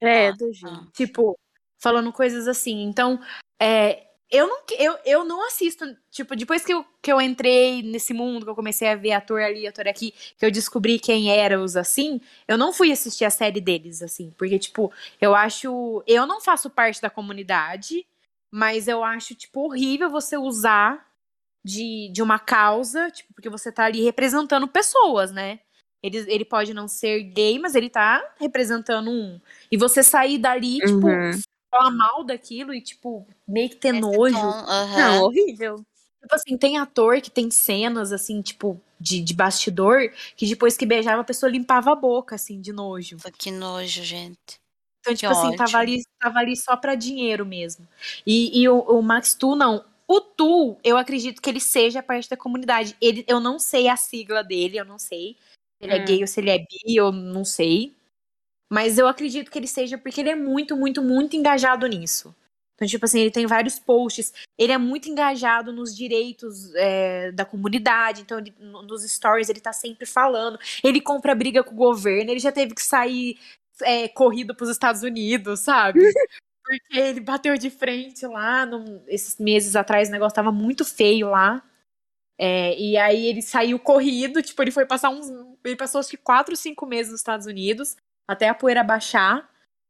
[0.00, 0.52] É, Ah, do ah.
[0.52, 0.90] jeito.
[0.92, 1.36] Tipo,
[1.80, 2.82] falando coisas assim.
[2.84, 3.20] Então,
[3.60, 5.84] é, eu, não, eu, eu não assisto.
[6.10, 9.40] Tipo, depois que eu, que eu entrei nesse mundo, que eu comecei a ver ator
[9.40, 13.30] ali, ator aqui, que eu descobri quem eram os assim, eu não fui assistir a
[13.30, 14.32] série deles, assim.
[14.36, 16.02] Porque, tipo, eu acho.
[16.06, 18.06] Eu não faço parte da comunidade,
[18.50, 21.06] mas eu acho, tipo, horrível você usar
[21.64, 25.60] de, de uma causa, tipo, porque você tá ali representando pessoas, né?
[26.02, 29.40] Ele, ele pode não ser gay, mas ele tá representando um.
[29.70, 31.40] E você sair dali, tipo, Uhum.
[31.74, 34.34] Falar mal daquilo e, tipo, meio que ter Esse nojo.
[34.36, 34.96] tom, aham.
[35.00, 35.76] Não, horrível.
[36.22, 40.86] Tipo assim, tem ator que tem cenas, assim, tipo, de, de bastidor, que depois que
[40.86, 43.18] beijava, a pessoa limpava a boca, assim, de nojo.
[43.36, 44.58] Que nojo, gente.
[45.00, 47.86] Então, tipo assim, tava ali, tava ali só pra dinheiro mesmo.
[48.26, 49.84] E, e o, o Max Tu, não.
[50.08, 52.96] O Tu, eu acredito que ele seja parte da comunidade.
[53.02, 55.36] Ele, eu não sei a sigla dele, eu não sei.
[55.78, 56.04] Se ele é Hum.
[56.06, 57.94] gay ou se ele é bi, eu não sei.
[58.72, 62.34] Mas eu acredito que ele seja porque ele é muito, muito, muito engajado nisso.
[62.74, 64.32] Então, tipo assim, ele tem vários posts.
[64.58, 68.22] Ele é muito engajado nos direitos é, da comunidade.
[68.22, 70.58] Então, ele- no- nos stories, ele tá sempre falando.
[70.82, 72.30] Ele compra briga com o governo.
[72.32, 73.38] Ele já teve que sair
[73.82, 76.00] é, corrido pros Estados Unidos, sabe?
[76.64, 78.64] Porque ele bateu de frente lá.
[78.66, 81.62] num- esses meses atrás, o negócio tava muito feio lá.
[82.38, 85.28] É, e aí ele saiu corrido, tipo, ele foi passar uns.
[85.64, 87.96] Ele passou acho que quatro, cinco meses nos Estados Unidos,
[88.28, 89.48] até a poeira baixar,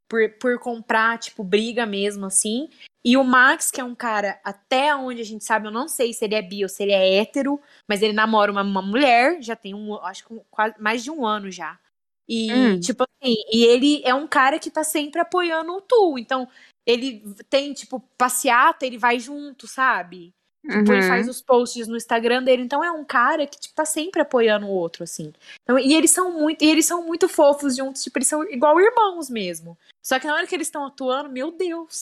[0.09, 2.68] por, por comprar, tipo, briga mesmo, assim.
[3.05, 6.12] E o Max, que é um cara, até onde a gente sabe, eu não sei
[6.12, 9.43] se ele é bi ou se ele é hétero, mas ele namora uma, uma mulher,
[9.43, 11.78] já tem um, acho que um- quase mais de um ano já.
[12.26, 12.80] E, Hum.
[12.80, 16.18] tipo assim, e ele é um cara que tá sempre apoiando o Tu.
[16.18, 16.49] Então,
[16.87, 20.32] ele tem, tipo, passeata, ele vai junto, sabe?
[20.66, 21.09] Tipo, ele Uhum.
[21.09, 24.64] faz os posts no Instagram dele, então é um cara que tipo, tá sempre apoiando
[24.66, 25.30] o outro, assim.
[25.62, 28.80] Então, e eles são muito, e eles são muito fofos juntos, tipo, eles são igual
[28.80, 29.76] irmãos mesmo.
[30.02, 31.98] Só que na hora que eles estão atuando, meu Deus.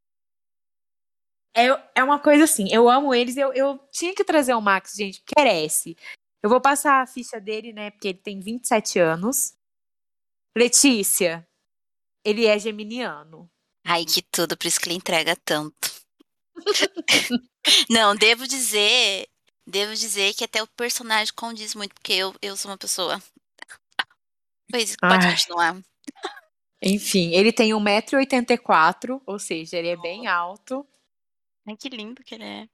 [1.57, 1.66] É,
[1.97, 5.20] é uma coisa assim, eu amo eles, eu, eu tinha que trazer o Max, gente,
[5.20, 5.97] porque merece.
[6.41, 9.55] Eu vou passar a ficha dele, né, porque ele tem 27 anos.
[10.57, 11.47] Letícia,
[12.24, 13.51] ele é geminiano.
[13.85, 16.02] Ai, que tudo, por isso que ele entrega tanto.
[17.91, 19.29] Não, devo dizer,
[19.66, 23.23] devo dizer que até o personagem condiz muito, porque eu, eu sou uma pessoa.
[24.70, 25.33] Pois, pode Ai.
[25.33, 25.83] continuar.
[26.83, 30.87] Enfim, ele tem 1,84m, ou seja, ele é bem alto.
[31.66, 32.69] Ai, que lindo que ele é.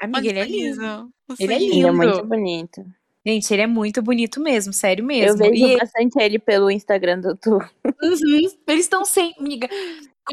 [0.00, 0.80] Amiga, Olha ele é lindo.
[0.80, 1.12] lindo.
[1.38, 1.72] Ele é sorriso.
[1.72, 1.94] Ele é lindo.
[1.94, 2.94] muito bonito.
[3.26, 5.38] Gente, ele é muito bonito mesmo, sério Eu mesmo.
[5.38, 7.50] vejo E ele- bastante ele pelo Instagram do Tu.
[7.52, 9.34] Uhum, eles estão sem.
[9.38, 9.68] Amiga,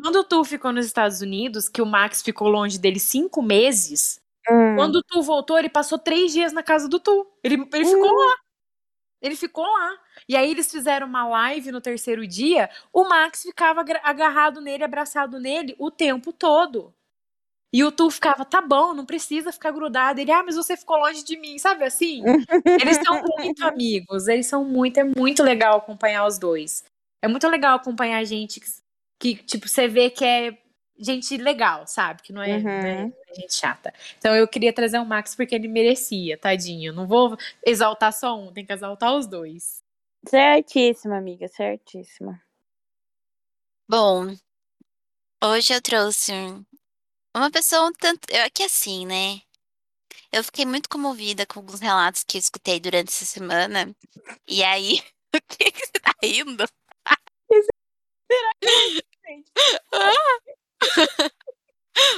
[0.01, 4.19] quando o Tu ficou nos Estados Unidos, que o Max ficou longe dele cinco meses,
[4.49, 4.75] Hum.
[4.75, 7.25] quando o Tu voltou, ele passou três dias na casa do Tu.
[7.43, 8.35] Ele, ele ficou lá.
[9.21, 9.97] Ele ficou lá.
[10.27, 12.69] E aí eles fizeram uma live no terceiro dia.
[12.91, 16.93] O Max ficava agarrado nele, abraçado nele o tempo todo.
[17.73, 20.19] E o Tu ficava, tá bom, não precisa ficar grudado.
[20.19, 22.21] Ele, ah, mas você ficou longe de mim, sabe assim?
[22.79, 26.83] Eles são muito amigos, eles são muito, é muito legal acompanhar os dois.
[27.21, 28.67] É muito legal acompanhar gente que,
[29.19, 30.57] que, tipo, você vê que é
[30.99, 32.21] gente legal, sabe?
[32.21, 32.63] Que não é, Uhum.
[32.63, 33.93] não é- não é gente chata.
[34.17, 36.91] Então eu queria trazer o Max porque ele merecia, tadinho.
[36.93, 39.81] Não vou exaltar só um, tem que exaltar os dois.
[40.27, 42.39] Certíssima, amiga, certíssima.
[43.89, 44.35] Bom,
[45.43, 46.31] hoje eu trouxe
[47.35, 48.21] uma pessoa um tanto.
[48.29, 49.41] Eu, que assim, né?
[50.31, 53.95] Eu fiquei muito comovida com alguns relatos que eu escutei durante essa semana.
[54.47, 55.01] E aí.
[55.33, 56.65] O que, que você tá rindo?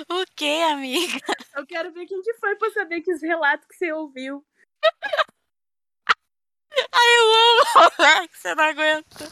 [0.10, 1.20] O que, amiga?
[1.56, 4.44] Eu quero ver quem que foi pra saber que os relatos que você ouviu.
[6.92, 8.28] Ai, eu amo!
[8.30, 9.30] que você não aguenta.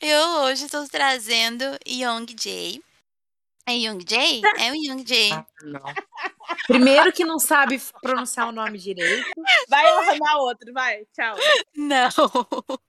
[0.00, 2.82] Eu hoje estou trazendo Young Jay.
[3.68, 4.42] É Young Jay?
[4.58, 5.30] É o Young Jay.
[5.62, 5.80] Não.
[6.68, 9.28] Primeiro que não sabe pronunciar o nome direito.
[9.68, 11.04] Vai arrumar outro, vai.
[11.12, 11.36] Tchau.
[11.74, 12.08] Não.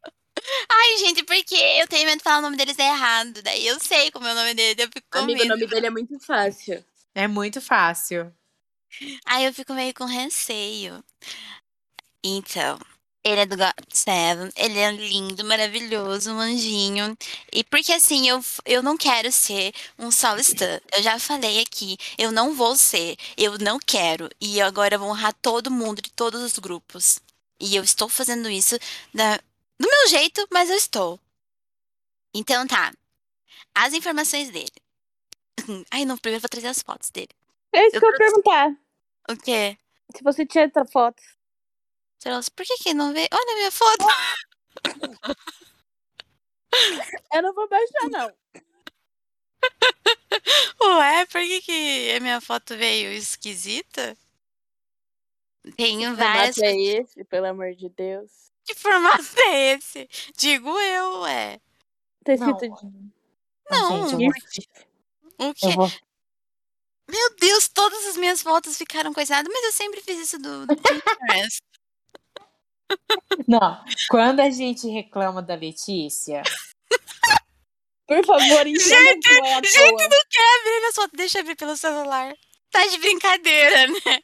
[0.69, 3.41] Ai, gente, porque eu tenho medo de falar o nome deles errado.
[3.41, 5.49] Daí eu sei como é o nome dele, eu fico com Amigo, o medo.
[5.55, 6.85] nome dele é muito fácil.
[7.15, 8.31] É muito fácil.
[9.25, 11.03] Aí eu fico meio com receio.
[12.23, 12.77] Então,
[13.27, 17.17] ele é do God Seven, ele é lindo, maravilhoso, um anjinho.
[17.51, 20.79] E porque assim, eu, eu não quero ser um solo stan.
[20.95, 24.29] Eu já falei aqui, eu não vou ser, eu não quero.
[24.39, 27.19] E eu agora vou honrar todo mundo de todos os grupos.
[27.59, 28.77] E eu estou fazendo isso
[29.13, 29.37] da,
[29.79, 31.19] do meu jeito, mas eu estou.
[32.33, 32.93] Então tá.
[33.75, 34.71] As informações dele.
[35.91, 37.29] Ai, não, primeiro eu vou trazer as fotos dele.
[37.73, 38.69] É isso Eu que eu ia perguntar.
[39.29, 39.77] O quê?
[40.15, 41.21] Se você tinha outra foto.
[42.19, 42.51] Trouxe.
[42.51, 43.27] Por que que não veio?
[43.31, 44.05] Olha a minha foto.
[47.33, 48.31] Eu não vou baixar, não.
[50.99, 54.17] Ué, por que, que a minha foto veio esquisita?
[55.75, 56.55] Tenho várias.
[56.55, 58.31] Formato é esse, pelo amor de Deus.
[58.65, 60.07] Que formato é esse?
[60.37, 61.59] Digo eu, ué.
[62.23, 62.51] Tá Não.
[62.51, 62.93] escrito
[63.69, 64.67] Não, Gente, vou- GIF.
[65.39, 65.67] O quê?
[65.75, 65.89] vou
[67.09, 70.75] Meu Deus, todas as minhas fotos ficaram coisadas, mas eu sempre fiz isso do, do
[70.81, 71.61] Pinterest.
[73.47, 76.43] Não, quando a gente reclama da Letícia,
[78.07, 79.91] Por favor, é gente, toa.
[79.91, 82.33] não quer abrir minhas fotos, deixa eu abrir pelo celular.
[82.71, 84.21] Tá de brincadeira, né?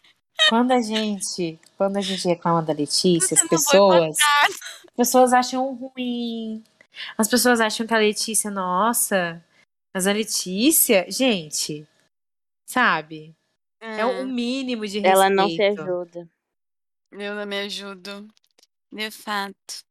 [0.50, 4.18] quando a gente, quando a gente reclama da Letícia, as Não vou pessoas,
[4.88, 6.64] as pessoas acham ruim.
[7.18, 9.44] As pessoas acham que a Letícia, nossa,
[9.94, 11.88] mas a Letícia, gente,
[12.66, 13.36] sabe?
[13.82, 15.14] É o mínimo de respeito.
[15.14, 16.30] Ela não se ajuda.
[17.12, 18.28] Eu não me ajudo.
[18.96, 19.84] De fato.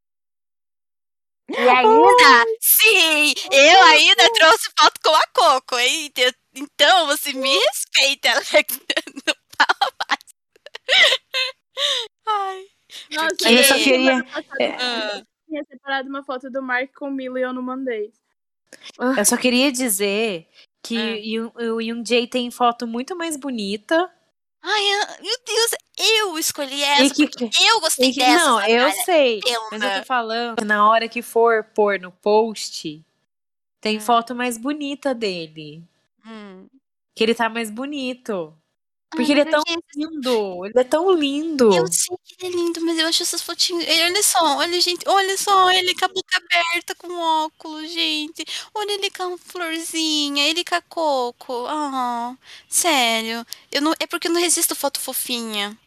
[1.49, 3.33] E ainda, Ah, sim!
[3.51, 6.11] Eu ainda trouxe foto com a Coco, hein?
[6.55, 8.29] Então- você me respeita.
[8.53, 10.19] Ela não fala mais.
[12.27, 12.65] Ai.
[13.11, 14.25] nossa, Mas eu só queria-
[14.59, 15.17] é.
[15.19, 18.11] eu tinha separado uma foto do Mark com o Milo e eu não mandei.
[18.99, 20.47] Eu só queria dizer
[20.81, 21.15] que Ah.
[21.17, 24.09] Yoon- o Yoon Jae tem foto muito mais bonita.
[24.65, 24.81] Ai,
[25.21, 28.45] meu Deus, eu escolhi essa E que- eu gostei que- dessa.
[28.45, 29.41] não, eu sei.
[29.43, 29.99] Mas eu Pena.
[29.99, 33.03] tô falando que na hora que for pôr no post,
[33.81, 34.01] tem Ah.
[34.01, 35.83] foto mais bonita dele.
[36.25, 36.67] Hum.
[37.13, 38.57] Que ele tá mais bonito.
[39.15, 40.65] Porque Ai, ele é tão porque lindo.
[40.65, 41.73] Ele é tão lindo.
[41.73, 43.87] Eu sei que ele é lindo, mas eu acho essas fotinhas.
[43.87, 48.43] Ele- Olha só, olha, gente, olha só, ele com a boca aberta, com óculos, gente.
[48.73, 51.65] Olha ele com a florzinha, ele com a coco.
[51.67, 52.35] Ah,
[52.67, 53.45] sério.
[53.71, 55.77] Eu não, é porque eu não resisto foto fofinha.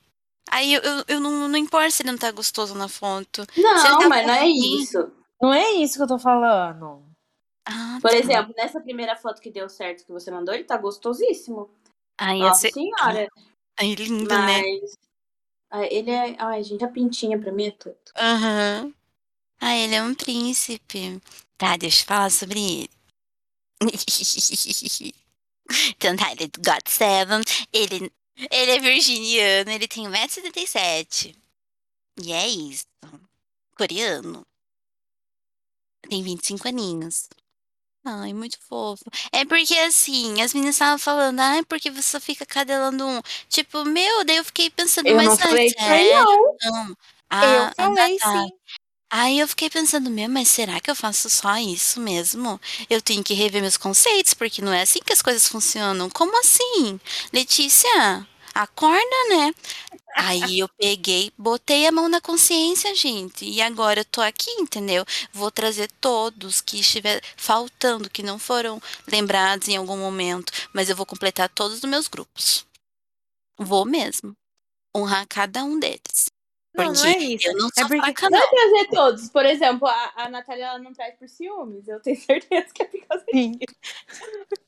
[0.51, 3.45] Aí eu, eu, eu não, não importa se ele não tá gostoso na foto.
[3.57, 5.11] Não, tá mas não é isso.
[5.43, 7.03] Não é isso que eu tô falando.
[7.65, 8.17] Ah, Por tá.
[8.17, 11.69] exemplo, nessa primeira foto que deu certo que você mandou, ele tá gostosíssimo.
[12.19, 12.75] Ai, Nossa esse...
[12.75, 13.29] senhora.
[13.79, 14.63] Ai, lindo, né?
[14.63, 14.99] Mas.
[15.71, 16.37] ah, Ele é.
[16.39, 17.97] Ai, gente, a pintinha pra mim é tudo.
[18.17, 18.95] Aham.
[19.61, 21.21] Ah, ele é um príncipe.
[21.57, 22.91] Tá, deixa eu falar sobre ele.
[25.97, 27.43] então tá, ele é do God Seven.
[27.73, 28.13] Ele,
[28.51, 31.35] ele é virginiano, ele tem 1,77m.
[32.23, 32.87] E é isso.
[33.77, 34.47] Coreano.
[36.09, 37.29] Tem 25 aninhos.
[38.09, 39.05] Ai, muito fofo.
[39.33, 43.21] É porque assim, as meninas estavam falando, ai, porque você só fica cadelando um.
[43.49, 46.25] Tipo, meu, daí eu fiquei pensando, Eu mas não é falei isso aí, sério?
[46.25, 46.57] não.
[46.87, 46.97] Não.
[47.29, 48.33] Ah, eu falei ah, tá.
[48.45, 48.51] sim.
[49.11, 52.61] Aí eu fiquei pensando, meu, mas será que eu faço só isso mesmo?
[52.91, 56.11] Eu tenho que rever meus conceitos, porque não é assim que as coisas funcionam.
[56.11, 57.01] Como assim?
[57.33, 58.27] Letícia,
[58.63, 59.55] acorda, né?
[60.19, 63.45] Aí eu peguei, botei a mão na consciência, gente.
[63.45, 65.05] E agora eu tô aqui, entendeu?
[65.33, 70.53] Vou trazer todos que estiver faltando, que não foram lembrados em algum momento.
[70.73, 72.67] Mas eu vou completar todos os meus grupos.
[73.59, 74.35] Vou mesmo.
[74.97, 76.31] Honrar cada um deles.
[76.75, 77.49] Não, não Porque é isso.
[77.49, 78.47] eu não É sou porque- fraca, Não não.
[78.47, 79.29] é trazer todos.
[79.31, 81.87] Por exemplo, a, a Natália ela não traz por ciúmes.
[81.89, 83.59] Eu tenho certeza que é por causa disso.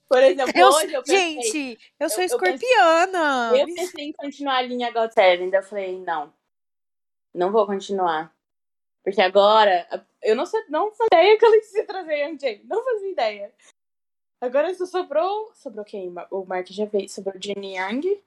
[0.08, 3.52] Por exemplo, Eu- hoje eu pensei, gente, eu sou eu- eu pensei- escorpiana.
[3.58, 5.50] eu pensei em continuar a linha God Seven.
[5.50, 6.32] Daí eu falei, não.
[7.34, 8.34] Não vou continuar.
[9.04, 9.86] Porque agora,
[10.22, 12.62] eu não, sei, não fazia ideia que ela ia trazer a MJ.
[12.64, 13.54] Não fazia ideia.
[14.40, 15.50] Agora só sobrou.
[15.54, 16.12] Sobrou quem?
[16.30, 17.08] O Mark já veio.
[17.08, 18.20] Sobrou o Jenny Young.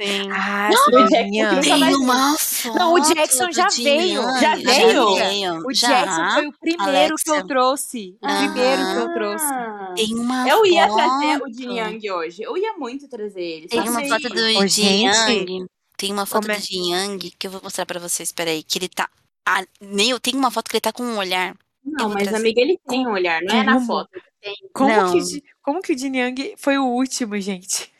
[0.00, 0.30] Sim.
[0.30, 1.48] Ah, o Jackson Sibinha.
[1.48, 4.40] que nunca Tem mais uma foto Não, o Jackson já veio, Young.
[4.40, 5.66] já veio?
[5.66, 5.88] O já.
[5.88, 8.16] Jackson foi o primeiro que eu trouxe.
[8.22, 8.52] O Aham.
[8.52, 9.44] primeiro que eu trouxe.
[9.44, 9.92] Ah.
[9.96, 10.96] Tem uma Eu ia foto.
[10.98, 12.42] trazer o Jin Young hoje.
[12.42, 13.66] Eu ia muito trazer ele.
[13.68, 15.66] Tem uma foto do Ô, Jin Yang.
[15.96, 18.30] Tem uma foto como é- do Jin Yang que eu vou mostrar pra vocês.
[18.30, 19.08] Peraí, que ele tá.
[19.44, 21.56] Ah, nem eu tenho uma foto que ele tá com um olhar.
[21.84, 22.36] Não, mas trazer.
[22.36, 24.10] amiga, ele tem um olhar, não é na foto.
[24.12, 24.54] ele tem.
[24.72, 25.12] Como Não.
[25.12, 27.90] que, o como que o Jin Young foi o último, gente?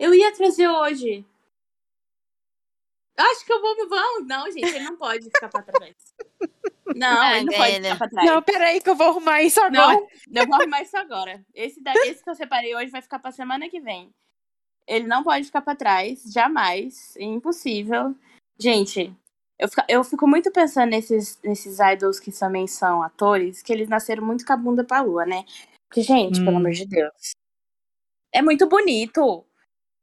[0.00, 1.24] Eu ia trazer hoje.
[3.16, 3.88] Acho que eu vou.
[3.88, 4.26] Vamos.
[4.26, 5.94] Não, gente, ele não pode ficar pra trás.
[6.94, 7.92] Não, Ah, ele não pode velha.
[7.94, 8.30] ficar pra trás.
[8.30, 9.94] Não, peraí que eu vou arrumar isso agora.
[10.28, 11.42] Não, eu vou arrumar isso agora.
[11.54, 14.12] Esse, da, esse que eu separei hoje vai ficar pra semana que vem.
[14.86, 17.16] Ele não pode ficar pra trás, jamais.
[17.16, 18.14] É impossível.
[18.58, 19.10] Gente,
[19.58, 23.88] eu fico, eu fico muito pensando nesses, nesses idols que também são atores, que eles
[23.88, 25.42] nasceram muito com a bunda pra lua, né?
[25.88, 26.44] Porque, gente, Hum.
[26.44, 27.30] pelo amor de Deus.
[28.30, 29.42] É muito bonito.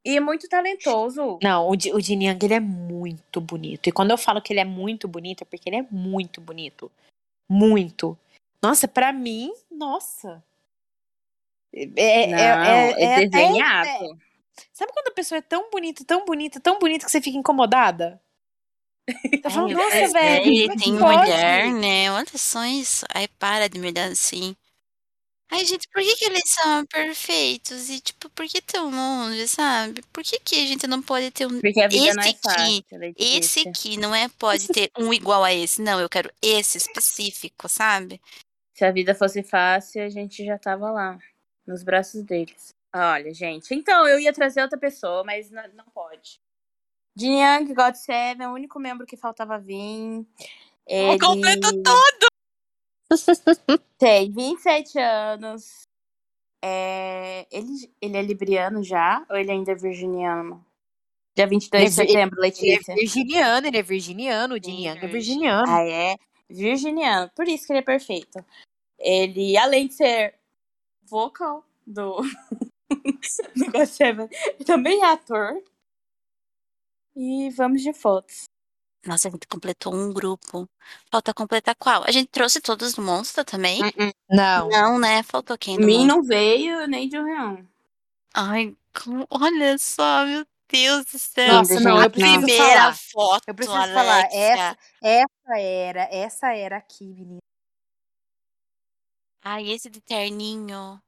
[0.03, 1.38] E é muito talentoso.
[1.44, 3.88] Não, o, o Jin Young, ele é muito bonito.
[3.88, 6.91] E quando eu falo que ele é muito bonito, é porque ele é muito bonito.
[7.48, 8.18] Muito.
[8.61, 10.44] Nossa, pra mim, nossa.
[11.73, 14.18] É, é, Não, é, é, é desenhado.
[14.73, 18.22] Sabe quando a pessoa é tão bonita, tão bonita, tão bonita que você fica incomodada?
[19.49, 20.45] Falo, Ai, nossa, mas velho.
[20.45, 21.30] Ele é tem pode?
[21.32, 22.11] olhar, né?
[22.11, 23.06] Olha só isso.
[23.14, 24.56] Ai, para de me olhar assim.
[25.53, 27.90] Ai, gente, por que, que eles são perfeitos?
[27.90, 30.02] E, tipo, por que tão longe, sabe?
[30.14, 31.60] Por que, que a gente não pode ter um.
[31.60, 32.98] Porque a vida não é Esse aqui, fácil.
[32.98, 33.38] Letícia.
[33.38, 35.82] Esse aqui não é pode ter um igual a esse.
[35.82, 38.22] Não, eu quero esse específico, sabe?
[38.73, 41.19] Se a vida fosse fácil, a gente já tava lá,
[41.68, 42.73] nos braços deles.
[42.95, 43.76] Olha, gente.
[43.76, 46.40] Então, eu ia trazer outra pessoa, mas não, não pode.
[47.14, 50.26] Jin Young, God Seven, o único membro que faltava vir.
[50.88, 51.19] Ele...
[51.19, 51.68] completo
[53.97, 55.81] Tem 27 anos.
[56.63, 57.47] É...
[57.51, 59.25] Ele, ele é libriano já?
[59.29, 60.63] Ou ele ainda é virginiano?
[61.35, 62.95] Dia 22 de Ele é vi- setembro, Ele é Letícia.
[62.95, 65.63] virginiano, ele é virginiano, o Jin é virginiano.
[65.71, 66.15] Ah, é?
[66.49, 67.31] Virginiano.
[67.35, 68.43] Por isso que ele é perfeito.
[68.99, 70.35] Ele, além de ser
[71.03, 72.17] vocal do,
[73.55, 75.63] do God Seven, ele também é ator.
[77.15, 78.43] E vamos de fotos.
[79.06, 80.69] Nossa, a gente completou um grupo.
[81.11, 82.03] Falta completar qual?
[82.03, 83.82] A gente trouxe todos do Monstro também?
[84.30, 84.69] Não.
[84.69, 85.23] Não, né?
[85.23, 87.68] Faltou quem do Mim não veio, nem de Reão.
[88.34, 89.26] Ai, como...
[89.30, 91.53] olha só, meu Deus do céu.
[91.53, 92.10] Nossa, não, não.
[92.11, 92.95] Primeira falar.
[92.95, 94.40] foto, Eu preciso falar, Alexia.
[94.40, 97.40] essa, essa era, essa era aqui, menina.
[99.44, 101.02] Ai, esse de terninho.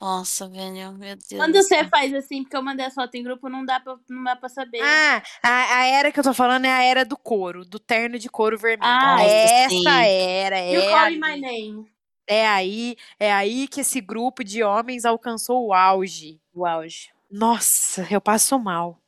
[0.00, 1.36] Nossa, velho, meu Deus.
[1.36, 3.96] Quando do você faz assim, porque eu mandei as fotos em grupo, não dá pra,
[4.08, 4.80] não dá pra saber.
[4.82, 8.18] Ah, a, a era que eu tô falando é a era do couro, do terno
[8.18, 8.92] de couro vermelho.
[8.92, 9.86] Ah, essa sim.
[9.86, 11.90] era, you é, call me my name.
[12.26, 16.40] é aí, é aí que esse grupo de homens alcançou o auge.
[16.52, 17.10] O auge.
[17.30, 19.00] Nossa, eu passo mal.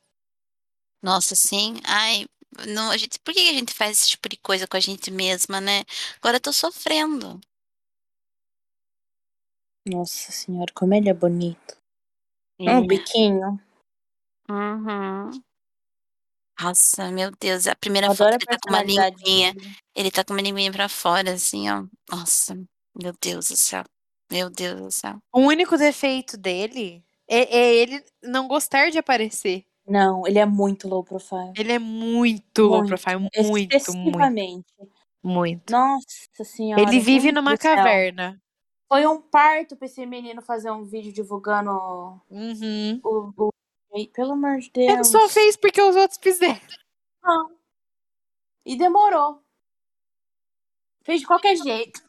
[1.01, 1.79] Nossa, sim.
[1.83, 2.25] Ai,
[2.67, 5.11] não, a gente, por que a gente faz esse tipo de coisa com a gente
[5.11, 5.83] mesma, né?
[6.17, 7.39] Agora eu tô sofrendo.
[9.89, 11.77] Nossa senhora, como ele é bonito.
[12.59, 12.71] É.
[12.77, 13.59] Um biquinho.
[14.49, 15.31] Uhum.
[16.59, 17.67] Nossa, meu Deus.
[17.67, 19.53] A primeira Eu foto adoro ele a tá com uma linguinha.
[19.95, 21.85] Ele tá com uma linguinha pra fora, assim, ó.
[22.09, 22.55] Nossa,
[22.99, 23.83] meu Deus do céu.
[24.31, 25.17] Meu Deus do céu.
[25.33, 29.65] O único defeito dele é, é ele não gostar de aparecer.
[29.87, 31.53] Não, ele é muito low profile.
[31.55, 32.89] Ele é muito low Muito.
[32.89, 34.65] profile, muito, muito,
[35.23, 35.71] muito.
[35.71, 36.81] Nossa senhora.
[36.81, 38.41] Ele vive numa caverna.
[38.89, 41.71] Foi um parto pra esse menino fazer um vídeo divulgando
[42.29, 42.99] Uhum.
[43.03, 43.33] o.
[43.37, 44.07] o...
[44.13, 44.93] Pelo amor de Deus.
[44.93, 46.59] Ele só fez porque os outros fizeram.
[47.23, 47.51] Não.
[48.65, 49.41] E demorou.
[51.03, 52.01] Fez de qualquer jeito.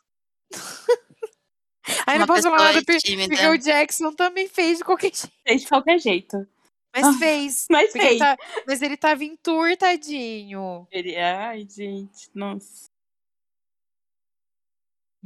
[2.06, 5.32] Aí Uma não posso falar nada porque o Jackson também fez de qualquer jeito.
[5.46, 6.46] Fez de qualquer jeito.
[6.94, 7.66] Mas Ah, fez.
[7.70, 8.18] Mas fez.
[8.18, 8.36] tá-
[8.66, 10.86] mas ele tava em tour, tadinho.
[10.90, 11.16] Ele...
[11.16, 12.28] Ai, gente.
[12.34, 12.90] Nossa.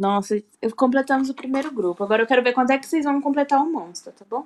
[0.03, 2.03] Nossa, eu- completamos o primeiro grupo.
[2.03, 4.45] Agora eu quero ver quando é que vocês vão completar o monstro, tá bom?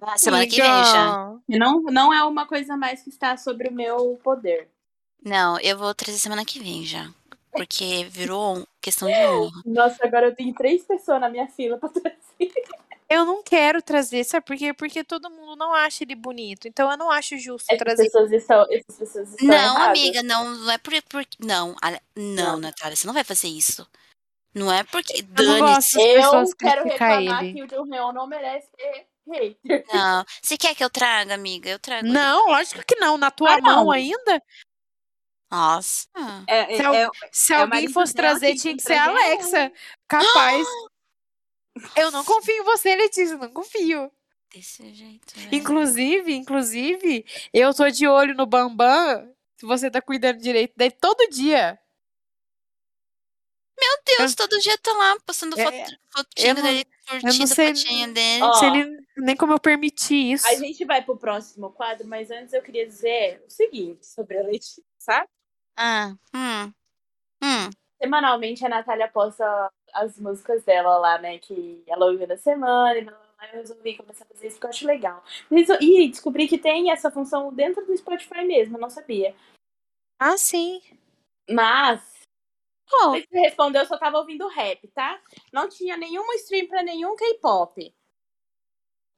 [0.00, 1.12] Ah, semana que vem já.
[1.24, 1.40] Amiga.
[1.48, 4.66] E não, não é uma coisa mais que está sobre o meu poder.
[5.24, 7.08] Não, eu vou trazer semana que vem já.
[7.52, 9.62] Porque virou questão de honra.
[9.64, 12.52] Nossa, agora eu tenho três pessoas na minha fila pra trazer.
[13.08, 14.72] Eu não quero trazer, sabe por quê?
[14.72, 16.66] Porque todo mundo não acha ele bonito.
[16.66, 18.04] Então eu não acho justo Essas trazer.
[18.04, 19.88] pessoas estão, essas pessoas estão Não, erradas.
[20.00, 21.76] amiga, não, não é por, por não,
[22.16, 22.56] não, Não.
[22.58, 23.86] Natália, você não vai fazer isso.
[24.54, 26.00] Não é porque Eu não gosto dane-se.
[26.00, 27.54] Eu pessoas quero reclamar ele.
[27.54, 29.84] que o John Leon não merece ser hater.
[29.92, 30.24] Não.
[30.42, 31.70] Você quer que eu traga, amiga?
[31.70, 32.06] Eu trago.
[32.06, 33.16] Não, lógico que não.
[33.16, 33.76] Na tua Ah, não.
[33.84, 34.42] mão ainda.
[35.50, 36.08] Nossa.
[36.46, 39.72] É, Se, al- é- se é alguém fosse trazer, que tinha que ser a Alexa.
[40.08, 40.66] Capaz.
[41.96, 43.36] Eu não confio em você, Letícia.
[43.36, 44.10] Não confio.
[44.54, 45.54] Desse jeito, velho.
[45.54, 47.24] Inclusive, inclusive,
[47.54, 49.34] eu tô de olho no Bambam.
[49.56, 51.78] Se você tá cuidando direito dele todo dia.
[53.92, 58.14] Meu Deus, todo dia tá lá postando É, foto, eu fotinho não- dele, curtindo fotinho
[58.14, 58.42] dele.
[58.42, 60.46] Ó, Não sei nem, nem como eu permiti isso.
[60.46, 64.42] A gente vai pro próximo quadro, mas antes eu queria dizer o seguinte sobre a
[64.42, 65.28] Letícia, sabe?
[65.76, 66.72] Ah, hum.
[67.42, 67.70] Hum.
[68.00, 71.38] Semanalmente a Natália posta as músicas dela lá, né?
[71.38, 74.56] Que ela ouviu na semana e blá, blá, blá, eu resolvi começar a fazer isso
[74.56, 75.22] porque eu acho legal.
[75.80, 79.34] E descobri que tem essa função dentro do Spotify mesmo, eu não sabia.
[80.18, 80.80] Ah, sim.
[81.50, 82.00] Mas,
[82.92, 85.18] Pô, você respondeu, eu só tava ouvindo rap, tá?
[85.52, 87.92] Não tinha nenhum stream pra nenhum K-pop.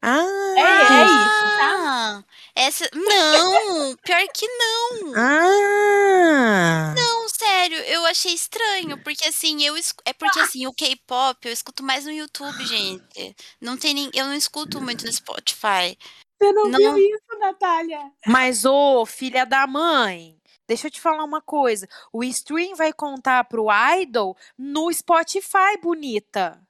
[0.07, 0.23] Ah,
[0.57, 0.61] É,
[1.01, 1.75] é isso, tá?
[1.77, 2.25] Ah,
[2.55, 2.89] essa.
[2.95, 3.97] Não!
[3.97, 5.13] Pior que não!
[5.17, 6.95] Ah.
[6.95, 11.53] Não, sério, eu achei estranho, porque assim, eu esc- é porque assim, o K-pop eu
[11.53, 13.35] escuto mais no YouTube, gente.
[13.61, 15.97] Não tem nem, eu não escuto muito no Spotify.
[16.41, 16.79] Você não, Não.
[16.79, 18.01] viu isso, Natália?
[18.27, 21.89] Mas, ô, filha da mãe, deixa eu te falar uma coisa.
[22.13, 23.67] O stream vai contar pro
[24.01, 26.61] Idol no Spotify, bonita.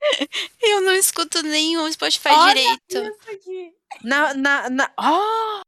[0.60, 3.18] Eu não escuto nenhum Spotify Olha direito.
[3.20, 3.74] Isso aqui.
[4.02, 4.34] Na.
[4.34, 4.92] na, na...
[4.98, 5.62] Oh!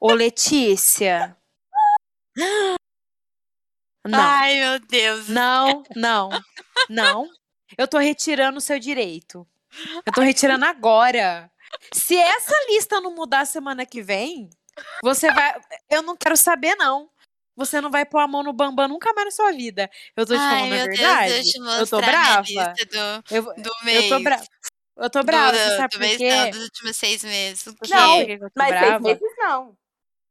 [0.00, 1.36] Ô, Letícia.
[4.06, 5.28] Não, Ai, meu Deus.
[5.28, 6.30] não, não,
[6.88, 7.28] não.
[7.76, 9.46] Eu tô retirando o seu direito.
[10.06, 11.52] Eu tô retirando agora.
[11.92, 14.48] Se essa lista não mudar semana que vem,
[15.02, 15.60] você vai.
[15.88, 17.10] Eu não quero saber, não.
[17.56, 19.90] Você não vai pôr a mão no bambam nunca mais na sua vida.
[20.16, 21.32] Eu tô te Ai, falando a verdade.
[21.34, 22.42] Deus, eu eu tô brava.
[22.42, 24.08] do, Eu, do eu mês.
[24.08, 24.44] tô brava.
[24.96, 26.30] Eu tô brava, do, você sabe do por mês quê?
[26.30, 27.66] não, dos últimos seis meses.
[27.66, 27.88] O quê?
[27.88, 29.04] Sabe Não, por eu tô Mas seis brava?
[29.04, 29.76] meses não.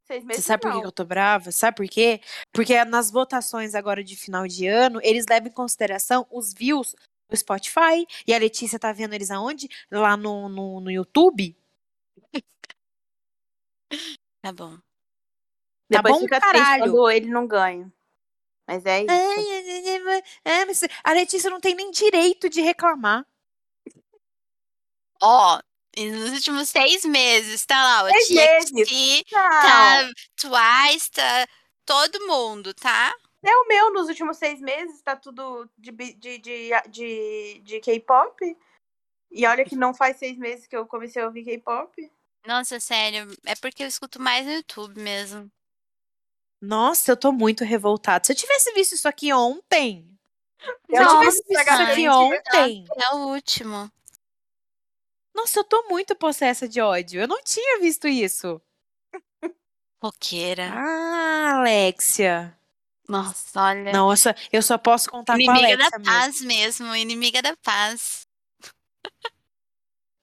[0.06, 0.82] Seis Você meses sabe por que não.
[0.82, 1.52] que eu tô brava?
[1.52, 2.22] Sabe por quê?
[2.52, 6.96] Porque nas votações agora de final de ano, eles levam em consideração os views
[7.30, 8.08] do Spotify.
[8.26, 9.68] E a Letícia tá vendo eles aonde?
[9.92, 11.56] Lá no, no, no YouTube?
[14.42, 14.78] Tá bom.
[14.78, 16.84] Tá Depois bom, fica triste caralho.
[16.92, 17.92] quando ele não ganha.
[18.68, 20.24] Mas é isso.
[20.46, 23.26] É, mas a Letícia não tem nem direito de reclamar.
[25.22, 25.60] Ó,
[25.98, 29.50] e nos últimos seis meses, tá lá, o Seis TXT, Não.
[29.50, 31.48] tá Twice, tá
[31.86, 33.14] todo mundo, tá?
[33.44, 38.58] É o meu nos últimos seis meses, tá tudo de, de, de, de, de K-pop.
[39.32, 42.12] E olha que não faz seis meses que eu comecei a ouvir K-pop.
[42.46, 45.52] Nossa, sério, é porque eu escuto mais no YouTube mesmo.
[46.62, 48.26] Nossa, eu tô muito revoltada.
[48.26, 50.10] Se eu tivesse visto isso aqui ontem.
[50.60, 52.86] Se eu Nossa, tivesse visto isso aqui de ontem.
[52.98, 53.92] É o último.
[55.34, 57.22] Nossa, eu tô muito possessa de ódio.
[57.22, 58.62] Eu não tinha visto isso.
[60.02, 60.72] Roqueira.
[60.74, 62.58] Ah, Alexia.
[63.08, 63.92] Nossa, olha.
[63.92, 64.10] Não,
[64.52, 66.14] eu só, posso contar com a inimiga Alexia da mesmo.
[66.14, 68.28] paz mesmo, inimiga da paz.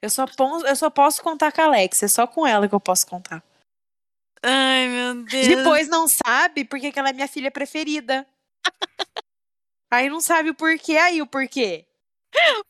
[0.02, 2.06] Eu só, pon- eu só posso contar com a Alexia.
[2.06, 3.42] É só com ela que eu posso contar.
[4.42, 5.46] Ai, meu Deus.
[5.48, 8.26] Depois não sabe porque que ela é minha filha preferida.
[9.90, 11.86] aí não sabe o porquê, aí o porquê.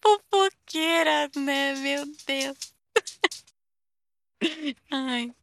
[0.03, 1.75] Fofoqueira, né?
[1.75, 2.57] Meu Deus.
[4.91, 5.35] Ai.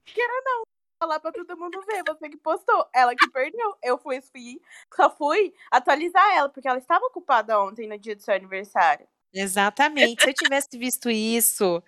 [1.01, 2.87] Falar pra todo mundo ver, você que postou.
[2.93, 3.75] Ela que perdeu.
[3.83, 4.61] Eu fui, fui,
[4.95, 9.05] só fui atualizar ela, porque ela estava ocupada ontem no dia do seu aniversário.
[9.33, 10.21] Exatamente.
[10.21, 11.83] Se eu tivesse visto isso.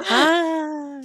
[0.00, 1.00] Ah,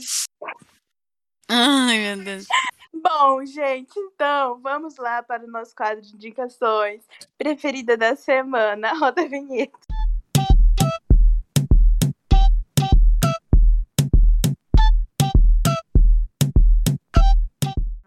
[1.47, 2.45] Ai, meu Deus.
[2.93, 7.03] Bom, gente, então vamos lá para o nosso quadro de indicações.
[7.37, 8.93] Preferida da semana.
[8.97, 9.77] Roda a vinheta.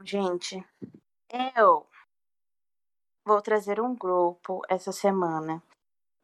[0.05, 0.65] Gente,
[1.57, 1.87] eu
[3.25, 5.63] vou trazer um grupo essa semana.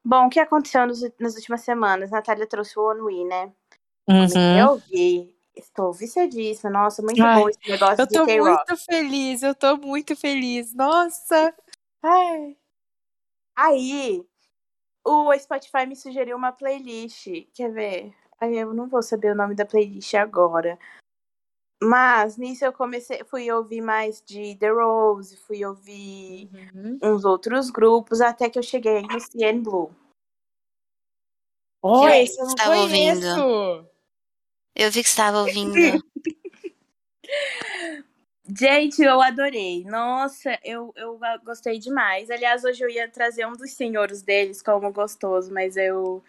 [0.05, 2.11] Bom, o que aconteceu nos- nas últimas semanas?
[2.11, 3.53] Natália trouxe o ONUI, né?
[4.09, 4.59] uhum.
[4.59, 5.35] Eu vi.
[5.57, 6.69] Estou viciadíssima.
[6.69, 10.75] Nossa, muito Ai, bom esse negócio Eu tô muito feliz, eu tô muito feliz.
[10.75, 11.55] Nossa.
[12.03, 12.57] Ai.
[13.57, 14.27] Aí,
[15.05, 17.29] o Spotify me sugeriu uma playlist.
[17.55, 18.15] Quer ver?
[18.41, 20.79] Aí eu não vou saber o nome da playlist agora.
[21.85, 26.98] Mas nisso eu comecei, fui ouvir mais de The Rose, fui ouvir Uhum.
[27.02, 29.94] uns outros grupos, até que eu cheguei no CN Blue.
[31.82, 33.86] Oh, Que esse eu não estava conheço.
[34.74, 35.74] Eu vi que você estava ouvindo.
[38.47, 39.85] Gente, eu adorei.
[39.85, 42.31] Nossa, eu, eu gostei demais.
[42.31, 46.23] Aliás, hoje eu ia trazer um dos senhores deles como gostoso, mas eu.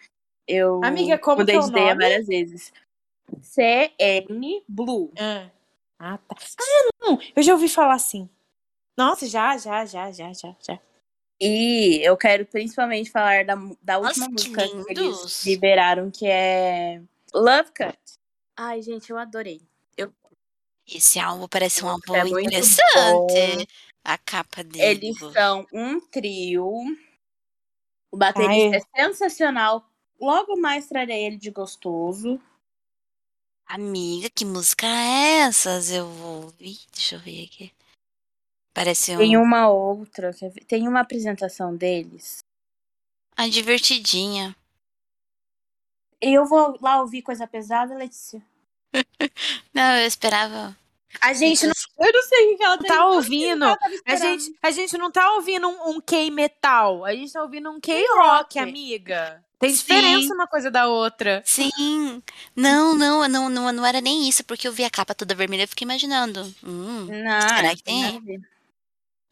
[0.48, 2.02] eu Amiga, como mudei é o de ideia nome?
[2.02, 2.72] várias vezes.
[3.42, 5.12] CN Blue.
[5.18, 5.50] Ah,
[5.98, 6.36] ah, tá.
[6.60, 7.18] Ah, não.
[7.34, 8.28] Eu já ouvi falar assim.
[8.96, 10.78] Nossa, já, já, já, já, já, já.
[11.40, 15.22] E eu quero principalmente falar da, da Nossa, última que música que lindos.
[15.22, 17.02] eles liberaram, que é
[17.34, 17.98] Love Cut.
[18.56, 19.60] Ai, gente, eu adorei.
[20.88, 23.68] Esse álbum parece um álbum É muito interessante.
[24.04, 25.08] A capa dele.
[25.08, 26.84] Eles são um trio.
[28.10, 29.84] O baterista é sensacional.
[30.20, 32.40] Logo mais trarei ele de gostoso.
[33.68, 35.90] Amiga, que música é essas?
[35.90, 36.78] Eu vou ouvir.
[36.92, 37.72] Deixa eu ver aqui.
[38.72, 39.18] Parece um.
[39.18, 40.30] Tem uma outra,
[40.68, 42.38] tem uma apresentação deles.
[43.36, 44.54] Ah, divertidinha.
[46.20, 48.40] Eu vou lá ouvir coisa pesada, Letícia.
[49.74, 50.76] Não, eu esperava.
[51.20, 53.64] A gente não Eu não sei o que ela tá ouvindo.
[53.64, 57.04] Ela A gente, a gente não tá ouvindo um, um K-metal.
[57.04, 59.42] A gente tá ouvindo um K-rock, amiga.
[59.58, 59.76] Tem Sim.
[59.76, 61.42] diferença uma coisa da outra.
[61.46, 62.22] Sim.
[62.54, 65.62] Não, não, não, não, não era nem isso, porque eu vi a capa toda vermelha
[65.64, 66.42] e fiquei imaginando.
[66.62, 68.02] Hum, Não, Será que tem tem?
[68.02, 68.40] nada a ver.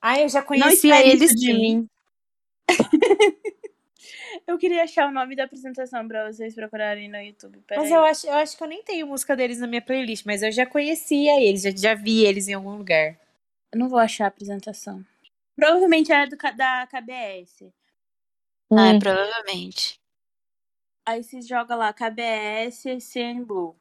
[0.00, 1.52] Ah, eu já conhecia eles de sim.
[1.52, 1.88] mim.
[4.46, 7.56] eu queria achar o nome da apresentação pra vocês procurarem no YouTube.
[7.70, 7.92] Mas Peraí.
[7.92, 10.50] eu acho, eu acho que eu nem tenho música deles na minha playlist, mas eu
[10.52, 13.18] já conhecia eles, já, já vi eles em algum lugar.
[13.72, 15.04] Eu não vou achar a apresentação.
[15.56, 17.72] Provavelmente é do, da KBS.
[18.72, 18.98] Ah, Hum.
[18.98, 20.00] provavelmente.
[21.06, 23.76] Aí se joga lá KBS e CN Blue.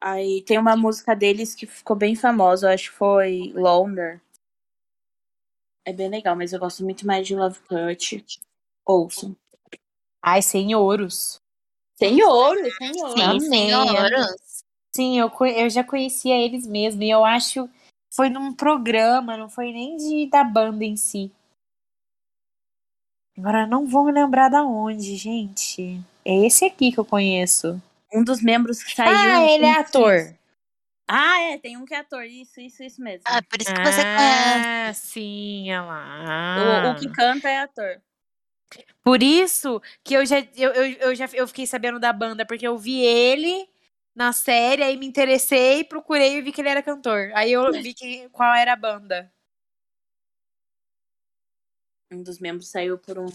[0.00, 4.20] Aí tem uma música deles que ficou bem famosa, eu acho que foi Loner.
[5.86, 8.24] É bem legal, mas eu gosto muito mais de Love Cut.
[8.86, 9.36] Ouçam.
[10.22, 11.40] Ai, senhoros.
[11.98, 13.10] Senhor, senhor.
[13.10, 13.40] Sim, Amei.
[13.48, 14.64] senhoras.
[14.94, 17.02] Sim, eu, eu já conhecia eles mesmo.
[17.02, 17.68] E eu acho
[18.14, 21.32] foi num programa, não foi nem de, da banda em si.
[23.36, 25.98] Agora não vou me lembrar da onde, gente.
[26.22, 27.80] É esse aqui que eu conheço.
[28.12, 29.10] Um dos membros que saiu.
[29.10, 30.34] ah, ele é ator.
[31.08, 32.24] Ah, é, tem um que é ator.
[32.24, 33.22] Isso, isso, isso mesmo.
[33.26, 34.68] Ah, por isso que você conhece.
[34.68, 36.88] Ah, sim, olha lá.
[36.88, 38.00] O, o que canta é ator.
[39.02, 42.66] Por isso que eu já, eu, eu, eu já eu fiquei sabendo da banda, porque
[42.66, 43.68] eu vi ele
[44.14, 47.30] na série, aí me interessei, procurei e vi que ele era cantor.
[47.34, 49.32] Aí eu vi que, qual era a banda.
[52.12, 53.26] Um dos membros saiu por um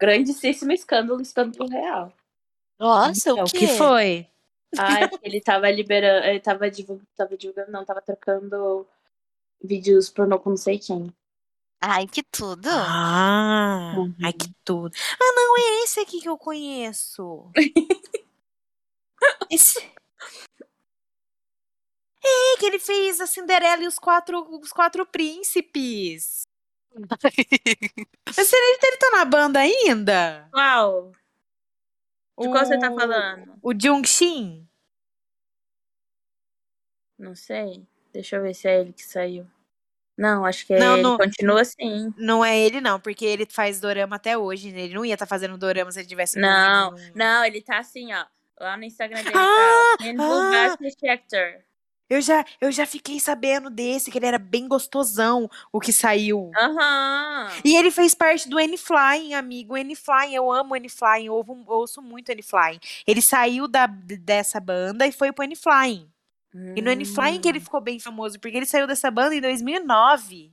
[0.00, 2.12] grandíssimo escândalo, escândalo real.
[2.78, 3.58] Nossa, É, o quê?
[3.58, 4.26] que foi?
[4.78, 6.26] Ah, é ele tava liberando.
[6.26, 8.86] Ele tava divulgando, tava divulgando, não, tava trocando
[9.62, 11.12] vídeos pornô com não sei quem.
[11.80, 12.68] Ai, que tudo.
[12.70, 14.14] Ah, Uhum.
[14.24, 14.94] ai que tudo.
[15.20, 17.50] Ah, não, é esse aqui que eu conheço.
[19.50, 19.78] esse...
[22.24, 26.42] É, que ele fez a Cinderela e os quatro, os quatro príncipes.
[28.36, 30.48] Mas ele, ele tá na banda ainda?
[30.50, 31.12] Qual?
[32.38, 33.58] De qual você tá falando?
[33.62, 34.66] O Jung-Shin?
[37.18, 37.86] Não sei.
[38.12, 39.46] Deixa eu ver se é ele que saiu.
[40.16, 41.02] Não, acho que Não, ele.
[41.02, 42.12] não- Continua assim.
[42.16, 44.72] Não é ele, não, porque ele faz dorama até hoje.
[44.72, 44.80] né?
[44.82, 46.38] Ele não ia estar fazendo dorama se ele tivesse.
[46.38, 48.24] Não, não, ele tá assim, ó.
[48.58, 50.04] Lá no Instagram dele Ah, tá.
[50.18, 50.76] Ah.
[50.78, 51.60] Bugatti Actor.
[52.08, 56.52] Eu já, eu já fiquei sabendo desse, que ele era bem gostosão, o que saiu.
[56.56, 57.48] Aham.
[57.64, 59.76] E ele fez parte do N-Flying, amigo.
[59.76, 62.78] N-Flying, eu amo N-Flying, eu ouvo- ouço muito N-Flying.
[63.06, 66.08] Ele saiu da, dessa banda e foi pro N-Flying.
[66.76, 67.40] E no N-Flying Hum.
[67.40, 70.52] que ele ficou bem famoso, porque ele saiu dessa banda em 2009.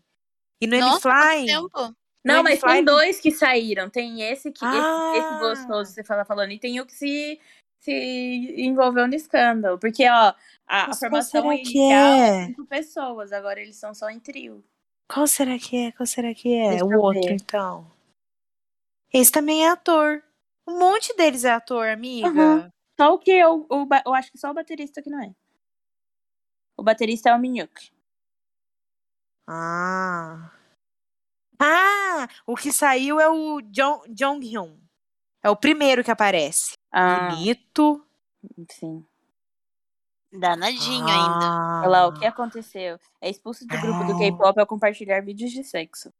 [0.61, 1.47] E no N-Flying...
[2.25, 3.89] Não, mas tem dois que saíram.
[3.89, 5.39] Tem esse que esse, esse Ah.
[5.41, 7.37] gostoso que você fala falando e tem o que se,
[7.81, 9.77] se envolveu no escândalo.
[9.77, 10.33] Porque, ó,
[10.65, 12.45] a, a formação inicial é é?
[12.45, 14.63] cinco pessoas, agora eles são só em trio.
[15.11, 15.91] Qual será que é?
[15.91, 16.69] Qual será que é?
[16.69, 17.33] Deixa o eu outro, ver.
[17.33, 17.85] então.
[19.13, 20.23] Esse também é ator.
[20.65, 22.27] Um monte deles é ator, amiga.
[22.29, 22.71] Aham.
[22.97, 25.31] Só o que eu, o, ba- eu acho que só o baterista que não é.
[26.77, 27.91] O baterista é o Minhyuk.
[29.47, 30.51] Ah.
[31.59, 34.77] Ah, o que saiu é o Jong, Jonghyun.
[35.43, 36.73] É o primeiro que aparece.
[36.91, 38.05] Ah, Bonito.
[38.71, 39.05] sim.
[40.31, 41.45] Danadinho ainda.
[41.45, 41.81] Ah.
[41.81, 42.99] Olha lá, o que aconteceu?
[43.21, 44.17] É expulso do grupo do Ah.
[44.19, 46.11] K-pop ao compartilhar vídeos de sexo.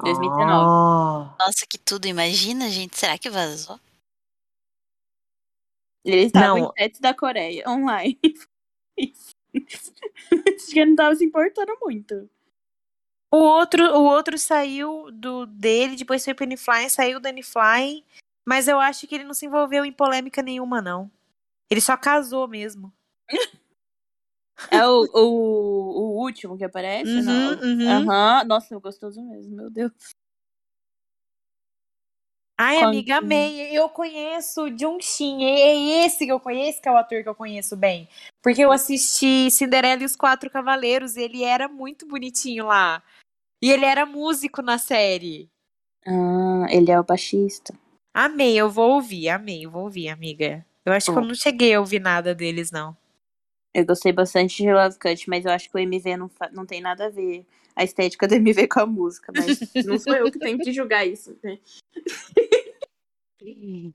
[0.00, 0.64] 2019.
[0.64, 1.36] Ah.
[1.38, 2.06] Nossa, que tudo.
[2.06, 2.96] Imagina, gente.
[2.96, 3.80] Será que vazou?
[6.04, 8.18] Eles estavam em sets da Coreia, online.
[8.96, 9.34] Isso.
[9.54, 12.28] Acho que ele não tava se importando muito.
[13.30, 18.02] O outro, o outro saiu do dele, depois foi pro N-Flying, saiu do N-Flying,
[18.46, 21.10] Mas eu acho que ele não se envolveu em polêmica nenhuma, não.
[21.70, 22.92] Ele só casou mesmo.
[24.72, 27.20] É o, o, o último que aparece?
[27.20, 27.62] Uhum, não?
[27.62, 28.10] uhum.
[28.10, 28.44] Aham.
[28.44, 29.92] Nossa, gostoso mesmo, meu Deus.
[32.60, 33.70] Ai, amiga, amei.
[33.70, 35.44] Eu conheço Jung Shin.
[35.44, 38.08] É esse que eu conheço, que é o ator que eu conheço bem.
[38.42, 43.00] Porque eu assisti Cinderela e os Quatro Cavaleiros e ele era muito bonitinho lá.
[43.62, 45.48] E ele era músico na série.
[46.04, 47.72] Ah, ele é o baixista.
[48.12, 50.66] Amei, eu vou ouvir, amei, eu vou ouvir, amiga.
[50.84, 52.96] Eu acho que eu não cheguei a ouvir nada deles, não.
[53.78, 56.80] Eu gostei bastante de Love Cut, mas eu acho que o MV não, não tem
[56.80, 57.46] nada a ver
[57.76, 61.06] a estética do MV com a música, mas não sou eu que tenho que julgar
[61.06, 61.38] isso.
[61.42, 61.58] Né?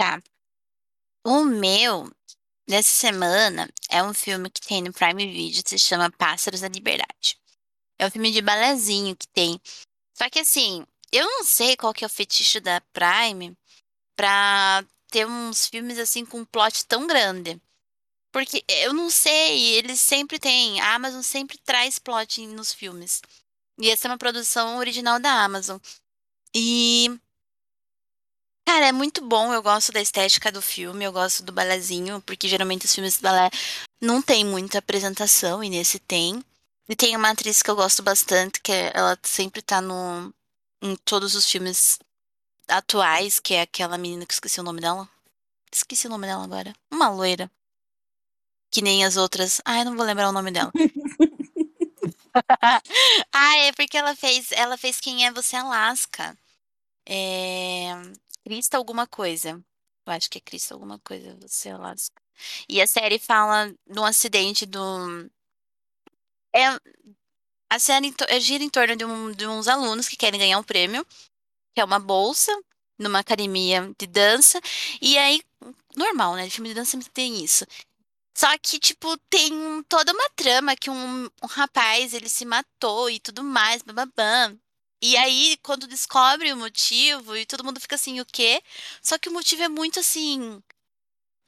[0.00, 0.22] Tá.
[1.26, 2.08] O meu,
[2.68, 7.36] dessa semana, é um filme que tem no Prime Video, se chama Pássaros da Liberdade.
[7.98, 9.60] É um filme de balazinho que tem.
[10.16, 13.58] Só que assim, eu não sei qual que é o fetiche da Prime
[14.14, 17.60] pra ter uns filmes assim com um plot tão grande.
[18.38, 23.20] Porque eu não sei, eles sempre têm, a Amazon sempre traz plot nos filmes.
[23.80, 25.78] E essa é uma produção original da Amazon.
[26.54, 27.18] E
[28.64, 29.52] Cara, é muito bom.
[29.52, 33.22] Eu gosto da estética do filme, eu gosto do balezinho, porque geralmente os filmes de
[33.22, 33.50] balé
[34.00, 36.40] não tem muita apresentação, e nesse tem.
[36.88, 40.32] E tem uma atriz que eu gosto bastante, que é- ela sempre tá no,
[40.80, 41.98] em todos os filmes
[42.68, 45.08] atuais, que é aquela menina que eu esqueci o nome dela.
[45.72, 46.72] Esqueci o nome dela agora.
[46.88, 47.50] Uma loira.
[48.70, 49.60] Que nem as outras.
[49.64, 50.72] Ai, não vou lembrar o nome dela.
[53.32, 56.36] ah, é porque ela fez, ela fez Quem é Você Alaska.
[57.06, 57.90] É...
[58.44, 59.62] Crista alguma coisa.
[60.06, 62.20] Eu acho que é Crista alguma coisa, Você Alaska.
[62.68, 64.80] E a série fala de um acidente do.
[66.54, 66.78] É,
[67.70, 70.62] a série é, gira em torno de, um- de uns alunos que querem ganhar um
[70.62, 71.04] prêmio,
[71.74, 72.52] que é uma bolsa,
[72.98, 74.60] numa academia de dança.
[75.02, 75.42] E aí,
[75.96, 76.50] normal, né?
[76.50, 77.66] Filme de dança sempre tem isso.
[78.38, 83.18] Só que, tipo, tem toda uma trama que um, um rapaz, ele se matou e
[83.20, 84.56] tudo mais, bababam.
[85.02, 88.62] E aí, quando descobre o motivo, e todo mundo fica assim, o quê?
[89.02, 90.62] Só que o motivo é muito assim.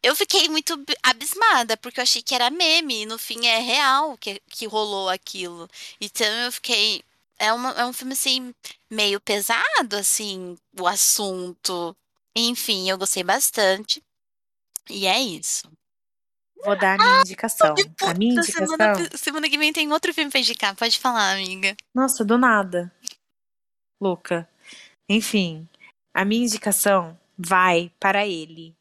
[0.03, 3.59] Eu fiquei muito ab- abismada, porque eu achei que era meme, e no fim é
[3.61, 5.69] real que, que rolou aquilo.
[6.01, 7.03] Então eu fiquei.
[7.39, 8.55] É, uma, é um filme, assim,
[8.91, 11.97] meio pesado, assim, o assunto.
[12.37, 14.03] Enfim, eu gostei bastante.
[14.91, 15.71] E é isso.
[16.65, 17.75] Vou dar a minha indicação.
[18.03, 19.19] A minha Puta, semana, indicação.
[19.19, 20.77] semana que vem tem outro filme pra indicar.
[20.77, 21.77] Pode falar, amiga.
[21.95, 22.93] Nossa, do nada.
[24.01, 24.49] Louca.
[25.09, 25.69] Enfim,
[26.15, 28.77] a minha indicação vai para ele.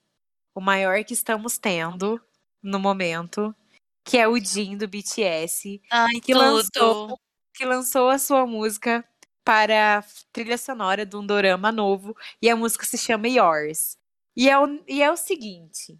[0.53, 2.21] O maior que estamos tendo
[2.61, 3.55] no momento,
[4.03, 6.39] que é o Jin do BTS, Ai, que tudo.
[6.39, 7.19] lançou,
[7.53, 9.03] que lançou a sua música
[9.43, 13.97] para a trilha sonora de um dorama novo, e a música se chama Yours.
[14.35, 15.97] E é o, e é o seguinte: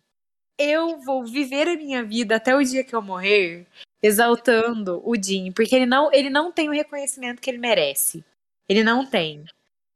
[0.59, 3.65] eu vou viver a minha vida até o dia que eu morrer
[4.03, 8.23] exaltando o Jin, porque ele não, ele não tem o reconhecimento que ele merece.
[8.67, 9.45] Ele não tem.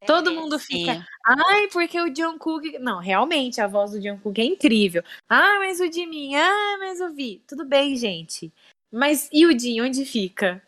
[0.06, 1.04] Todo mundo fica, Sim.
[1.26, 2.78] ai, porque o Jungkook...
[2.80, 5.04] Não, realmente, a voz do Jungkook é incrível.
[5.30, 7.42] Ah, mas o Jimin, ah, mas o Vi.
[7.48, 8.52] Tudo bem, gente.
[8.92, 10.62] Mas e o Jin, onde fica?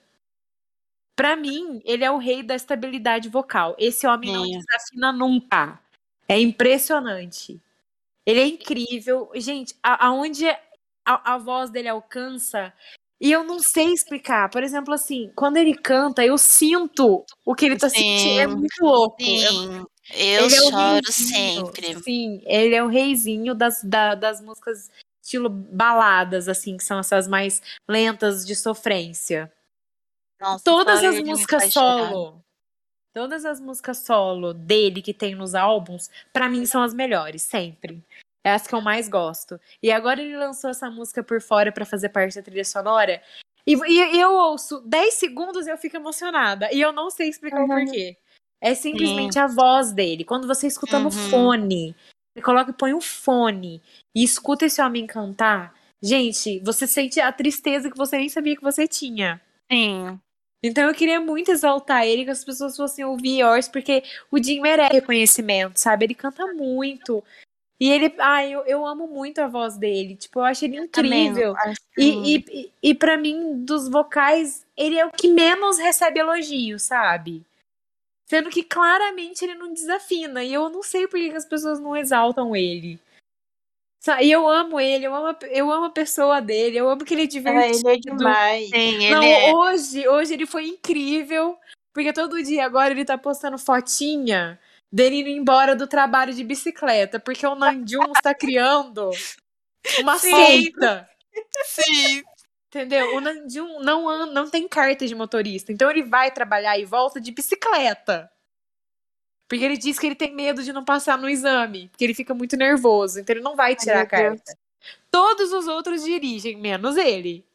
[1.17, 3.75] Pra mim, ele é o rei da estabilidade vocal.
[3.77, 4.59] Esse homem não Sim.
[4.59, 5.79] desafina nunca.
[6.27, 7.59] É impressionante.
[8.25, 9.29] Ele é incrível.
[9.35, 12.73] Gente, a- aonde a, a voz dele alcança...
[13.21, 14.49] E eu não sei explicar.
[14.49, 18.39] Por exemplo, assim, quando ele canta, eu sinto o que ele tá sentindo.
[18.39, 18.55] É Sim.
[18.55, 19.21] muito louco.
[19.21, 19.85] É Sim.
[20.13, 22.03] Eu ele é choro reizinho, sempre.
[22.03, 24.91] Sim, ele é o reizinho das, da- das músicas
[25.23, 29.51] estilo baladas, assim, que são essas mais lentas de sofrência.
[30.39, 32.43] Nossa, Todas as músicas solo,
[33.15, 38.03] todas as músicas solo dele que tem nos álbuns, pra mim são as melhores, sempre.
[38.45, 39.59] É as que eu mais gosto.
[39.81, 43.23] E agora ele lançou essa música por fora pra fazer parte da trilha sonora.
[43.65, 46.69] E, e eu ouço 10 segundos e eu fico emocionada.
[46.73, 47.85] E eu não sei explicar o Uhum.
[47.85, 48.17] porquê.
[48.61, 50.25] É simplesmente a voz dele.
[50.25, 51.11] Quando você escuta no Uhum.
[51.11, 51.95] fone,
[52.35, 53.81] você coloca e põe um fone
[54.13, 55.73] e escuta esse homem cantar.
[56.03, 59.41] Gente, você sente a tristeza que você nem sabia que você tinha.
[59.71, 60.19] Sim.
[60.65, 64.61] Então eu queria muito exaltar ele, que as pessoas fossem ouvir Yours, porque o Jim
[64.61, 66.05] merece reconhecimento, sabe?
[66.05, 67.23] Ele canta muito.
[67.79, 68.13] E ele.
[68.17, 70.15] Ai, eu, eu amo muito a voz dele.
[70.15, 71.55] Tipo, eu acho ele Também, incrível.
[71.57, 76.19] assim, E, e, e, e para mim, dos vocais, ele é o que menos recebe
[76.19, 77.43] elogio, sabe?
[78.25, 80.43] Sendo que claramente ele não desafina.
[80.43, 82.99] E eu não sei por que as pessoas não exaltam ele.
[84.21, 87.13] E eu amo ele, eu amo, a, eu amo a pessoa dele, eu amo que
[87.13, 87.89] ele é Ah, divertido.
[87.89, 88.69] ele é demais.
[88.69, 89.53] Sim, ele Não, é.
[89.53, 91.57] hoje, hoje ele foi incrível,
[91.93, 94.59] porque todo dia agora ele tá postando fotinha
[94.91, 99.09] dele indo embora do trabalho de bicicleta, porque o Nanjum está criando
[99.99, 100.33] uma Sim.
[100.35, 101.09] seita.
[101.65, 102.23] Sim.
[102.67, 103.15] Entendeu?
[103.15, 107.31] O Nanjum não, não tem carta de motorista, então ele vai trabalhar e volta de
[107.31, 108.29] bicicleta.
[109.47, 112.33] Porque ele diz que ele tem medo de não passar no exame, porque ele fica
[112.33, 114.41] muito nervoso, então ele não vai tirar a meu Deus.
[114.41, 114.57] carta.
[115.11, 117.45] Todos os outros dirigem, menos ele.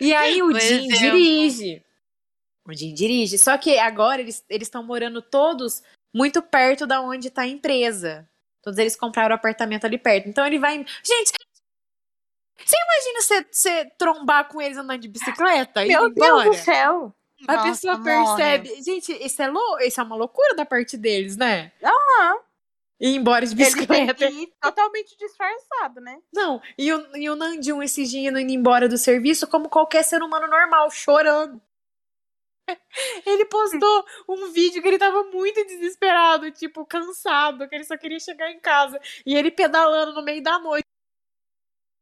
[0.00, 0.98] E aí o Jim exemplo.
[0.98, 1.82] dirige.
[2.66, 3.38] O Jim dirige.
[3.38, 5.82] Só que agora eles estão morando todos
[6.14, 8.28] muito perto da onde tá a empresa.
[8.62, 10.28] Todos eles compraram apartamento ali perto.
[10.28, 10.76] Então ele vai.
[11.02, 11.32] Gente,
[12.64, 16.10] você imagina você, trombar com eles andando de bicicleta e Meu?
[16.10, 17.14] Deus do céu.
[17.46, 18.36] A Nossa, pessoa morre.
[18.36, 18.82] percebe.
[18.82, 19.80] Gente, isso é, lou...
[19.80, 21.70] isso é uma loucura da parte deles, né?
[21.82, 22.40] Aham.
[23.00, 24.28] Ir embora de Ele bicicleta.
[24.28, 26.18] ir totalmente disfarçado, né?
[26.32, 30.20] Não, e o, e o Nandinho esses dias indo embora do serviço como qualquer ser
[30.20, 31.60] humano normal, chorando.
[33.24, 38.20] Ele postou um vídeo que ele tava muito desesperado, tipo, cansado, que ele só queria
[38.20, 39.00] chegar em casa.
[39.24, 40.86] E ele pedalando no meio da noite,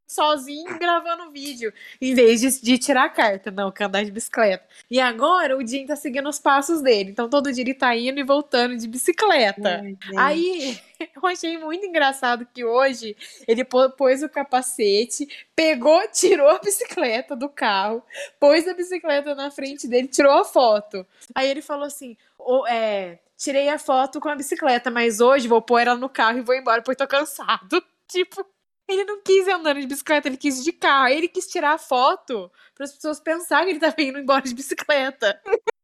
[0.07, 1.73] sozinho, gravando vídeo.
[2.01, 4.65] Em vez de, de tirar a carta, não, que andar de bicicleta.
[4.89, 7.11] E agora o Jim tá seguindo os passos dele.
[7.11, 9.81] Então todo dia ele tá indo e voltando de bicicleta.
[9.83, 9.97] Ai.
[10.17, 10.79] Aí,
[11.15, 13.15] eu achei muito engraçado que hoje
[13.47, 18.01] ele pô- pôs o capacete, pegou, tirou a bicicleta do carro,
[18.39, 21.05] pôs a bicicleta na frente dele, tirou a foto.
[21.35, 25.61] Aí ele falou assim: "Ô, é, tirei a foto com a bicicleta, mas hoje vou
[25.61, 27.83] pôr ela no carro e vou embora porque tô cansado.
[28.07, 28.45] Tipo,
[28.87, 31.05] ele não quis andando de bicicleta, ele quis de carro.
[31.05, 34.41] Aí ele quis tirar a foto para as pessoas pensarem que ele tava indo embora
[34.41, 35.39] de bicicleta.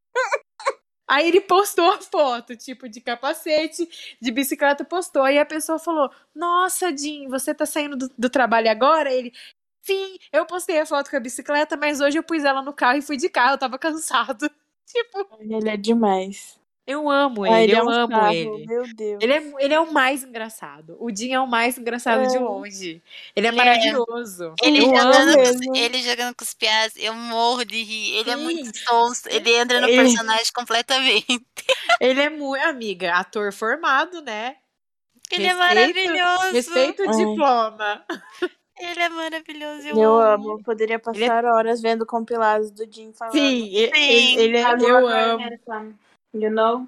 [1.05, 3.87] Aí ele postou a foto, tipo, de capacete,
[4.21, 5.21] de bicicleta, postou.
[5.23, 9.13] Aí a pessoa falou: Nossa, Jim, você tá saindo do, do trabalho agora?
[9.13, 9.31] Ele.
[9.81, 12.97] Sim, eu postei a foto com a bicicleta, mas hoje eu pus ela no carro
[12.97, 14.49] e fui de carro, eu tava cansado.
[14.87, 16.59] Tipo, Ele é demais.
[16.85, 18.65] Eu amo Ah, ele, ele é eu um amo sarro, ele.
[18.67, 19.19] Meu Deus.
[19.21, 20.97] Ele é, ele é o mais engraçado.
[20.99, 22.39] O Jim é o mais engraçado de É.
[22.39, 23.01] longe.
[23.35, 23.51] Ele é Ele é.
[23.51, 24.53] maravilhoso.
[24.61, 25.65] Ele eu jogando, amo.
[25.67, 28.17] com, ele jogando com os piás, eu morro de rir.
[28.17, 28.43] Ele é Sim.
[28.43, 29.23] muito sonso.
[29.29, 31.45] Ele entra no Ele- personagem completamente.
[32.01, 34.57] Ele é muito, amiga, ator formado, né?
[35.31, 36.51] Ele é Respeito- maravilhoso.
[36.53, 37.15] Respeita o Ai.
[37.17, 38.05] diploma.
[38.79, 39.87] Ele é maravilhoso.
[39.87, 40.49] Eu, Eu amo.
[40.51, 40.63] amo.
[40.63, 43.33] Poderia Ele é- passar horas vendo compilados do Jim falando.
[43.33, 43.75] Sim, Sim.
[43.75, 45.43] ele, ele é, "I'm eu amo.
[46.33, 46.87] Handsome", You know?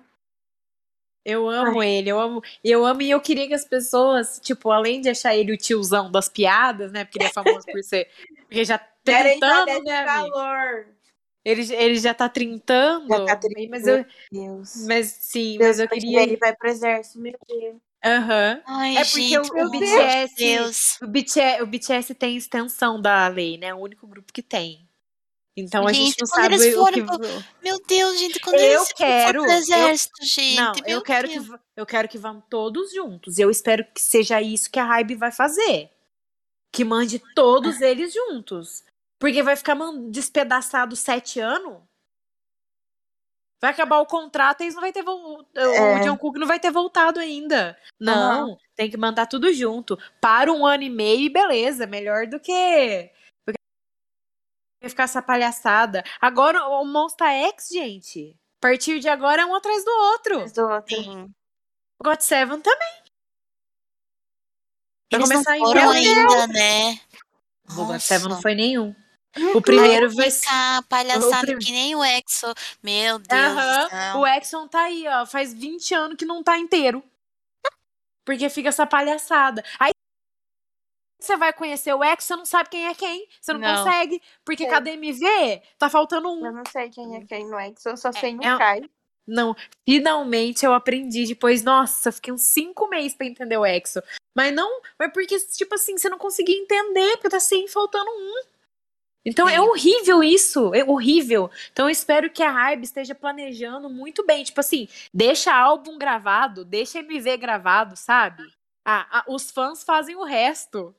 [1.26, 5.02] Eu amo ele, eu amo, eu amo e eu queria que as pessoas, tipo, além
[5.02, 7.04] de achar ele o tiozão das piadas, né?
[7.04, 8.08] Porque ele é famoso por ser.
[8.48, 10.88] Porque já dar trintando, desse né, valor.
[11.44, 13.08] Ele, ele já tá trintando.
[13.08, 13.70] Já tá trintando.
[13.72, 14.06] Mas eu.
[14.32, 14.86] Deus.
[14.88, 16.22] Mas sim, Deus mas eu queria.
[16.22, 17.76] Ele vai pro exército, meu Deus.
[18.04, 18.62] Aham.
[18.68, 21.02] Ai, É porque gente, o- BTS de Deus.
[21.02, 23.68] O BTS, o BTS tem extensão da lei, né?
[23.68, 24.85] É o único grupo que tem.
[25.58, 26.76] Então a gente, Gente, não sabe eles o que.
[26.76, 27.06] forem
[27.64, 30.56] Meu Deus, gente, quando Eu eles quero, pro eu- exército, gente.
[30.58, 31.48] Não, meu eu quero, que, Deus.
[31.48, 33.40] v- eu quero que vão todos juntos.
[33.40, 35.90] Eu espero que seja isso que a Hybe vai fazer.
[36.74, 38.84] Que mande todos eles juntos.
[39.18, 39.78] Porque vai ficar
[40.10, 41.78] despedaçado sete anos.
[43.62, 45.96] Vai acabar o contrato e eles não vai ter vol- É.
[46.02, 47.78] o John Cook não vai ter voltado ainda.
[47.98, 49.98] Não, tem que mandar tudo junto.
[50.20, 53.10] Para um ano e meio e beleza, melhor que do que
[54.90, 56.04] ficar essa palhaçada.
[56.22, 58.36] Agora o Monster X, gente.
[58.58, 60.40] A partir de agora é um atrás do outro.
[60.40, 60.96] Mas do outro.
[60.96, 61.30] Sim.
[62.00, 62.94] O God Seven também.
[65.12, 67.00] Vai Eles não começar em foram ainda, né?
[67.78, 68.00] O God.
[68.00, 68.96] Seven não foi nenhum.
[69.54, 70.46] O primeiro vai ser.
[70.46, 72.54] Ficar palhaçada prim- que nem o Exo.
[72.82, 74.18] Meu Deus céu.
[74.18, 75.26] O Exxon tá aí, ó.
[75.26, 77.04] Faz 20 anos que não tá inteiro.
[78.26, 79.64] Porque fica essa palhaçada.
[79.80, 79.92] Aí
[81.20, 83.28] você vai conhecer o Exxon, você não sabe quem é quem.
[83.42, 83.84] Você não, Não.
[83.84, 84.22] consegue.
[84.44, 84.72] Porque Sei.
[84.72, 86.46] cada MV tá faltando um.
[86.46, 88.82] Eu não sei quem é quem no X, eu só sei no é- Kai.
[89.28, 91.64] Não, finalmente eu aprendi depois.
[91.64, 94.02] Nossa, fiquei uns cinco meses pra entender o Exo.
[94.36, 98.42] Mas não, mas porque, tipo assim, você não conseguia entender, porque tá sempre faltando um.
[99.26, 99.60] Então é Sim.
[99.62, 101.50] horrível isso, é horrível.
[101.72, 104.44] Então eu espero que a Hybe esteja planejando muito bem.
[104.44, 108.44] Tipo assim, deixa álbum gravado, deixa MV gravado, sabe?
[108.86, 110.96] Ah, ah, os fãs fazem o resto.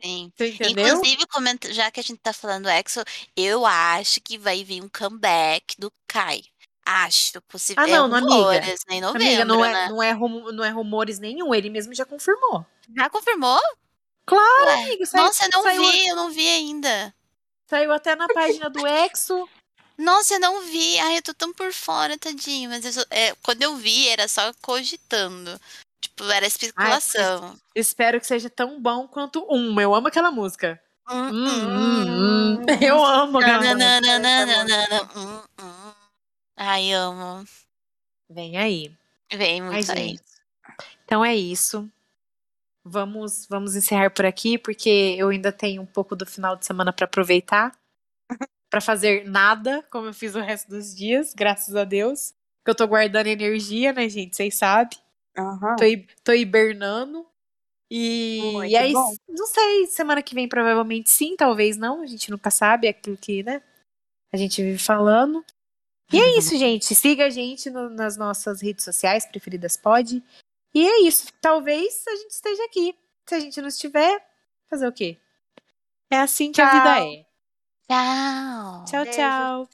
[0.00, 0.32] Sim.
[0.38, 0.96] Entendeu?
[0.96, 1.26] Inclusive,
[1.72, 3.02] já que a gente tá falando Exo,
[3.36, 6.42] eu acho que vai vir um comeback do Kai.
[6.86, 7.82] Acho, possível.
[7.82, 8.20] Ah, não, é amiga.
[8.20, 8.94] rumores, né?
[8.96, 9.88] Em novembro, Amiga, não é, né?
[9.88, 12.64] não, é rum- não é rumores nenhum, ele mesmo já confirmou.
[12.96, 13.60] Já confirmou?
[14.24, 15.04] Claro, Ué, amiga.
[15.06, 17.14] Saiu, Nossa, eu não saiu, vi, eu não vi ainda.
[17.68, 19.48] saiu até na página do Exo.
[19.98, 20.98] Nossa, eu não vi.
[21.00, 22.70] Ai, eu tô tão por fora, tadinho.
[22.70, 25.60] Mas eu só- é, quando eu vi, era só cogitando.
[26.18, 27.56] Tipo, era especulação.
[27.74, 29.80] Espero que seja tão bom quanto um.
[29.80, 30.80] Eu amo aquela música.
[31.08, 32.66] Hum, Hum, hum.
[32.82, 33.42] Eu amo hum.
[36.56, 37.44] Ai, amo.
[38.28, 38.92] Vem aí.
[39.32, 40.08] Vem muito Ai, aí.
[40.08, 40.22] gente.
[41.04, 41.88] Então é isso.
[42.84, 46.92] Vamos, vamos encerrar por aqui, porque eu ainda tenho um pouco do final de semana
[46.92, 47.72] para aproveitar.
[48.68, 52.34] para fazer nada, como eu fiz o resto dos dias, graças a Deus.
[52.64, 54.36] Que eu tô guardando energia, né, gente?
[54.36, 54.98] Vocês sabem.
[55.38, 55.76] Aham.
[55.76, 55.84] Tô,
[56.24, 57.26] tô hibernando.
[57.90, 59.14] E, Muito e aí, bom.
[59.28, 62.02] não sei, semana que vem provavelmente sim, talvez não.
[62.02, 63.62] A gente nunca sabe, é aquilo que, né?
[64.32, 65.42] A gente vive falando.
[66.12, 66.94] E é isso, gente.
[66.94, 70.22] Siga a gente no- nas nossas redes sociais preferidas, pode.
[70.74, 71.28] E é isso.
[71.40, 72.94] Talvez a gente esteja aqui.
[73.26, 74.22] Se a gente não estiver,
[74.68, 75.16] fazer o quê?
[76.10, 77.04] É assim que a vida Tchau.
[77.06, 77.26] é.
[77.88, 78.84] Tchau.
[78.84, 79.18] Tchau, Beijo.
[79.18, 79.68] tchau.